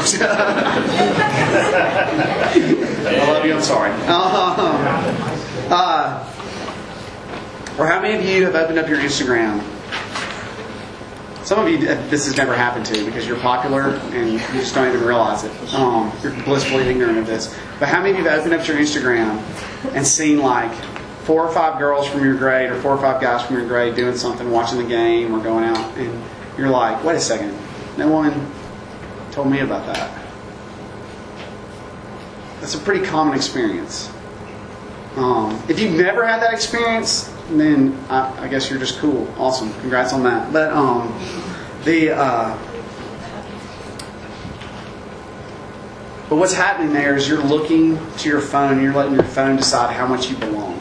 love 3.27 3.45
you. 3.45 3.53
I'm 3.53 3.61
sorry. 3.61 3.91
Um, 3.91 4.55
uh, 5.71 6.19
or 7.79 7.87
how 7.87 8.01
many 8.01 8.15
of 8.15 8.25
you 8.25 8.43
have 8.45 8.55
opened 8.55 8.77
up 8.77 8.89
your 8.89 8.99
Instagram? 8.99 9.63
Some 11.43 11.59
of 11.59 11.69
you, 11.69 11.89
uh, 11.89 11.95
this 12.09 12.25
has 12.25 12.37
never 12.37 12.55
happened 12.55 12.85
to 12.85 12.97
you 12.97 13.05
because 13.05 13.27
you're 13.27 13.39
popular 13.39 13.89
and 14.13 14.31
you 14.31 14.39
just 14.39 14.73
don't 14.73 14.87
even 14.87 15.05
realize 15.05 15.43
it. 15.43 15.73
Um, 15.73 16.11
you're 16.23 16.31
blissfully 16.43 16.85
ignorant 16.85 17.17
of 17.17 17.27
this. 17.27 17.53
But 17.79 17.89
how 17.89 18.01
many 18.01 18.11
of 18.11 18.17
you 18.19 18.29
have 18.29 18.39
opened 18.39 18.53
up 18.53 18.65
your 18.65 18.77
Instagram 18.77 19.37
and 19.93 20.07
seen 20.07 20.39
like 20.39 20.73
four 21.23 21.45
or 21.45 21.53
five 21.53 21.79
girls 21.79 22.07
from 22.07 22.23
your 22.23 22.35
grade 22.35 22.69
or 22.69 22.79
four 22.81 22.91
or 22.91 22.97
five 22.97 23.21
guys 23.21 23.45
from 23.45 23.57
your 23.57 23.67
grade 23.67 23.95
doing 23.95 24.15
something, 24.15 24.49
watching 24.51 24.77
the 24.77 24.87
game 24.87 25.33
or 25.33 25.43
going 25.43 25.65
out, 25.65 25.97
and 25.97 26.23
you're 26.57 26.69
like, 26.69 27.03
wait 27.03 27.15
a 27.15 27.19
second, 27.19 27.57
no 27.97 28.09
one 28.09 28.51
told 29.31 29.49
me 29.49 29.59
about 29.59 29.85
that. 29.85 30.23
That's 32.61 32.75
a 32.75 32.79
pretty 32.79 33.05
common 33.05 33.35
experience. 33.35 34.09
Um, 35.17 35.61
if 35.67 35.79
you've 35.79 35.93
never 35.93 36.25
had 36.25 36.41
that 36.41 36.53
experience, 36.53 37.29
then 37.59 37.97
I, 38.09 38.45
I 38.45 38.47
guess 38.47 38.69
you're 38.69 38.79
just 38.79 38.99
cool. 38.99 39.27
Awesome. 39.37 39.73
Congrats 39.81 40.13
on 40.13 40.23
that. 40.23 40.51
But 40.53 40.71
um, 40.71 41.17
the 41.83 42.11
uh, 42.11 42.57
but 46.29 46.37
what's 46.37 46.53
happening 46.53 46.93
there 46.93 47.15
is 47.15 47.27
you're 47.27 47.43
looking 47.43 47.99
to 48.17 48.29
your 48.29 48.41
phone 48.41 48.81
you're 48.81 48.93
letting 48.93 49.13
your 49.13 49.23
phone 49.23 49.55
decide 49.55 49.93
how 49.95 50.07
much 50.07 50.29
you 50.29 50.37
belong. 50.37 50.79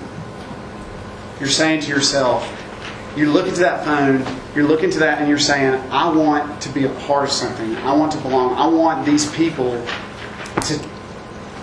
You're 1.41 1.49
saying 1.49 1.81
to 1.83 1.89
yourself, 1.89 2.49
you're 3.17 3.29
looking 3.29 3.53
to 3.55 3.61
that 3.61 3.85
phone, 3.85 4.25
you're 4.55 4.67
looking 4.67 4.91
to 4.91 5.01
that, 5.01 5.19
and 5.19 5.29
you're 5.29 5.39
saying, 5.39 5.75
I 5.91 6.11
want 6.11 6.63
to 6.63 6.69
be 6.69 6.85
a 6.85 6.89
part 7.01 7.25
of 7.25 7.31
something. 7.33 7.77
I 7.79 7.95
want 7.95 8.13
to 8.13 8.19
belong. 8.19 8.55
I 8.55 8.67
want 8.67 9.05
these 9.05 9.31
people 9.35 9.85
to 10.63 10.89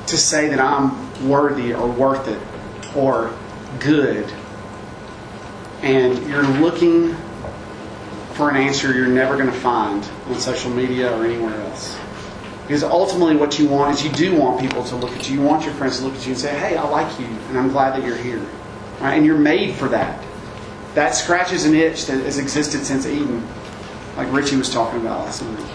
to 0.07 0.17
say 0.17 0.49
that 0.49 0.59
I'm 0.59 1.29
worthy 1.29 1.73
or 1.73 1.87
worth 1.87 2.27
it 2.27 2.41
or 2.95 3.33
good. 3.79 4.31
And 5.81 6.27
you're 6.27 6.43
looking 6.43 7.15
for 8.33 8.49
an 8.49 8.55
answer 8.55 8.93
you're 8.93 9.07
never 9.07 9.35
going 9.35 9.47
to 9.47 9.59
find 9.59 10.03
on 10.27 10.39
social 10.39 10.71
media 10.71 11.15
or 11.15 11.25
anywhere 11.25 11.59
else. 11.61 11.97
Because 12.63 12.83
ultimately, 12.83 13.35
what 13.35 13.57
you 13.57 13.67
want 13.67 13.95
is 13.95 14.03
you 14.03 14.11
do 14.11 14.39
want 14.39 14.61
people 14.61 14.83
to 14.83 14.95
look 14.95 15.11
at 15.11 15.29
you. 15.29 15.39
You 15.39 15.45
want 15.45 15.65
your 15.65 15.73
friends 15.73 15.99
to 15.99 16.05
look 16.05 16.15
at 16.15 16.25
you 16.25 16.33
and 16.33 16.39
say, 16.39 16.57
"Hey, 16.57 16.77
I 16.77 16.87
like 16.87 17.19
you, 17.19 17.25
and 17.25 17.57
I'm 17.57 17.69
glad 17.69 17.95
that 17.95 18.05
you're 18.05 18.15
here." 18.15 18.45
Right? 19.01 19.15
And 19.15 19.25
you're 19.25 19.37
made 19.37 19.73
for 19.73 19.87
that. 19.89 20.23
That 20.93 21.15
scratches 21.15 21.65
an 21.65 21.73
itch 21.73 22.05
that 22.05 22.23
has 22.23 22.37
existed 22.37 22.85
since 22.85 23.05
Eden, 23.07 23.45
like 24.17 24.31
Richie 24.31 24.57
was 24.57 24.69
talking 24.69 24.99
about 24.99 25.25
last 25.25 25.41
night. 25.41 25.65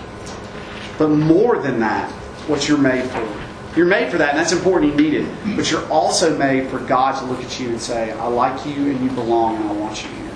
But 0.98 1.08
more 1.08 1.58
than 1.58 1.80
that, 1.80 2.10
what 2.46 2.68
you're 2.68 2.78
made 2.78 3.04
for. 3.10 3.43
You're 3.76 3.86
made 3.86 4.10
for 4.10 4.18
that, 4.18 4.30
and 4.30 4.38
that's 4.38 4.52
important. 4.52 4.92
You 4.92 5.00
need 5.00 5.14
it. 5.14 5.56
But 5.56 5.70
you're 5.70 5.86
also 5.90 6.36
made 6.38 6.70
for 6.70 6.78
God 6.78 7.18
to 7.18 7.24
look 7.24 7.42
at 7.42 7.58
you 7.58 7.70
and 7.70 7.80
say, 7.80 8.12
I 8.12 8.26
like 8.28 8.64
you 8.64 8.90
and 8.90 9.00
you 9.02 9.10
belong 9.10 9.56
and 9.56 9.68
I 9.68 9.72
want 9.72 10.04
you 10.04 10.10
here. 10.10 10.30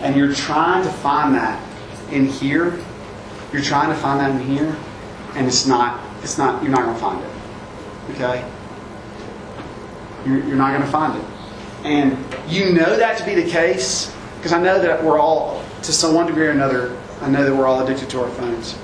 And 0.00 0.16
you're 0.16 0.32
trying 0.32 0.84
to 0.84 0.90
find 0.90 1.34
that 1.34 1.62
in 2.10 2.26
here. 2.26 2.78
You're 3.52 3.62
trying 3.62 3.90
to 3.90 3.94
find 3.94 4.20
that 4.20 4.30
in 4.30 4.46
here, 4.48 4.76
and 5.34 5.46
it's 5.46 5.66
not, 5.66 6.02
it's 6.22 6.38
not, 6.38 6.62
you're 6.62 6.72
not 6.72 6.82
going 6.82 6.94
to 6.94 7.00
find 7.00 7.22
it. 7.22 7.30
Okay? 8.14 8.50
You're, 10.24 10.44
you're 10.46 10.56
not 10.56 10.70
going 10.70 10.82
to 10.82 10.90
find 10.90 11.22
it. 11.22 11.28
And 11.84 12.18
you 12.50 12.72
know 12.72 12.96
that 12.96 13.18
to 13.18 13.24
be 13.24 13.34
the 13.34 13.48
case, 13.48 14.14
because 14.38 14.52
I 14.52 14.60
know 14.60 14.80
that 14.80 15.04
we're 15.04 15.18
all, 15.18 15.62
to 15.82 15.92
some 15.92 16.14
one 16.14 16.26
degree 16.26 16.46
or 16.46 16.50
another, 16.50 16.96
I 17.20 17.28
know 17.28 17.44
that 17.44 17.54
we're 17.54 17.66
all 17.66 17.84
addicted 17.84 18.10
to 18.10 18.22
our 18.22 18.30
phones. 18.30 18.76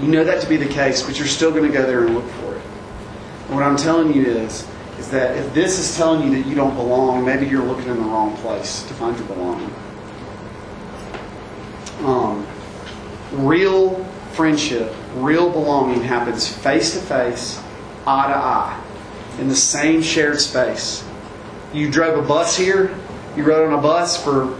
You 0.00 0.08
know 0.08 0.24
that 0.24 0.40
to 0.40 0.48
be 0.48 0.56
the 0.56 0.68
case, 0.68 1.02
but 1.02 1.18
you're 1.18 1.28
still 1.28 1.50
going 1.50 1.70
to 1.70 1.72
go 1.72 1.86
there 1.86 2.06
and 2.06 2.14
look 2.14 2.28
for 2.28 2.54
it. 2.56 2.62
And 3.46 3.54
what 3.54 3.62
I'm 3.62 3.76
telling 3.76 4.14
you 4.14 4.24
is, 4.24 4.66
is 4.98 5.10
that 5.10 5.36
if 5.36 5.52
this 5.52 5.78
is 5.78 5.96
telling 5.96 6.22
you 6.30 6.42
that 6.42 6.48
you 6.48 6.54
don't 6.54 6.74
belong, 6.74 7.24
maybe 7.24 7.46
you're 7.46 7.64
looking 7.64 7.88
in 7.88 7.96
the 7.96 8.08
wrong 8.08 8.36
place 8.38 8.82
to 8.84 8.94
find 8.94 9.16
your 9.18 9.26
belonging. 9.26 9.72
Um, 12.02 12.46
real 13.32 14.04
friendship, 14.32 14.92
real 15.16 15.50
belonging 15.50 16.02
happens 16.02 16.48
face 16.48 16.94
to 16.94 17.00
face, 17.00 17.60
eye 18.06 18.28
to 18.28 18.36
eye, 18.36 18.82
in 19.38 19.48
the 19.48 19.56
same 19.56 20.00
shared 20.00 20.40
space. 20.40 21.04
You 21.74 21.90
drove 21.90 22.22
a 22.22 22.26
bus 22.26 22.56
here, 22.56 22.96
you 23.36 23.44
rode 23.44 23.70
on 23.70 23.78
a 23.78 23.82
bus 23.82 24.22
for 24.22 24.58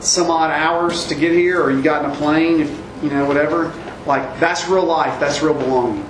some 0.00 0.30
odd 0.30 0.50
hours 0.50 1.06
to 1.06 1.14
get 1.14 1.32
here, 1.32 1.62
or 1.62 1.70
you 1.70 1.82
got 1.82 2.04
in 2.04 2.10
a 2.10 2.14
plane, 2.14 2.60
if, 2.60 2.82
you 3.02 3.10
know, 3.10 3.26
whatever. 3.26 3.72
Like, 4.06 4.38
that's 4.38 4.68
real 4.68 4.84
life, 4.84 5.18
that's 5.18 5.42
real 5.42 5.54
belonging. 5.54 6.06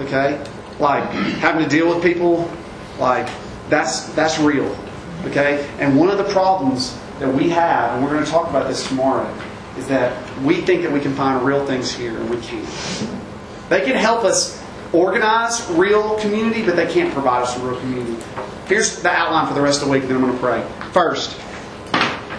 Okay? 0.00 0.44
Like, 0.78 1.04
having 1.40 1.64
to 1.64 1.68
deal 1.68 1.88
with 1.88 2.02
people, 2.02 2.50
like, 2.98 3.28
that's, 3.68 4.08
that's 4.10 4.38
real. 4.38 4.76
Okay? 5.24 5.68
And 5.78 5.98
one 5.98 6.10
of 6.10 6.18
the 6.18 6.30
problems 6.32 6.98
that 7.18 7.32
we 7.32 7.48
have, 7.50 7.94
and 7.94 8.04
we're 8.04 8.10
going 8.10 8.24
to 8.24 8.30
talk 8.30 8.48
about 8.48 8.68
this 8.68 8.86
tomorrow, 8.86 9.28
is 9.76 9.88
that 9.88 10.40
we 10.42 10.60
think 10.60 10.82
that 10.82 10.92
we 10.92 11.00
can 11.00 11.14
find 11.14 11.44
real 11.44 11.64
things 11.66 11.92
here, 11.92 12.16
and 12.16 12.30
we 12.30 12.36
can't. 12.40 12.68
They 13.68 13.80
can 13.80 13.96
help 13.96 14.24
us 14.24 14.62
organize 14.92 15.68
real 15.70 16.18
community, 16.20 16.64
but 16.64 16.76
they 16.76 16.90
can't 16.90 17.12
provide 17.12 17.42
us 17.42 17.56
a 17.56 17.60
real 17.60 17.78
community. 17.80 18.16
Here's 18.66 19.02
the 19.02 19.10
outline 19.10 19.46
for 19.46 19.54
the 19.54 19.60
rest 19.60 19.80
of 19.82 19.88
the 19.88 19.92
week, 19.92 20.04
then 20.04 20.16
I'm 20.16 20.22
going 20.22 20.34
to 20.34 20.38
pray. 20.38 20.66
First, 20.92 21.40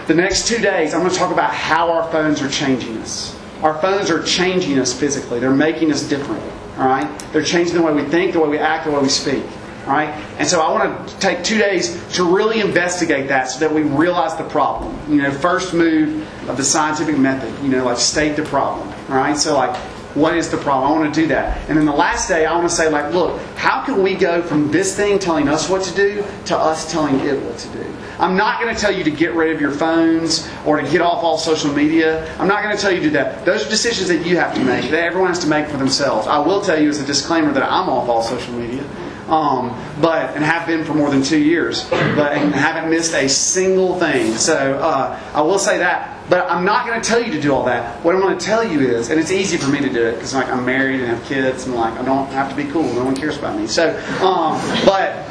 the 0.06 0.14
next 0.14 0.48
two 0.48 0.58
days, 0.58 0.94
I'm 0.94 1.00
going 1.00 1.12
to 1.12 1.18
talk 1.18 1.32
about 1.32 1.52
how 1.54 1.92
our 1.92 2.10
phones 2.10 2.42
are 2.42 2.48
changing 2.48 2.98
us. 2.98 3.36
Our 3.62 3.78
phones 3.80 4.10
are 4.10 4.22
changing 4.22 4.78
us 4.78 4.98
physically. 4.98 5.38
They're 5.38 5.50
making 5.50 5.92
us 5.92 6.08
different. 6.08 6.42
All 6.78 6.86
right? 6.86 7.06
They're 7.32 7.44
changing 7.44 7.76
the 7.76 7.82
way 7.82 7.92
we 7.92 8.04
think, 8.04 8.32
the 8.32 8.40
way 8.40 8.48
we 8.48 8.58
act, 8.58 8.86
the 8.86 8.92
way 8.92 9.00
we 9.00 9.08
speak. 9.08 9.44
All 9.86 9.92
right? 9.92 10.08
And 10.38 10.48
so 10.48 10.60
I 10.60 10.70
want 10.72 11.08
to 11.08 11.18
take 11.18 11.44
two 11.44 11.58
days 11.58 12.02
to 12.14 12.24
really 12.24 12.60
investigate 12.60 13.28
that 13.28 13.44
so 13.44 13.60
that 13.60 13.74
we 13.74 13.82
realize 13.82 14.36
the 14.36 14.48
problem. 14.48 14.98
You 15.08 15.22
know, 15.22 15.30
first 15.30 15.74
move 15.74 16.26
of 16.48 16.56
the 16.56 16.64
scientific 16.64 17.18
method, 17.18 17.52
you 17.62 17.70
know, 17.70 17.84
like 17.84 17.98
state 17.98 18.36
the 18.36 18.44
problem. 18.44 18.88
All 19.08 19.16
right? 19.16 19.36
So, 19.36 19.54
like, 19.56 19.78
what 20.14 20.36
is 20.36 20.50
the 20.50 20.56
problem? 20.56 20.92
I 20.92 20.98
want 20.98 21.14
to 21.14 21.20
do 21.20 21.26
that. 21.28 21.68
And 21.68 21.78
then 21.78 21.86
the 21.86 21.92
last 21.92 22.28
day, 22.28 22.46
I 22.46 22.54
want 22.56 22.68
to 22.68 22.74
say, 22.74 22.88
like, 22.88 23.12
look, 23.12 23.40
how 23.56 23.84
can 23.84 24.02
we 24.02 24.14
go 24.14 24.42
from 24.42 24.70
this 24.70 24.96
thing 24.96 25.18
telling 25.18 25.48
us 25.48 25.68
what 25.68 25.82
to 25.82 25.94
do 25.94 26.24
to 26.46 26.56
us 26.56 26.90
telling 26.90 27.20
it 27.20 27.40
what 27.42 27.58
to 27.58 27.68
do? 27.68 27.86
I'm 28.18 28.36
not 28.36 28.60
going 28.60 28.74
to 28.74 28.78
tell 28.78 28.92
you 28.92 29.02
to 29.04 29.10
get 29.10 29.32
rid 29.34 29.54
of 29.54 29.60
your 29.60 29.70
phones 29.70 30.46
or 30.66 30.80
to 30.80 30.90
get 30.90 31.00
off 31.00 31.24
all 31.24 31.38
social 31.38 31.72
media. 31.72 32.30
I'm 32.38 32.48
not 32.48 32.62
going 32.62 32.76
to 32.76 32.80
tell 32.80 32.90
you 32.90 32.98
to 32.98 33.04
do 33.04 33.10
that. 33.12 33.46
Those 33.46 33.66
are 33.66 33.70
decisions 33.70 34.08
that 34.08 34.26
you 34.26 34.36
have 34.36 34.54
to 34.54 34.62
make, 34.62 34.90
that 34.90 35.04
everyone 35.04 35.28
has 35.28 35.38
to 35.40 35.46
make 35.46 35.68
for 35.68 35.78
themselves. 35.78 36.26
I 36.26 36.38
will 36.38 36.60
tell 36.60 36.80
you 36.80 36.90
as 36.90 37.00
a 37.00 37.06
disclaimer 37.06 37.50
that 37.52 37.62
I'm 37.62 37.88
off 37.88 38.08
all 38.08 38.22
social 38.22 38.52
media. 38.54 38.84
Um, 39.28 39.70
but 40.02 40.34
and 40.34 40.44
have 40.44 40.66
been 40.66 40.84
for 40.84 40.92
more 40.92 41.08
than 41.08 41.22
two 41.22 41.38
years, 41.38 41.88
but 41.88 42.36
haven't 42.36 42.90
missed 42.90 43.14
a 43.14 43.28
single 43.28 43.96
thing. 43.98 44.34
So 44.34 44.56
uh, 44.56 45.18
I 45.32 45.40
will 45.42 45.60
say 45.60 45.78
that. 45.78 46.19
But 46.30 46.48
I'm 46.48 46.64
not 46.64 46.86
going 46.86 47.02
to 47.02 47.06
tell 47.06 47.20
you 47.20 47.32
to 47.32 47.40
do 47.40 47.52
all 47.52 47.64
that. 47.64 48.02
What 48.04 48.14
I'm 48.14 48.20
going 48.20 48.38
to 48.38 48.44
tell 48.44 48.64
you 48.64 48.80
is, 48.80 49.10
and 49.10 49.18
it's 49.18 49.32
easy 49.32 49.56
for 49.56 49.68
me 49.68 49.80
to 49.80 49.88
do 49.88 50.06
it 50.06 50.14
because 50.14 50.32
like 50.32 50.48
I'm 50.48 50.64
married 50.64 51.00
and 51.00 51.10
have 51.10 51.24
kids, 51.24 51.66
and 51.66 51.74
like 51.74 51.92
I 51.98 52.04
don't 52.04 52.28
have 52.28 52.48
to 52.48 52.56
be 52.56 52.70
cool. 52.70 52.84
No 52.84 53.04
one 53.04 53.16
cares 53.16 53.36
about 53.36 53.58
me. 53.58 53.66
So, 53.66 53.90
um, 54.22 54.58
but 54.86 55.26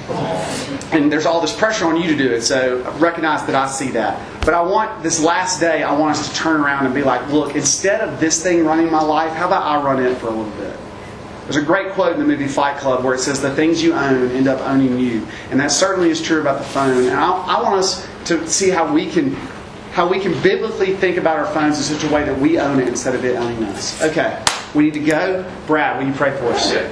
and 0.92 1.12
there's 1.12 1.26
all 1.26 1.40
this 1.40 1.56
pressure 1.56 1.86
on 1.86 1.96
you 1.96 2.10
to 2.10 2.18
do 2.18 2.32
it. 2.32 2.42
So 2.42 2.82
recognize 3.00 3.46
that 3.46 3.56
I 3.56 3.68
see 3.68 3.92
that. 3.92 4.20
But 4.42 4.54
I 4.54 4.62
want 4.62 5.02
this 5.02 5.24
last 5.24 5.60
day. 5.60 5.84
I 5.84 5.98
want 5.98 6.18
us 6.18 6.30
to 6.30 6.36
turn 6.36 6.60
around 6.60 6.86
and 6.86 6.94
be 6.94 7.04
like, 7.04 7.32
look, 7.32 7.56
instead 7.56 8.02
of 8.02 8.20
this 8.20 8.44
thing 8.44 8.66
running 8.66 8.92
my 8.92 9.02
life, 9.02 9.32
how 9.32 9.48
about 9.48 9.64
I 9.64 9.82
run 9.82 10.04
it 10.04 10.18
for 10.18 10.28
a 10.28 10.32
little 10.32 10.52
bit? 10.58 10.78
There's 11.44 11.64
a 11.64 11.66
great 11.66 11.94
quote 11.94 12.14
in 12.14 12.20
the 12.20 12.26
movie 12.26 12.48
Fight 12.48 12.78
Club 12.78 13.04
where 13.04 13.16
it 13.16 13.20
says, 13.20 13.42
The 13.42 13.56
things 13.56 13.82
you 13.82 13.94
own 13.94 14.30
end 14.32 14.48
up 14.48 14.60
owning 14.68 15.00
you. 15.00 15.26
And 15.50 15.60
that 15.60 15.72
certainly 15.72 16.10
is 16.10 16.22
true 16.22 16.42
about 16.42 16.60
the 16.60 16.66
phone. 16.66 17.06
And 17.06 17.16
I, 17.16 17.32
I 17.32 17.64
want 17.64 17.80
us 17.80 18.08
to 18.26 18.48
see 18.48 18.70
how 18.70 18.94
we 18.94 19.10
can. 19.10 19.36
How 20.00 20.08
we 20.08 20.18
can 20.18 20.32
biblically 20.42 20.96
think 20.96 21.18
about 21.18 21.38
our 21.40 21.54
phones 21.54 21.78
in 21.78 21.84
such 21.84 22.10
a 22.10 22.14
way 22.14 22.24
that 22.24 22.40
we 22.40 22.58
own 22.58 22.80
it 22.80 22.88
instead 22.88 23.16
of 23.16 23.26
it 23.26 23.36
owning 23.36 23.62
us. 23.66 24.02
Okay, 24.02 24.42
we 24.74 24.86
need 24.86 24.94
to 24.94 25.02
go. 25.02 25.44
Brad, 25.68 26.00
will 26.00 26.08
you 26.08 26.14
pray 26.14 26.32
for 26.38 26.46
us? 26.46 26.72
Dear 26.72 26.90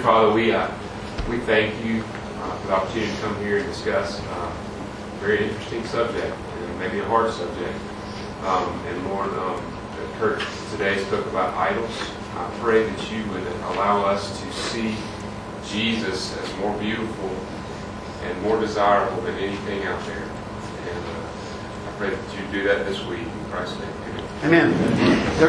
Father, 0.00 0.32
we 0.32 0.50
uh, 0.50 0.66
we 1.28 1.40
thank 1.40 1.84
you 1.84 2.02
uh, 2.02 2.56
for 2.56 2.66
the 2.68 2.72
opportunity 2.72 3.14
to 3.14 3.20
come 3.20 3.36
here 3.44 3.58
and 3.58 3.66
discuss 3.66 4.18
uh, 4.18 4.50
a 5.14 5.18
very 5.20 5.46
interesting 5.46 5.84
subject, 5.84 6.34
and 6.34 6.78
maybe 6.78 7.00
a 7.00 7.04
hard 7.04 7.30
subject. 7.34 7.78
Um, 8.46 8.80
and 8.86 9.08
Lord, 9.08 9.28
um, 9.34 9.60
Kurt 10.16 10.42
today 10.70 11.04
spoke 11.04 11.26
about 11.26 11.52
idols. 11.52 11.92
I 12.34 12.50
pray 12.60 12.84
that 12.84 13.12
you 13.12 13.22
would 13.32 13.46
allow 13.74 14.06
us 14.06 14.40
to 14.40 14.52
see 14.54 14.96
Jesus 15.66 16.34
as 16.38 16.56
more 16.56 16.74
beautiful 16.78 17.28
and 18.22 18.42
more 18.42 18.60
desirable 18.60 19.20
than 19.22 19.34
anything 19.36 19.82
out 19.84 20.04
there. 20.06 20.29
Pray 22.00 22.08
that 22.08 22.34
you 22.34 22.46
do 22.50 22.62
that 22.62 22.86
this 22.86 23.04
week 23.04 23.20
in 23.20 23.50
Christ's 23.50 23.78
name. 23.78 23.92
Amen. 24.44 24.72
Amen. 24.72 25.30